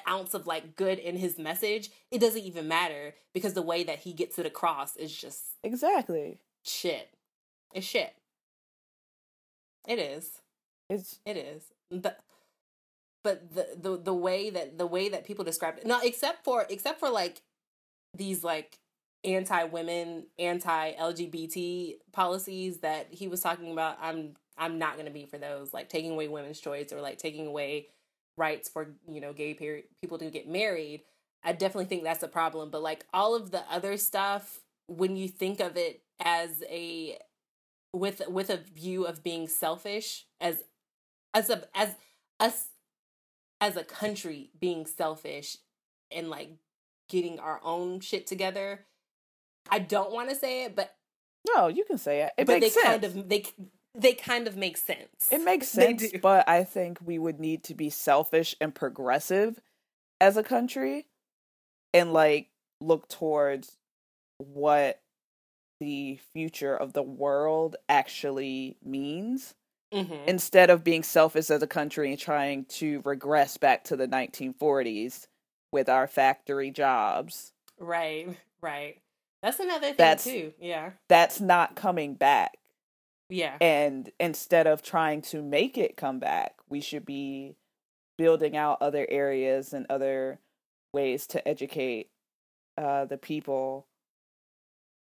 ounce 0.07 0.33
of 0.33 0.47
like 0.47 0.75
good 0.75 0.99
in 0.99 1.15
his 1.15 1.37
message, 1.37 1.89
it 2.11 2.19
doesn't 2.19 2.41
even 2.41 2.67
matter 2.67 3.15
because 3.33 3.53
the 3.53 3.61
way 3.61 3.83
that 3.83 3.99
he 3.99 4.13
gets 4.13 4.37
it 4.39 4.45
across 4.45 4.95
is 4.97 5.15
just 5.15 5.43
Exactly. 5.63 6.39
shit. 6.63 7.09
It's 7.73 7.85
shit. 7.85 8.13
It 9.87 9.99
is. 9.99 10.41
It's 10.89 11.19
It 11.25 11.37
is. 11.37 11.63
But 11.91 12.19
but 13.23 13.53
the 13.53 13.67
the 13.77 13.97
the 13.97 14.13
way 14.13 14.49
that 14.49 14.77
the 14.77 14.87
way 14.87 15.09
that 15.09 15.25
people 15.25 15.43
describe 15.45 15.77
it, 15.77 15.85
no, 15.85 15.99
except 16.03 16.43
for 16.43 16.65
except 16.69 16.99
for 16.99 17.09
like 17.09 17.41
these 18.13 18.43
like 18.43 18.79
anti 19.23 19.63
women, 19.65 20.27
anti 20.39 20.93
LGBT 20.93 21.95
policies 22.13 22.79
that 22.79 23.07
he 23.11 23.27
was 23.27 23.41
talking 23.41 23.71
about, 23.71 23.97
I'm 24.01 24.35
I'm 24.57 24.79
not 24.79 24.97
gonna 24.97 25.11
be 25.11 25.25
for 25.25 25.37
those 25.37 25.73
like 25.73 25.89
taking 25.89 26.11
away 26.11 26.27
women's 26.27 26.59
choice 26.59 26.91
or 26.91 27.01
like 27.01 27.17
taking 27.17 27.47
away 27.47 27.87
rights 28.37 28.69
for 28.69 28.95
you 29.07 29.19
know 29.19 29.33
gay 29.33 29.53
people 30.01 30.17
to 30.17 30.29
get 30.29 30.47
married. 30.47 31.01
I 31.43 31.53
definitely 31.53 31.85
think 31.85 32.03
that's 32.03 32.23
a 32.23 32.27
problem. 32.27 32.69
But 32.69 32.81
like 32.81 33.05
all 33.13 33.35
of 33.35 33.51
the 33.51 33.63
other 33.71 33.97
stuff, 33.97 34.61
when 34.87 35.15
you 35.15 35.27
think 35.27 35.59
of 35.59 35.77
it 35.77 36.01
as 36.23 36.63
a 36.69 37.17
with 37.93 38.21
with 38.27 38.49
a 38.49 38.57
view 38.57 39.05
of 39.05 39.23
being 39.23 39.47
selfish 39.47 40.25
as 40.39 40.63
as 41.33 41.49
a 41.49 41.63
as 41.75 41.95
us 42.39 42.67
as 43.59 43.75
a 43.75 43.83
country 43.83 44.51
being 44.59 44.85
selfish 44.85 45.57
and 46.11 46.29
like 46.29 46.51
getting 47.09 47.39
our 47.39 47.59
own 47.63 47.99
shit 47.99 48.27
together. 48.27 48.85
I 49.69 49.79
don't 49.79 50.11
want 50.11 50.29
to 50.29 50.35
say 50.35 50.63
it, 50.63 50.75
but 50.75 50.95
no, 51.55 51.67
you 51.67 51.83
can 51.85 51.97
say 51.97 52.21
it. 52.21 52.31
It 52.37 52.47
but 52.47 52.61
they 52.61 52.69
sense. 52.69 52.85
kind 52.85 53.03
of 53.03 53.29
they 53.29 53.45
they 53.97 54.13
kind 54.13 54.47
of 54.47 54.55
make 54.55 54.77
sense. 54.77 55.31
it 55.31 55.43
makes 55.43 55.67
sense, 55.67 56.05
but 56.21 56.47
I 56.47 56.63
think 56.63 56.99
we 57.03 57.17
would 57.17 57.39
need 57.39 57.63
to 57.65 57.73
be 57.75 57.89
selfish 57.89 58.55
and 58.61 58.73
progressive 58.73 59.59
as 60.21 60.37
a 60.37 60.43
country 60.43 61.07
and 61.93 62.13
like 62.13 62.49
look 62.79 63.07
towards 63.09 63.77
what 64.37 65.01
the 65.79 66.19
future 66.33 66.75
of 66.75 66.93
the 66.93 67.03
world 67.03 67.75
actually 67.89 68.77
means 68.83 69.53
Mhm. 69.93 70.25
instead 70.27 70.69
of 70.69 70.83
being 70.83 71.01
selfish 71.03 71.49
as 71.49 71.61
a 71.63 71.67
country 71.67 72.09
and 72.11 72.19
trying 72.19 72.65
to 72.65 73.01
regress 73.05 73.57
back 73.57 73.83
to 73.85 73.95
the 73.95 74.07
1940s 74.07 75.27
with 75.71 75.87
our 75.87 76.07
factory 76.07 76.71
jobs. 76.71 77.53
Right, 77.79 78.27
right. 78.61 78.99
That's 79.41 79.59
another 79.59 79.87
thing 79.87 79.95
That's- 79.97 80.23
too. 80.23 80.53
Yeah. 80.59 80.91
That's 81.07 81.39
not 81.39 81.75
coming 81.75 82.15
back. 82.15 82.57
Yeah. 83.29 83.57
And 83.59 84.11
instead 84.19 84.67
of 84.67 84.81
trying 84.81 85.21
to 85.23 85.41
make 85.41 85.77
it 85.77 85.97
come 85.97 86.19
back, 86.19 86.55
we 86.69 86.81
should 86.81 87.05
be 87.05 87.55
building 88.17 88.55
out 88.55 88.81
other 88.81 89.05
areas 89.09 89.73
and 89.73 89.85
other 89.89 90.39
ways 90.93 91.27
to 91.27 91.47
educate 91.47 92.09
uh, 92.77 93.05
the 93.05 93.17
people 93.17 93.87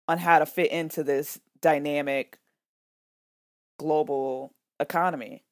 on 0.07 0.17
how 0.17 0.39
to 0.39 0.45
fit 0.45 0.71
into 0.71 1.03
this 1.03 1.39
dynamic 1.61 2.39
global 3.77 4.53
economy. 4.79 5.43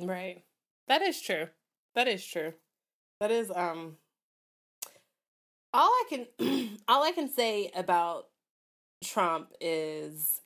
Right. 0.00 0.44
That 0.88 1.02
is 1.02 1.20
true. 1.20 1.48
That 1.94 2.08
is 2.08 2.24
true. 2.24 2.54
That 3.20 3.30
is 3.30 3.50
um 3.54 3.96
all 5.72 5.88
I 5.88 6.04
can 6.08 6.78
all 6.88 7.02
I 7.02 7.12
can 7.12 7.28
say 7.28 7.70
about 7.74 8.26
Trump 9.02 9.50
is 9.60 10.40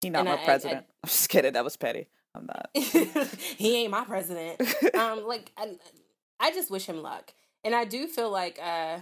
He 0.00 0.10
not 0.10 0.20
And 0.20 0.28
my 0.28 0.42
I- 0.42 0.44
president. 0.44 0.86
I, 1.04 1.06
am 1.06 1.08
just 1.08 1.28
kidding. 1.28 1.52
That 1.52 1.64
was 1.64 1.76
petty. 1.76 2.08
I'm 2.34 2.46
not. 2.46 2.70
he 2.74 3.76
ain't 3.76 3.90
my 3.90 4.04
president. 4.04 4.60
um 4.94 5.26
like 5.26 5.50
I, 5.56 5.76
I 6.38 6.50
just 6.52 6.70
wish 6.70 6.86
him 6.86 7.02
luck. 7.02 7.32
And 7.64 7.74
I 7.74 7.84
do 7.84 8.06
feel 8.06 8.30
like 8.30 8.58
uh 8.62 9.00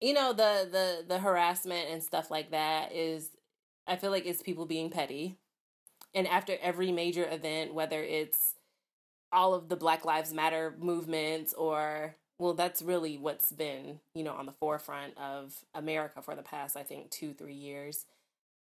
you 0.00 0.12
know 0.12 0.32
the 0.32 0.68
the 0.70 1.04
the 1.08 1.18
harassment 1.18 1.88
and 1.90 2.02
stuff 2.02 2.30
like 2.30 2.50
that 2.50 2.92
is 2.92 3.30
I 3.86 3.96
feel 3.96 4.10
like 4.10 4.26
it's 4.26 4.42
people 4.42 4.66
being 4.66 4.90
petty. 4.90 5.36
And 6.14 6.28
after 6.28 6.56
every 6.60 6.92
major 6.92 7.26
event 7.28 7.74
whether 7.74 8.02
it's 8.02 8.54
all 9.32 9.54
of 9.54 9.68
the 9.68 9.76
Black 9.76 10.04
Lives 10.04 10.32
Matter 10.32 10.76
movements 10.78 11.54
or 11.54 12.14
well 12.38 12.52
that's 12.54 12.82
really 12.82 13.16
what's 13.18 13.50
been, 13.50 13.98
you 14.14 14.22
know, 14.22 14.34
on 14.34 14.46
the 14.46 14.52
forefront 14.52 15.16
of 15.18 15.54
America 15.74 16.22
for 16.22 16.36
the 16.36 16.42
past 16.42 16.76
I 16.76 16.82
think 16.84 17.10
2 17.10 17.32
3 17.34 17.52
years. 17.54 18.04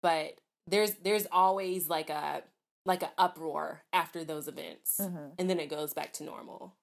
But 0.03 0.39
there's 0.68 0.93
there's 1.03 1.26
always 1.32 1.89
like 1.89 2.09
a 2.09 2.43
like 2.86 3.03
a 3.03 3.11
uproar 3.18 3.84
after 3.91 4.24
those 4.24 4.47
events 4.47 4.97
Mhm. 5.01 5.34
and 5.38 5.49
then 5.49 5.59
it 5.59 5.70
goes 5.70 5.93
back 5.93 6.13
to 6.13 6.24
normal. 6.24 6.76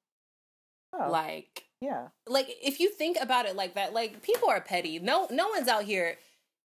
Oh, 0.93 1.11
Like 1.11 1.65
yeah. 1.81 2.09
like 2.27 2.47
if 2.63 2.79
you 2.81 2.91
think 2.91 3.17
about 3.21 3.47
it 3.47 3.57
like 3.57 3.75
that, 3.75 3.93
like 3.93 4.23
people 4.23 4.49
are 4.49 4.61
petty. 4.61 4.99
No 4.99 5.27
no 5.31 5.49
one's 5.49 5.69
out 5.69 5.85
here 5.85 6.17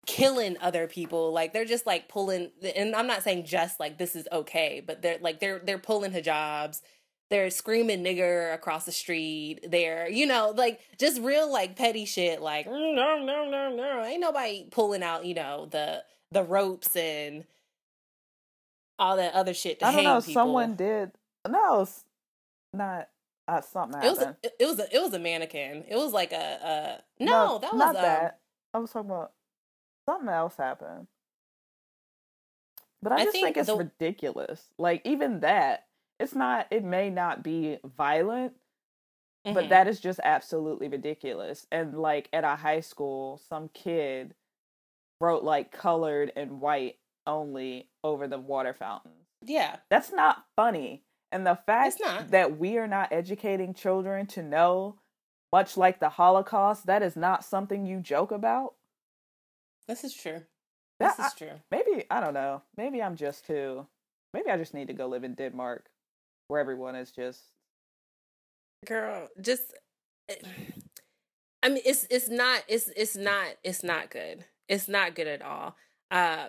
killing 0.06 0.56
other 0.60 0.86
people. 0.86 1.32
Like 1.32 1.52
they're 1.52 1.64
just 1.64 1.86
like 1.86 2.08
pulling 2.08 2.50
and 2.76 2.94
I'm 2.94 3.06
not 3.06 3.22
saying 3.22 3.44
just 3.44 3.78
like 3.80 3.98
this 3.98 4.16
is 4.16 4.26
okay, 4.32 4.82
but 4.84 5.02
they're 5.02 5.18
like 5.20 5.40
they're 5.40 5.60
they're 5.60 5.78
pulling 5.78 6.12
hijabs. 6.12 6.80
They're 7.28 7.50
screaming 7.50 8.04
nigger 8.04 8.54
across 8.54 8.84
the 8.84 8.92
street. 8.92 9.58
They're, 9.68 10.08
you 10.08 10.26
know, 10.26 10.54
like 10.56 10.78
just 10.96 11.20
real 11.20 11.50
like 11.50 11.74
petty 11.76 12.04
shit 12.04 12.40
like 12.40 12.66
"Mm, 12.66 12.94
no 12.94 13.18
no 13.24 13.50
no 13.50 13.74
no. 13.74 14.04
Ain't 14.04 14.20
nobody 14.20 14.68
pulling 14.70 15.02
out, 15.02 15.24
you 15.26 15.34
know, 15.34 15.66
the 15.70 16.04
the 16.32 16.42
ropes 16.42 16.96
and 16.96 17.44
all 18.98 19.16
that 19.16 19.34
other 19.34 19.54
shit 19.54 19.82
I 19.82 19.92
don't 19.92 20.04
know. 20.04 20.20
people. 20.20 20.34
Someone 20.34 20.74
did. 20.74 21.12
No, 21.48 21.86
not. 22.72 23.08
Uh, 23.48 23.60
something 23.60 24.02
It 24.02 24.10
was 24.10 24.18
a, 24.18 24.36
it 24.42 24.66
was 24.66 24.78
a, 24.80 24.96
it 24.96 25.00
was 25.00 25.14
a 25.14 25.20
mannequin. 25.20 25.84
It 25.88 25.94
was 25.96 26.12
like 26.12 26.32
a, 26.32 27.00
a 27.18 27.24
no, 27.24 27.58
that 27.60 27.72
was 27.72 27.78
not 27.78 27.96
um, 27.96 28.02
that. 28.02 28.40
I 28.74 28.78
was 28.78 28.90
talking 28.90 29.10
about 29.10 29.32
something 30.08 30.28
else 30.28 30.56
happened. 30.56 31.06
But 33.02 33.12
I 33.12 33.16
I 33.16 33.24
just 33.24 33.32
think 33.32 33.44
think, 33.46 33.56
it's 33.58 33.68
the- 33.68 33.76
ridiculous. 33.76 34.64
Like 34.78 35.02
even 35.04 35.40
that, 35.40 35.86
it's 36.18 36.34
not. 36.34 36.66
It 36.72 36.82
may 36.82 37.08
not 37.08 37.44
be 37.44 37.78
violent, 37.84 38.54
but 39.44 39.66
mhm. 39.66 39.68
that 39.68 39.86
is 39.86 40.00
just 40.00 40.18
absolutely 40.24 40.88
ridiculous. 40.88 41.68
And 41.70 41.96
like 41.96 42.28
at 42.32 42.42
a 42.42 42.56
high 42.56 42.80
school, 42.80 43.40
some 43.48 43.68
kid 43.72 44.34
wrote 45.20 45.44
like 45.44 45.70
colored 45.72 46.32
and 46.36 46.60
white 46.60 46.96
only 47.26 47.88
over 48.04 48.28
the 48.28 48.38
water 48.38 48.72
fountains. 48.74 49.14
yeah, 49.44 49.76
That's 49.90 50.12
not 50.12 50.44
funny. 50.56 51.02
And 51.32 51.46
the 51.46 51.58
fact 51.66 51.98
that 52.30 52.56
we 52.58 52.78
are 52.78 52.86
not 52.86 53.12
educating 53.12 53.74
children 53.74 54.26
to 54.28 54.42
know, 54.42 55.00
much 55.52 55.76
like 55.76 55.98
the 56.00 56.08
Holocaust, 56.10 56.86
that 56.86 57.02
is 57.02 57.16
not 57.16 57.44
something 57.44 57.84
you 57.86 58.00
joke 58.00 58.30
about. 58.30 58.74
this 59.88 60.04
is 60.04 60.14
true. 60.14 60.42
That- 61.00 61.16
This 61.16 61.26
is 61.26 61.34
true. 61.34 61.60
Maybe, 61.70 62.04
I 62.10 62.20
don't 62.20 62.34
know. 62.34 62.62
Maybe 62.76 63.02
I'm 63.02 63.16
just 63.16 63.44
too. 63.46 63.86
Maybe 64.32 64.50
I 64.50 64.56
just 64.56 64.72
need 64.74 64.86
to 64.88 64.94
go 64.94 65.06
live 65.08 65.24
in 65.24 65.34
Denmark 65.34 65.90
where 66.48 66.60
everyone 66.60 66.94
is 66.94 67.10
just. 67.10 67.40
girl 68.86 69.28
just 69.40 69.72
eh, 70.28 70.34
i 71.62 71.68
mean 71.68 71.82
it's 71.84 72.06
it's 72.10 72.28
not 72.28 72.62
it's 72.68 72.88
it's 72.96 73.16
not 73.16 73.46
it's 73.64 73.82
not 73.82 74.10
good 74.10 74.44
it's 74.68 74.88
not 74.88 75.14
good 75.14 75.26
at 75.26 75.42
all 75.42 75.76
uh 76.10 76.46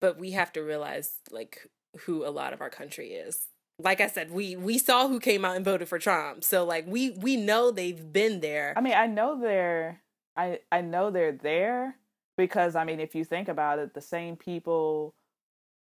but 0.00 0.18
we 0.18 0.32
have 0.32 0.52
to 0.52 0.60
realize 0.60 1.12
like 1.30 1.68
who 2.00 2.26
a 2.26 2.30
lot 2.30 2.52
of 2.52 2.60
our 2.60 2.70
country 2.70 3.12
is 3.12 3.46
like 3.78 4.00
i 4.00 4.06
said 4.06 4.30
we 4.30 4.56
we 4.56 4.78
saw 4.78 5.08
who 5.08 5.18
came 5.20 5.44
out 5.44 5.56
and 5.56 5.64
voted 5.64 5.88
for 5.88 5.98
trump 5.98 6.42
so 6.44 6.64
like 6.64 6.84
we 6.86 7.10
we 7.10 7.36
know 7.36 7.70
they've 7.70 8.12
been 8.12 8.40
there 8.40 8.74
I 8.76 8.80
mean, 8.80 8.94
I 8.94 9.06
know 9.06 9.40
they're. 9.40 10.00
I 10.36 10.58
I 10.72 10.80
know 10.80 11.10
they're 11.10 11.30
there 11.32 11.96
because 12.36 12.74
I 12.74 12.84
mean, 12.84 12.98
if 12.98 13.14
you 13.14 13.24
think 13.24 13.48
about 13.48 13.78
it, 13.78 13.94
the 13.94 14.00
same 14.00 14.36
people 14.36 15.14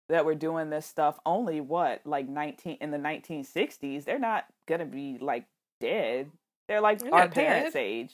that 0.10 0.26
were 0.26 0.36
doing 0.36 0.70
this 0.70 0.86
stuff 0.86 1.18
only 1.26 1.62
what 1.62 2.02
like 2.06 2.28
19 2.28 2.78
in 2.82 2.92
the 2.92 2.98
1960s 2.98 4.04
they're 4.04 4.20
not 4.20 4.44
gonna 4.68 4.86
be 4.86 5.18
like 5.22 5.46
dead 5.80 6.30
they're 6.68 6.82
like 6.82 7.00
They're 7.00 7.14
our 7.14 7.30
parents 7.30 7.74
dead. 7.76 7.80
age 7.82 8.14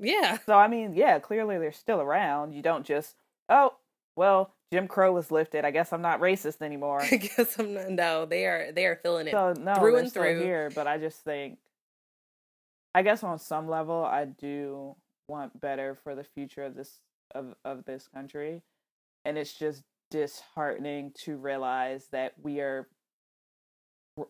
yeah 0.00 0.38
So 0.46 0.54
I 0.54 0.68
mean, 0.68 0.94
yeah, 0.94 1.18
clearly 1.18 1.58
they're 1.58 1.72
still 1.72 2.00
around. 2.00 2.52
You 2.52 2.62
don't 2.62 2.84
just 2.84 3.14
oh 3.48 3.74
well, 4.16 4.54
Jim 4.72 4.86
Crow 4.88 5.12
was 5.12 5.30
lifted. 5.30 5.64
I 5.64 5.70
guess 5.70 5.92
I'm 5.92 6.02
not 6.02 6.20
racist 6.20 6.62
anymore. 6.62 7.00
i 7.02 7.16
guess 7.16 7.58
i'm 7.58 7.74
not 7.74 7.90
no 7.90 8.26
they 8.26 8.44
are 8.46 8.72
they 8.72 8.86
are 8.86 8.96
feeling 8.96 9.28
it 9.28 9.32
so 9.32 9.54
no, 9.58 9.74
through 9.76 9.96
and 9.96 10.12
through. 10.12 10.40
here. 10.40 10.70
But 10.74 10.86
I 10.86 10.98
just 10.98 11.20
think, 11.20 11.58
I 12.94 13.02
guess 13.02 13.22
on 13.22 13.38
some 13.38 13.68
level, 13.68 14.04
I 14.04 14.24
do 14.26 14.96
want 15.28 15.60
better 15.60 15.94
for 15.94 16.14
the 16.14 16.24
future 16.24 16.64
of 16.64 16.74
this 16.74 17.00
of 17.34 17.54
of 17.64 17.84
this 17.84 18.08
country, 18.08 18.62
and 19.24 19.38
it's 19.38 19.52
just 19.52 19.82
disheartening 20.10 21.12
to 21.24 21.36
realize 21.36 22.06
that 22.10 22.34
we 22.42 22.60
are 22.60 22.88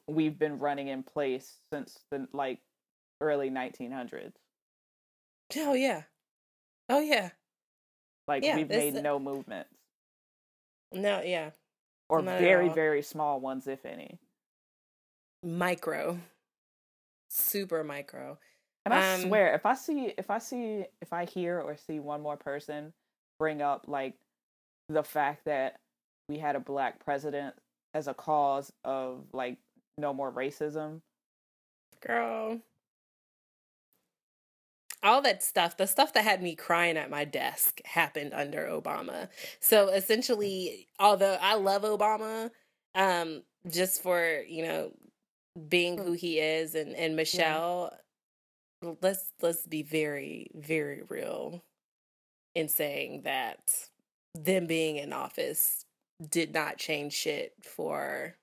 we've 0.07 0.39
been 0.39 0.59
running 0.59 0.89
in 0.89 1.03
place 1.03 1.57
since 1.73 1.99
the 2.11 2.29
like 2.33 2.59
early 3.21 3.51
1900s. 3.51 4.33
Oh 5.59 5.75
yeah. 5.75 6.03
Oh 6.89 7.01
yeah. 7.01 7.31
Like 8.29 8.45
Yeah, 8.45 8.57
we've 8.57 8.69
made 8.69 8.95
no 8.95 9.19
movements. 9.19 9.71
no 10.93 11.21
yeah. 11.23 11.51
Or 12.09 12.23
Not 12.23 12.41
very 12.41 12.69
very 12.69 13.03
small 13.03 13.41
ones 13.41 13.67
if 13.67 13.85
any. 13.85 14.19
Micro. 15.43 16.19
Super 17.31 17.85
micro. 17.85 18.39
And 18.85 18.95
i 18.95 19.15
Um, 19.15 19.21
swear 19.23 19.55
if 19.55 19.67
i 19.67 19.75
see 19.75 20.15
if 20.17 20.31
i 20.31 20.39
see 20.39 20.87
if 21.03 21.13
i 21.13 21.25
hear 21.27 21.61
or 21.61 21.77
see 21.77 22.01
one 22.01 22.23
more 22.23 22.37
person 22.37 22.93
bring 23.39 23.61
up 23.63 23.85
like 23.87 24.15
the 24.89 25.03
fact 25.05 25.45
that 25.45 25.81
we 26.29 26.39
had 26.39 26.57
a 26.57 26.61
black 26.61 26.99
president 27.05 27.55
as 27.95 28.09
a 28.09 28.15
cause 28.15 28.73
of 28.85 29.27
like 29.33 29.59
no 29.99 30.15
more 30.15 30.33
racism 30.33 31.03
girl 32.01 32.59
all 35.03 35.23
that 35.23 35.43
stuff 35.43 35.77
the 35.77 35.87
stuff 35.87 36.13
that 36.13 36.25
had 36.25 36.43
me 36.43 36.55
crying 36.55 36.97
at 36.97 37.11
my 37.11 37.25
desk 37.25 37.81
happened 37.85 38.33
under 38.35 38.67
obama. 38.67 39.29
So 39.61 39.89
essentially 39.89 40.87
although 40.99 41.39
i 41.41 41.55
love 41.55 41.83
obama 41.83 42.51
um 42.95 43.43
just 43.69 44.03
for 44.03 44.43
you 44.49 44.65
know 44.65 44.93
being 45.69 45.99
who 45.99 46.13
he 46.13 46.39
is 46.39 46.75
and 46.75 46.95
and 46.95 47.17
michelle 47.17 47.93
let's 49.03 49.33
let's 49.43 49.67
be 49.67 49.83
very 49.83 50.51
very 50.55 51.03
real 51.09 51.63
in 52.55 52.69
saying 52.69 53.23
that 53.23 53.61
them 54.35 54.67
being 54.67 54.97
in 54.97 55.13
office 55.13 55.85
did 56.29 56.53
not 56.53 56.79
change 56.79 57.13
shit 57.13 57.53
for 57.63 58.37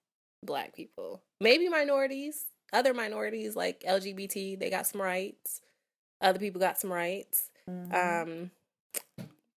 black 0.44 0.76
people. 0.76 1.22
Maybe 1.40 1.70
minorities 1.70 2.46
other 2.74 2.94
minorities 2.94 3.56
like 3.56 3.82
lgbt 3.88 4.60
they 4.60 4.70
got 4.70 4.86
some 4.86 5.02
rights 5.02 5.62
other 6.22 6.40
people 6.40 6.60
got 6.60 6.78
some 6.80 6.92
rights 6.92 7.50
um 7.94 8.50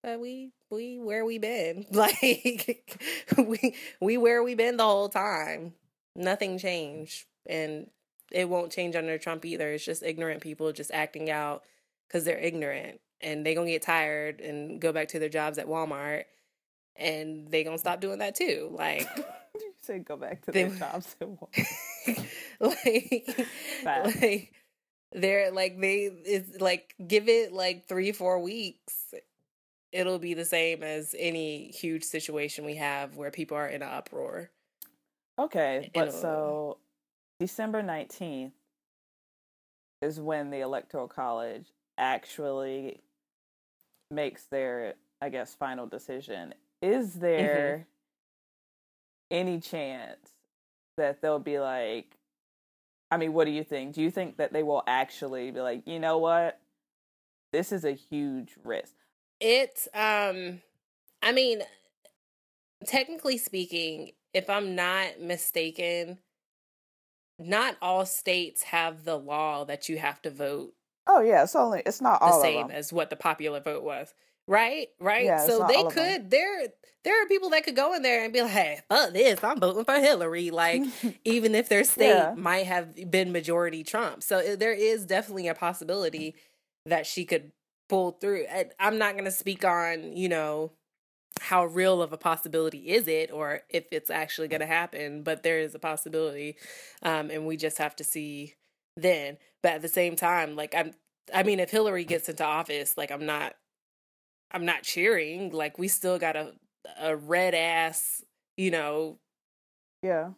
but 0.02 0.18
we 0.18 0.50
we 0.70 0.98
where 0.98 1.24
we 1.24 1.38
been. 1.38 1.84
Like 1.92 2.94
we 3.36 3.74
we 4.00 4.16
where 4.16 4.42
we 4.42 4.54
been 4.54 4.76
the 4.78 4.84
whole 4.84 5.08
time. 5.10 5.74
Nothing 6.16 6.58
changed 6.58 7.26
and 7.46 7.88
it 8.32 8.48
won't 8.48 8.72
change 8.72 8.96
under 8.96 9.18
trump 9.18 9.44
either. 9.44 9.70
It's 9.72 9.84
just 9.84 10.02
ignorant 10.02 10.40
people 10.40 10.72
just 10.72 10.90
acting 10.92 11.30
out 11.30 11.64
because 12.08 12.24
they're 12.24 12.38
ignorant 12.38 13.00
and 13.20 13.44
they 13.44 13.54
gonna 13.54 13.70
get 13.70 13.82
tired 13.82 14.40
and 14.40 14.80
go 14.80 14.90
back 14.92 15.08
to 15.08 15.18
their 15.18 15.28
jobs 15.28 15.58
at 15.58 15.66
walmart 15.66 16.24
and 16.96 17.50
they 17.50 17.62
gonna 17.62 17.76
stop 17.78 18.00
doing 18.00 18.18
that 18.20 18.34
too. 18.34 18.70
Like 18.76 19.06
you 19.54 19.72
say 19.82 19.98
go 19.98 20.16
back 20.16 20.42
to 20.46 20.52
They- 20.52 20.64
their 20.64 20.78
jobs 20.78 21.14
and 21.20 21.38
walk. 21.38 21.54
like, 22.60 23.36
like 23.84 24.52
they're 25.12 25.50
like 25.50 25.80
they 25.80 26.10
it's 26.24 26.60
like 26.60 26.94
give 27.06 27.28
it 27.28 27.52
like 27.52 27.88
three 27.88 28.12
four 28.12 28.38
weeks 28.38 29.12
it'll 29.92 30.18
be 30.18 30.34
the 30.34 30.44
same 30.44 30.82
as 30.82 31.14
any 31.18 31.70
huge 31.70 32.04
situation 32.04 32.64
we 32.64 32.76
have 32.76 33.16
where 33.16 33.30
people 33.30 33.56
are 33.56 33.66
in 33.66 33.82
an 33.82 33.88
uproar. 33.88 34.50
Okay, 35.38 35.90
but 35.94 36.08
It'll- 36.08 36.20
so 36.20 36.78
December 37.38 37.82
19th 37.82 38.52
is 40.02 40.20
when 40.20 40.50
the 40.50 40.60
Electoral 40.60 41.08
College 41.08 41.66
actually 41.98 43.00
makes 44.10 44.44
their, 44.44 44.94
I 45.20 45.28
guess, 45.28 45.54
final 45.54 45.86
decision. 45.86 46.54
Is 46.82 47.10
mm-hmm. 47.10 47.20
there 47.20 47.86
any 49.30 49.60
chance 49.60 50.30
that 50.96 51.20
they'll 51.22 51.38
be 51.38 51.58
like, 51.58 52.16
I 53.10 53.16
mean, 53.16 53.32
what 53.32 53.44
do 53.46 53.50
you 53.50 53.64
think? 53.64 53.94
Do 53.94 54.02
you 54.02 54.10
think 54.10 54.36
that 54.36 54.52
they 54.52 54.62
will 54.62 54.82
actually 54.86 55.50
be 55.50 55.60
like, 55.60 55.86
you 55.86 55.98
know 55.98 56.18
what? 56.18 56.60
This 57.52 57.72
is 57.72 57.84
a 57.84 57.92
huge 57.92 58.54
risk. 58.64 58.94
It's 59.40 59.88
um 59.94 60.60
I 61.22 61.32
mean 61.32 61.62
technically 62.86 63.38
speaking, 63.38 64.12
if 64.32 64.48
I'm 64.48 64.74
not 64.74 65.20
mistaken, 65.20 66.18
not 67.38 67.76
all 67.82 68.06
states 68.06 68.64
have 68.64 69.04
the 69.04 69.16
law 69.16 69.64
that 69.64 69.88
you 69.88 69.98
have 69.98 70.22
to 70.22 70.30
vote 70.30 70.74
Oh 71.12 71.20
yeah, 71.20 71.42
it's 71.42 71.56
only 71.56 71.82
it's 71.84 72.00
not 72.00 72.20
the 72.20 72.40
same 72.40 72.70
as 72.70 72.92
what 72.92 73.10
the 73.10 73.16
popular 73.16 73.58
vote 73.58 73.82
was. 73.82 74.14
Right? 74.50 74.88
Right? 74.98 75.24
Yeah, 75.24 75.46
so 75.46 75.64
they 75.66 75.76
all 75.76 75.86
of 75.86 75.96
'em. 75.96 76.04
could 76.20 76.30
there 76.30 76.66
there 77.04 77.22
are 77.22 77.26
people 77.26 77.50
that 77.50 77.64
could 77.64 77.76
go 77.76 77.94
in 77.94 78.02
there 78.02 78.24
and 78.24 78.32
be 78.32 78.42
like, 78.42 78.50
Hey, 78.50 78.80
fuck 78.88 79.12
this, 79.12 79.42
I'm 79.42 79.60
voting 79.60 79.84
for 79.84 79.94
Hillary. 80.00 80.50
Like 80.50 80.82
even 81.24 81.54
if 81.54 81.68
their 81.68 81.84
state 81.84 82.08
Yeah. 82.08 82.34
might 82.36 82.66
have 82.66 83.10
been 83.10 83.32
majority 83.32 83.84
Trump. 83.84 84.22
So 84.22 84.56
there 84.56 84.72
is 84.74 85.06
definitely 85.06 85.48
a 85.48 85.54
possibility 85.54 86.34
that 86.84 87.06
she 87.06 87.24
could 87.24 87.52
pull 87.88 88.12
through. 88.20 88.44
And 88.50 88.70
I'm 88.78 88.98
not 88.98 89.12
going 89.12 89.24
to 89.24 89.30
speak 89.30 89.64
on, 89.64 90.16
you 90.16 90.28
know, 90.28 90.72
how 91.40 91.64
real 91.64 92.02
of 92.02 92.12
a 92.12 92.18
possibility 92.18 92.90
is 92.90 93.08
it 93.08 93.30
or 93.32 93.60
if 93.70 93.84
it's 93.92 94.10
actually 94.10 94.48
going 94.48 94.60
to 94.60 94.66
happen, 94.66 95.22
but 95.22 95.42
there 95.42 95.60
is 95.60 95.74
a 95.74 95.78
possibility. 95.78 96.56
Um, 97.02 97.30
and 97.30 97.46
we 97.46 97.56
just 97.56 97.78
have 97.78 97.96
to 97.96 98.04
see 98.04 98.56
then. 98.96 99.38
But 99.62 99.72
at 99.74 99.82
the 99.82 99.88
same 99.88 100.16
time, 100.16 100.56
like 100.56 100.74
I'm 100.74 100.92
I 101.32 101.44
mean 101.44 101.60
if 101.60 101.70
Hillary 101.70 102.04
gets 102.04 102.28
into 102.28 102.44
office, 102.44 102.98
like 102.98 103.10
I'm 103.10 103.24
not 103.26 103.54
I'm 104.50 104.64
not 104.64 104.82
cheering. 104.82 105.50
Like 105.52 105.78
we 105.78 105.88
still 105.88 106.18
got 106.18 106.36
a 106.36 106.52
a 107.00 107.16
red 107.16 107.54
ass, 107.54 108.24
you 108.56 108.70
know, 108.70 109.18
yeah. 110.02 110.30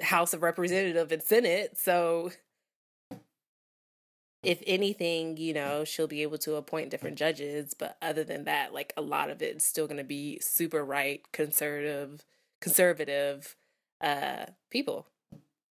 House 0.00 0.34
of 0.34 0.42
Representative 0.42 1.12
and 1.12 1.22
Senate. 1.22 1.78
So 1.78 2.32
if 4.42 4.62
anything, 4.66 5.36
you 5.36 5.54
know, 5.54 5.84
she'll 5.84 6.08
be 6.08 6.22
able 6.22 6.38
to 6.38 6.56
appoint 6.56 6.90
different 6.90 7.16
judges, 7.16 7.74
but 7.74 7.96
other 8.02 8.24
than 8.24 8.44
that, 8.44 8.74
like 8.74 8.92
a 8.96 9.02
lot 9.02 9.30
of 9.30 9.40
it's 9.42 9.64
still 9.64 9.86
going 9.86 9.98
to 9.98 10.04
be 10.04 10.38
super 10.40 10.84
right, 10.84 11.22
conservative, 11.32 12.24
conservative 12.60 13.56
uh 14.00 14.46
people. 14.70 15.06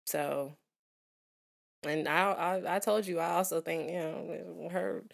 So 0.06 0.56
and 1.84 2.08
I 2.08 2.32
I 2.32 2.76
I 2.76 2.78
told 2.78 3.06
you 3.06 3.18
I 3.18 3.30
also 3.30 3.60
think, 3.60 3.90
you 3.90 3.98
know, 3.98 4.68
her 4.70 5.04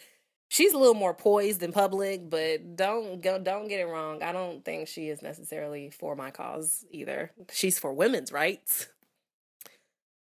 she's 0.48 0.72
a 0.72 0.78
little 0.78 0.94
more 0.94 1.14
poised 1.14 1.62
in 1.62 1.72
public, 1.72 2.28
but 2.30 2.76
don't 2.76 3.20
go 3.20 3.38
don't 3.38 3.68
get 3.68 3.80
it 3.80 3.86
wrong. 3.86 4.22
I 4.22 4.32
don't 4.32 4.64
think 4.64 4.88
she 4.88 5.08
is 5.08 5.22
necessarily 5.22 5.90
for 5.90 6.14
my 6.16 6.30
cause 6.30 6.84
either. 6.90 7.32
She's 7.52 7.78
for 7.78 7.92
women's 7.92 8.32
rights. 8.32 8.88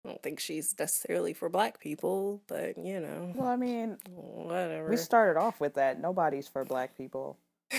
I 0.04 0.10
don't 0.10 0.22
think 0.22 0.38
she's 0.38 0.74
necessarily 0.78 1.32
for 1.32 1.48
black 1.48 1.80
people, 1.80 2.42
but 2.46 2.76
you 2.76 3.00
know, 3.00 3.32
Well, 3.34 3.48
I 3.48 3.56
mean, 3.56 3.96
whatever. 4.10 4.90
we 4.90 4.96
started 4.98 5.40
off 5.40 5.60
with 5.60 5.74
that. 5.74 5.98
Nobody's 6.00 6.46
for 6.46 6.64
black 6.64 6.96
people. 6.96 7.38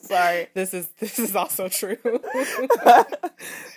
Sorry. 0.00 0.48
This 0.54 0.74
is 0.74 0.88
this 0.98 1.18
is 1.18 1.36
also 1.36 1.68
true. 1.68 1.96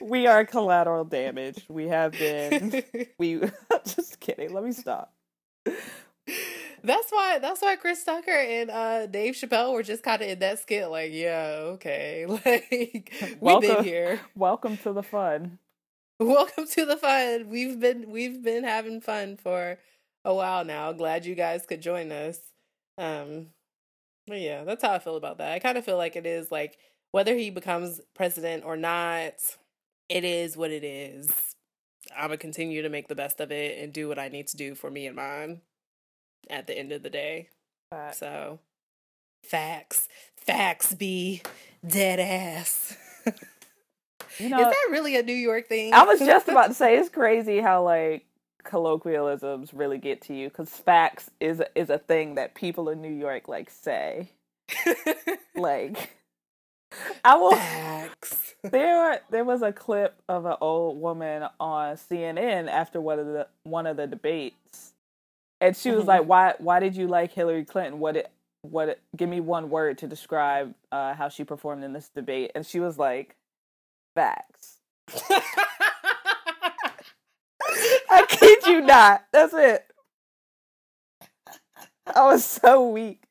we 0.02 0.26
are 0.28 0.46
collateral 0.46 1.04
damage. 1.06 1.66
We 1.70 1.88
have 1.88 2.14
been. 2.14 2.84
We 3.20 3.42
just 3.86 4.20
kidding. 4.20 4.54
Let 4.54 4.64
me 4.64 4.72
stop. 4.72 5.14
That's 6.84 7.12
why 7.12 7.40
that's 7.40 7.62
why 7.62 7.76
Chris 7.76 8.04
Tucker 8.04 8.32
and 8.32 8.70
uh 8.70 9.06
Dave 9.08 9.34
Chappelle 9.36 9.74
were 9.74 9.84
just 9.84 10.04
kind 10.04 10.22
of 10.22 10.28
in 10.28 10.40
that 10.40 10.60
skit 10.60 10.90
like, 10.90 11.12
yeah, 11.14 11.58
okay. 11.62 12.26
Like 12.46 13.12
we've 13.42 13.42
Welcome. 13.42 13.76
been 13.76 13.84
here. 13.84 14.22
Welcome 14.36 14.78
to 14.78 14.94
the 14.94 15.04
fun. 15.04 15.60
Welcome 16.20 16.68
to 16.68 16.86
the 16.86 16.98
fun. 16.98 17.50
We've 17.50 17.80
been 17.80 18.10
we've 18.12 18.42
been 18.44 18.64
having 18.64 19.02
fun 19.02 19.38
for 19.38 19.80
a 20.26 20.34
while 20.34 20.66
now. 20.66 20.92
Glad 20.94 21.26
you 21.26 21.36
guys 21.36 21.66
could 21.66 21.82
join 21.82 22.12
us. 22.12 22.40
Um 22.98 23.48
but 24.28 24.40
yeah, 24.42 24.64
that's 24.64 24.84
how 24.84 24.94
I 24.94 25.00
feel 25.00 25.16
about 25.16 25.38
that. 25.38 25.54
I 25.54 25.60
kind 25.60 25.78
of 25.78 25.86
feel 25.86 25.98
like 25.98 26.16
it 26.16 26.26
is 26.26 26.52
like 26.52 26.78
whether 27.12 27.36
he 27.36 27.50
becomes 27.50 28.02
president 28.16 28.64
or 28.66 28.76
not, 28.78 29.34
it 30.10 30.24
is 30.24 30.58
what 30.58 30.72
it 30.72 30.84
is. 30.84 31.56
I'm 32.16 32.28
gonna 32.28 32.38
continue 32.38 32.82
to 32.82 32.90
make 32.90 33.08
the 33.08 33.16
best 33.16 33.40
of 33.40 33.52
it 33.52 33.82
and 33.82 33.94
do 33.94 34.08
what 34.08 34.20
I 34.20 34.28
need 34.28 34.48
to 34.50 34.58
do 34.58 34.76
for 34.76 34.90
me 34.90 35.08
and 35.08 35.16
mine 35.16 35.62
at 36.50 36.68
the 36.68 36.78
end 36.78 36.92
of 36.92 37.04
the 37.04 37.10
day. 37.10 37.50
But 37.92 38.16
So, 38.16 38.60
facts, 39.44 40.08
facts 40.36 40.94
be 40.94 41.42
dead 41.86 42.20
ass. 42.20 42.96
you 44.38 44.50
know, 44.50 44.60
Is 44.60 44.66
that 44.66 44.88
really 44.92 45.18
a 45.18 45.24
New 45.24 45.34
York 45.34 45.68
thing? 45.68 45.94
I 45.94 46.04
was 46.04 46.20
just 46.20 46.48
about 46.48 46.68
to 46.68 46.74
say 46.76 46.98
it's 46.98 47.10
crazy 47.10 47.60
how 47.60 47.84
like 47.84 48.26
colloquialisms 48.64 49.74
really 49.74 49.98
get 49.98 50.22
to 50.24 50.34
you 50.34 50.50
because 50.50 50.70
facts 50.70 51.32
is 51.40 51.62
is 51.76 51.90
a 51.90 51.98
thing 51.98 52.36
that 52.36 52.54
people 52.54 52.90
in 52.90 53.02
New 53.02 53.14
York 53.14 53.48
like 53.48 53.70
say. 53.70 54.32
Like, 55.56 56.17
I 57.24 57.36
will. 57.38 57.52
facts. 57.56 58.44
There, 58.64 59.22
there 59.30 59.46
was 59.46 59.62
a 59.62 59.72
clip 59.72 60.22
of 60.28 60.46
an 60.46 60.56
old 60.60 61.00
woman 61.00 61.48
on 61.60 61.96
CNN 61.96 62.68
after 62.68 63.00
one 63.00 63.20
of 63.20 63.28
the 63.28 63.48
one 63.64 63.86
of 63.86 63.96
the 63.96 64.08
debates, 64.08 64.94
and 65.62 65.78
she 65.78 65.92
was 65.92 66.06
like, 66.06 66.26
"Why, 66.26 66.56
why 66.58 66.80
did 66.82 66.96
you 66.96 67.08
like 67.08 67.32
Hillary 67.32 67.64
Clinton? 67.64 68.00
What 68.00 68.18
it, 68.18 68.32
what? 68.64 68.90
It, 68.90 69.02
give 69.16 69.30
me 69.30 69.40
one 69.40 69.70
word 69.70 70.00
to 70.00 70.08
describe 70.08 70.74
uh, 70.92 71.14
how 71.14 71.30
she 71.30 71.46
performed 71.46 71.84
in 71.84 71.94
this 71.94 72.10
debate." 72.10 72.52
And 72.56 72.66
she 72.66 72.80
was 72.82 72.98
like, 72.98 73.38
"Facts." 74.16 74.80
I 78.10 78.26
kid 78.28 78.66
you 78.66 78.82
not. 78.82 79.28
That's 79.32 79.54
it. 79.54 79.86
I 82.14 82.26
was 82.26 82.44
so 82.44 82.90
weak. 82.90 83.24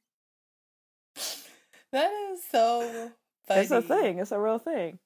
that 1.93 2.11
is 2.33 2.41
so 2.51 3.11
funny. 3.47 3.61
It's 3.63 3.71
a 3.71 3.83
thing. 3.83 4.19
It's 4.19 4.33
a 4.33 4.41
real 4.41 4.59
thing. 4.59 4.99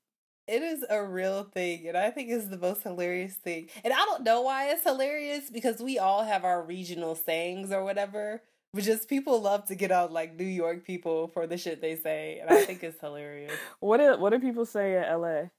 It 0.47 0.63
is 0.63 0.85
a 0.91 1.05
real 1.05 1.45
thing, 1.45 1.87
and 1.87 1.97
I 1.97 2.11
think 2.11 2.29
it's 2.31 2.47
the 2.47 2.59
most 2.59 2.83
hilarious 2.83 3.35
thing. 3.35 3.69
And 3.85 3.93
I 3.93 3.99
don't 3.99 4.25
know 4.25 4.43
why 4.43 4.71
it's 4.71 4.83
hilarious 4.83 5.49
because 5.49 5.81
we 5.81 5.99
all 5.99 6.25
have 6.25 6.45
our 6.45 6.63
regional 6.63 7.15
sayings 7.15 7.71
or 7.71 7.85
whatever. 7.85 8.43
But 8.73 8.85
just 8.85 9.09
people 9.09 9.41
love 9.41 9.67
to 9.67 9.75
get 9.75 9.91
on 9.93 10.13
like 10.13 10.37
New 10.39 10.45
York 10.45 10.85
people 10.85 11.29
for 11.29 11.47
the 11.47 11.57
shit 11.57 11.81
they 11.81 11.97
say, 11.97 12.39
and 12.41 12.51
I 12.51 12.65
think 12.65 12.83
it's 12.83 13.01
hilarious. 13.01 13.53
What 13.81 13.99
do 13.99 14.17
what 14.19 14.31
do 14.31 14.41
people 14.41 14.67
say 14.67 14.97
in 14.97 15.05
L.A.? 15.05 15.51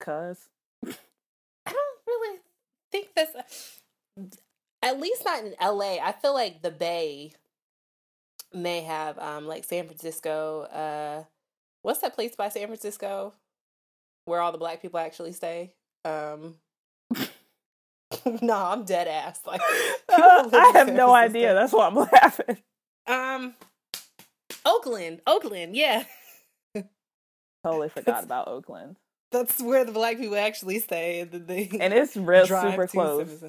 Cuz. 0.00 0.48
I 0.84 1.72
don't 1.72 1.98
really 2.06 2.38
think 2.90 3.08
that's 3.14 3.80
at 4.82 5.00
least 5.00 5.24
not 5.24 5.44
in 5.44 5.54
LA. 5.60 5.96
I 6.02 6.12
feel 6.12 6.34
like 6.34 6.62
the 6.62 6.70
Bay 6.70 7.32
may 8.52 8.80
have 8.82 9.18
um 9.18 9.46
like 9.46 9.64
San 9.64 9.86
Francisco, 9.86 10.62
uh 10.62 11.24
what's 11.88 12.00
that 12.00 12.14
place 12.14 12.36
by 12.36 12.50
San 12.50 12.66
Francisco 12.66 13.32
where 14.26 14.42
all 14.42 14.52
the 14.52 14.58
black 14.58 14.82
people 14.82 15.00
actually 15.00 15.32
stay? 15.32 15.72
Um 16.04 16.56
No, 18.42 18.54
I'm 18.56 18.84
dead 18.84 19.08
ass. 19.08 19.40
Like 19.46 19.62
Uh, 19.62 20.50
I 20.52 20.72
have 20.76 20.92
no 20.92 21.14
idea. 21.14 21.54
That's 21.54 21.72
why 21.72 21.86
I'm 21.86 21.94
laughing. 21.94 22.58
Um 23.06 23.54
Oakland, 24.66 25.22
Oakland, 25.26 25.74
yeah. 25.74 26.04
Totally 27.64 27.88
forgot 27.88 28.22
about 28.22 28.48
Oakland. 28.48 28.96
That's 29.32 29.58
where 29.60 29.84
the 29.86 29.92
black 29.92 30.18
people 30.18 30.36
actually 30.36 30.80
stay 30.80 31.20
and 31.20 31.32
they 31.32 31.70
And 31.80 31.94
it's 31.94 32.16
real 32.18 32.46
super 32.46 32.86
close. 32.86 33.42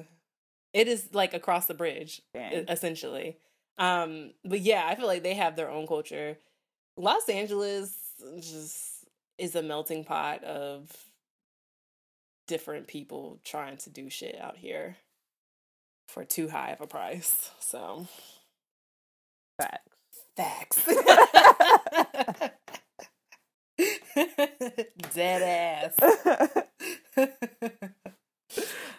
It 0.72 0.88
is 0.88 1.08
like 1.12 1.34
across 1.34 1.66
the 1.66 1.74
bridge, 1.74 2.22
Dang. 2.32 2.64
essentially. 2.68 3.36
Um, 3.76 4.32
but 4.44 4.60
yeah, 4.60 4.86
I 4.86 4.94
feel 4.94 5.06
like 5.06 5.22
they 5.22 5.34
have 5.34 5.56
their 5.56 5.68
own 5.70 5.86
culture. 5.86 6.38
Los 6.96 7.28
Angeles 7.28 7.99
just 8.40 9.04
is 9.38 9.54
a 9.54 9.62
melting 9.62 10.04
pot 10.04 10.42
of 10.44 10.90
different 12.46 12.86
people 12.88 13.40
trying 13.44 13.76
to 13.78 13.90
do 13.90 14.10
shit 14.10 14.36
out 14.40 14.56
here 14.56 14.96
for 16.08 16.24
too 16.24 16.48
high 16.48 16.70
of 16.72 16.80
a 16.80 16.86
price. 16.86 17.50
So 17.60 18.06
Facts. 19.58 19.96
facts. 20.36 20.86
Dead 25.14 25.42
ass. 25.42 25.94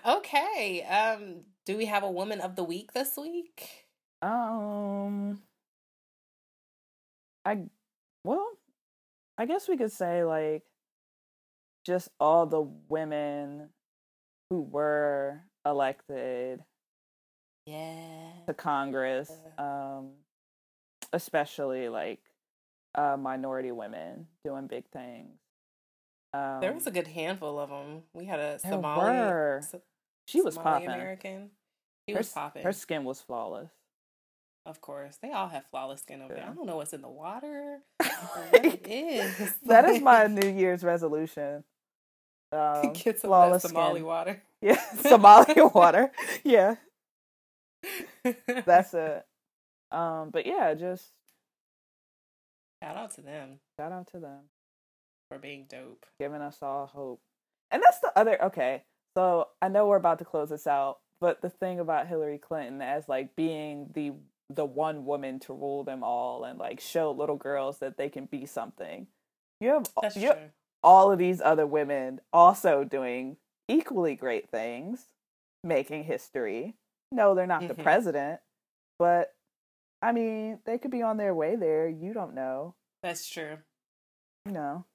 okay. 0.07 0.83
Um, 0.83 1.41
do 1.65 1.77
we 1.77 1.85
have 1.85 2.03
a 2.03 2.11
woman 2.11 2.41
of 2.41 2.55
the 2.55 2.63
week 2.63 2.93
this 2.93 3.15
week? 3.17 3.85
um 4.21 5.41
I 7.45 7.57
well, 8.23 8.47
I 9.41 9.45
guess 9.45 9.67
we 9.67 9.75
could 9.75 9.91
say 9.91 10.23
like 10.23 10.61
just 11.83 12.09
all 12.19 12.45
the 12.45 12.61
women 12.89 13.69
who 14.51 14.61
were 14.61 15.41
elected 15.65 16.63
Yeah. 17.65 18.33
to 18.45 18.53
Congress, 18.53 19.31
um, 19.57 20.11
especially 21.11 21.89
like 21.89 22.19
uh, 22.93 23.17
minority 23.17 23.71
women 23.71 24.27
doing 24.45 24.67
big 24.67 24.85
things. 24.93 25.39
Um, 26.35 26.61
There 26.61 26.73
was 26.73 26.85
a 26.85 26.91
good 26.91 27.07
handful 27.07 27.57
of 27.57 27.71
them. 27.71 28.03
We 28.13 28.25
had 28.25 28.39
a 28.39 28.59
There 28.61 28.71
Somali. 28.73 29.09
were. 29.17 29.61
She 30.27 30.41
was 30.41 30.53
Somali 30.53 30.85
popping. 30.85 31.01
American. 31.01 31.49
He 32.05 32.13
Her, 32.13 32.19
was 32.19 32.29
popping. 32.29 32.61
her 32.61 32.73
skin 32.73 33.03
was 33.05 33.19
flawless. 33.19 33.71
Of 34.65 34.79
course, 34.79 35.17
they 35.21 35.31
all 35.31 35.47
have 35.47 35.65
flawless 35.71 36.01
skin 36.01 36.21
over 36.21 36.33
there. 36.35 36.43
I 36.47 36.53
don't 36.53 36.67
know 36.67 36.77
what's 36.77 36.93
in 36.93 37.01
the 37.01 37.09
water. 37.09 37.79
or 37.99 38.07
what 38.51 38.65
it 38.65 38.87
is. 38.87 39.53
that 39.65 39.85
is 39.85 40.01
my 40.01 40.27
New 40.27 40.49
Year's 40.49 40.83
resolution. 40.83 41.63
Um, 42.51 42.93
Get 42.93 43.19
some 43.19 43.29
flawless 43.29 43.63
Somali 43.63 43.95
skin. 44.01 44.05
water. 44.05 44.41
Yeah, 44.61 44.79
Somali 44.97 45.55
water. 45.73 46.11
Yeah, 46.43 46.75
that's 48.65 48.93
it. 48.93 49.25
Um, 49.91 50.29
but 50.29 50.45
yeah, 50.45 50.75
just 50.75 51.07
Shout 52.83 52.95
out 52.95 53.11
to 53.15 53.21
them 53.21 53.59
shout 53.79 53.91
out 53.91 54.07
to 54.11 54.19
them. 54.19 54.41
for 55.29 55.39
being 55.39 55.65
dope. 55.67 56.05
giving 56.19 56.41
us 56.41 56.59
all 56.61 56.85
hope. 56.85 57.21
And 57.71 57.81
that's 57.81 57.99
the 58.01 58.11
other 58.15 58.39
okay. 58.45 58.83
So 59.17 59.47
I 59.63 59.67
know 59.69 59.87
we're 59.87 59.95
about 59.97 60.19
to 60.19 60.25
close 60.25 60.49
this 60.49 60.67
out, 60.67 60.99
but 61.19 61.41
the 61.41 61.49
thing 61.49 61.79
about 61.79 62.07
Hillary 62.07 62.37
Clinton 62.37 62.81
as 62.83 63.09
like 63.09 63.35
being 63.35 63.89
the 63.93 64.11
the 64.55 64.65
one 64.65 65.05
woman 65.05 65.39
to 65.41 65.53
rule 65.53 65.83
them 65.83 66.03
all 66.03 66.43
and 66.43 66.57
like 66.59 66.79
show 66.79 67.11
little 67.11 67.37
girls 67.37 67.79
that 67.79 67.97
they 67.97 68.09
can 68.09 68.25
be 68.25 68.45
something. 68.45 69.07
You 69.59 69.69
have 69.69 69.87
That's 70.01 70.15
you 70.17 70.27
have 70.27 70.37
true. 70.37 70.49
all 70.83 71.11
of 71.11 71.19
these 71.19 71.41
other 71.41 71.67
women 71.67 72.21
also 72.33 72.83
doing 72.83 73.37
equally 73.67 74.15
great 74.15 74.49
things, 74.49 75.05
making 75.63 76.03
history. 76.05 76.75
No, 77.11 77.35
they're 77.35 77.45
not 77.47 77.67
the 77.67 77.73
Mhm. 77.75 77.83
president, 77.83 78.41
but 78.97 79.35
I 80.01 80.11
mean, 80.13 80.59
they 80.65 80.77
could 80.79 80.91
be 80.91 81.03
on 81.03 81.17
their 81.17 81.35
way 81.35 81.55
there. 81.55 81.87
You 81.87 82.13
don't 82.13 82.33
know. 82.33 82.73
That's 83.03 83.27
true. 83.27 83.59
You 84.45 84.51
know. 84.53 84.85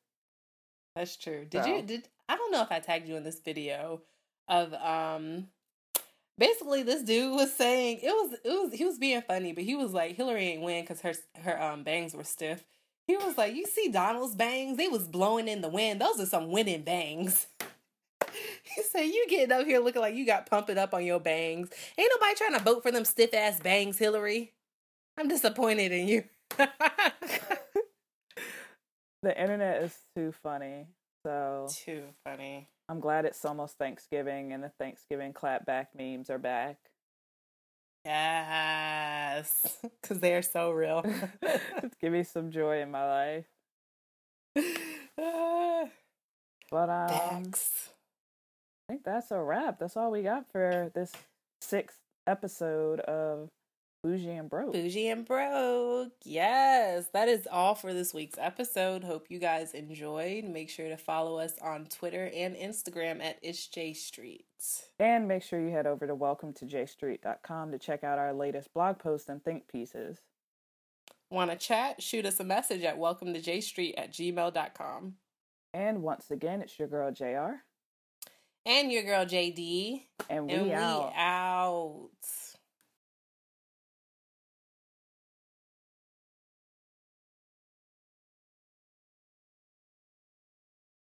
That's 0.96 1.16
true. 1.16 1.44
Did 1.44 1.64
So- 1.64 1.70
you 1.76 1.82
did 1.82 2.08
I 2.28 2.36
don't 2.36 2.50
know 2.50 2.62
if 2.62 2.72
I 2.72 2.80
tagged 2.80 3.06
you 3.06 3.14
in 3.16 3.22
this 3.22 3.38
video 3.40 4.02
of 4.48 4.74
um 4.74 5.48
basically 6.38 6.82
this 6.82 7.02
dude 7.02 7.34
was 7.34 7.52
saying 7.52 8.00
it 8.02 8.10
was 8.10 8.38
it 8.44 8.48
was 8.48 8.72
he 8.72 8.84
was 8.84 8.98
being 8.98 9.22
funny, 9.22 9.52
but 9.52 9.64
he 9.64 9.74
was 9.74 9.92
like 9.92 10.16
Hillary 10.16 10.46
ain't 10.48 10.62
win 10.62 10.82
because 10.84 11.00
her 11.00 11.14
her 11.42 11.62
um 11.62 11.82
bangs 11.82 12.14
were 12.14 12.24
stiff. 12.24 12.64
He 13.06 13.16
was 13.16 13.38
like, 13.38 13.54
You 13.54 13.66
see 13.66 13.88
Donald's 13.88 14.34
bangs? 14.34 14.76
They 14.76 14.88
was 14.88 15.06
blowing 15.06 15.48
in 15.48 15.60
the 15.60 15.68
wind. 15.68 16.00
Those 16.00 16.20
are 16.20 16.26
some 16.26 16.50
winning 16.50 16.82
bangs. 16.82 17.46
He 18.74 18.82
said, 18.82 19.04
You 19.04 19.26
getting 19.30 19.52
up 19.52 19.64
here 19.64 19.78
looking 19.78 20.02
like 20.02 20.14
you 20.14 20.26
got 20.26 20.50
pumping 20.50 20.76
up 20.76 20.92
on 20.92 21.04
your 21.04 21.20
bangs. 21.20 21.70
Ain't 21.96 22.12
nobody 22.14 22.34
trying 22.36 22.58
to 22.58 22.64
vote 22.64 22.82
for 22.82 22.90
them 22.90 23.04
stiff 23.06 23.32
ass 23.32 23.60
bangs, 23.60 23.96
Hillary. 23.96 24.52
I'm 25.16 25.28
disappointed 25.28 25.92
in 25.92 26.08
you. 26.08 26.24
The 29.26 29.40
internet 29.40 29.82
is 29.82 29.96
too 30.14 30.32
funny. 30.40 30.86
So 31.24 31.66
Too 31.72 32.04
funny. 32.22 32.68
I'm 32.88 33.00
glad 33.00 33.24
it's 33.24 33.44
almost 33.44 33.78
Thanksgiving 33.78 34.52
and 34.52 34.62
the 34.62 34.70
Thanksgiving 34.78 35.32
clapback 35.32 35.86
memes 35.96 36.30
are 36.30 36.38
back. 36.38 36.76
Yes, 38.04 39.78
because 40.02 40.20
they 40.20 40.34
are 40.34 40.42
so 40.42 40.70
real. 40.70 41.04
Give 42.00 42.12
me 42.12 42.22
some 42.22 42.50
joy 42.50 42.80
in 42.80 42.90
my 42.90 43.04
life. 43.04 43.46
Ah, 45.18 45.88
But 46.70 46.88
um, 46.90 47.08
Facts. 47.08 47.90
I 48.88 48.92
think 48.92 49.04
that's 49.04 49.30
a 49.32 49.42
wrap. 49.42 49.78
That's 49.80 49.96
all 49.96 50.12
we 50.12 50.22
got 50.22 50.50
for 50.52 50.92
this 50.94 51.12
sixth 51.60 51.98
episode 52.26 53.00
of 53.00 53.50
Bougie 54.06 54.30
and 54.30 54.48
Broke. 54.48 54.72
Bougie 54.72 55.08
and 55.08 55.24
broke. 55.26 56.12
Yes, 56.22 57.08
that 57.12 57.28
is 57.28 57.48
all 57.50 57.74
for 57.74 57.92
this 57.92 58.14
week's 58.14 58.38
episode. 58.38 59.02
Hope 59.02 59.26
you 59.30 59.40
guys 59.40 59.72
enjoyed. 59.74 60.44
Make 60.44 60.70
sure 60.70 60.88
to 60.88 60.96
follow 60.96 61.38
us 61.40 61.54
on 61.60 61.86
Twitter 61.86 62.30
and 62.32 62.54
Instagram 62.54 63.20
at 63.20 63.40
It's 63.42 63.66
J 63.66 63.94
Street. 63.94 64.44
And 65.00 65.26
make 65.26 65.42
sure 65.42 65.60
you 65.60 65.72
head 65.72 65.88
over 65.88 66.06
to 66.06 66.14
welcometojstreet.com 66.14 67.72
to 67.72 67.78
check 67.80 68.04
out 68.04 68.20
our 68.20 68.32
latest 68.32 68.72
blog 68.72 69.00
posts 69.00 69.28
and 69.28 69.42
think 69.42 69.66
pieces. 69.66 70.20
Want 71.28 71.50
to 71.50 71.56
chat? 71.56 72.00
Shoot 72.00 72.26
us 72.26 72.38
a 72.38 72.44
message 72.44 72.84
at 72.84 72.98
welcome 72.98 73.34
to 73.34 73.40
J 73.40 73.60
Street 73.60 73.96
at 73.98 74.12
gmail.com. 74.12 75.14
And 75.74 76.02
once 76.04 76.30
again, 76.30 76.62
it's 76.62 76.78
your 76.78 76.86
girl 76.86 77.10
JR. 77.10 77.56
And 78.64 78.92
your 78.92 79.02
girl 79.02 79.24
JD. 79.24 80.02
And 80.30 80.46
we 80.46 80.52
And 80.52 80.66
we 80.66 80.72
out. 80.74 81.12
out. 81.16 82.10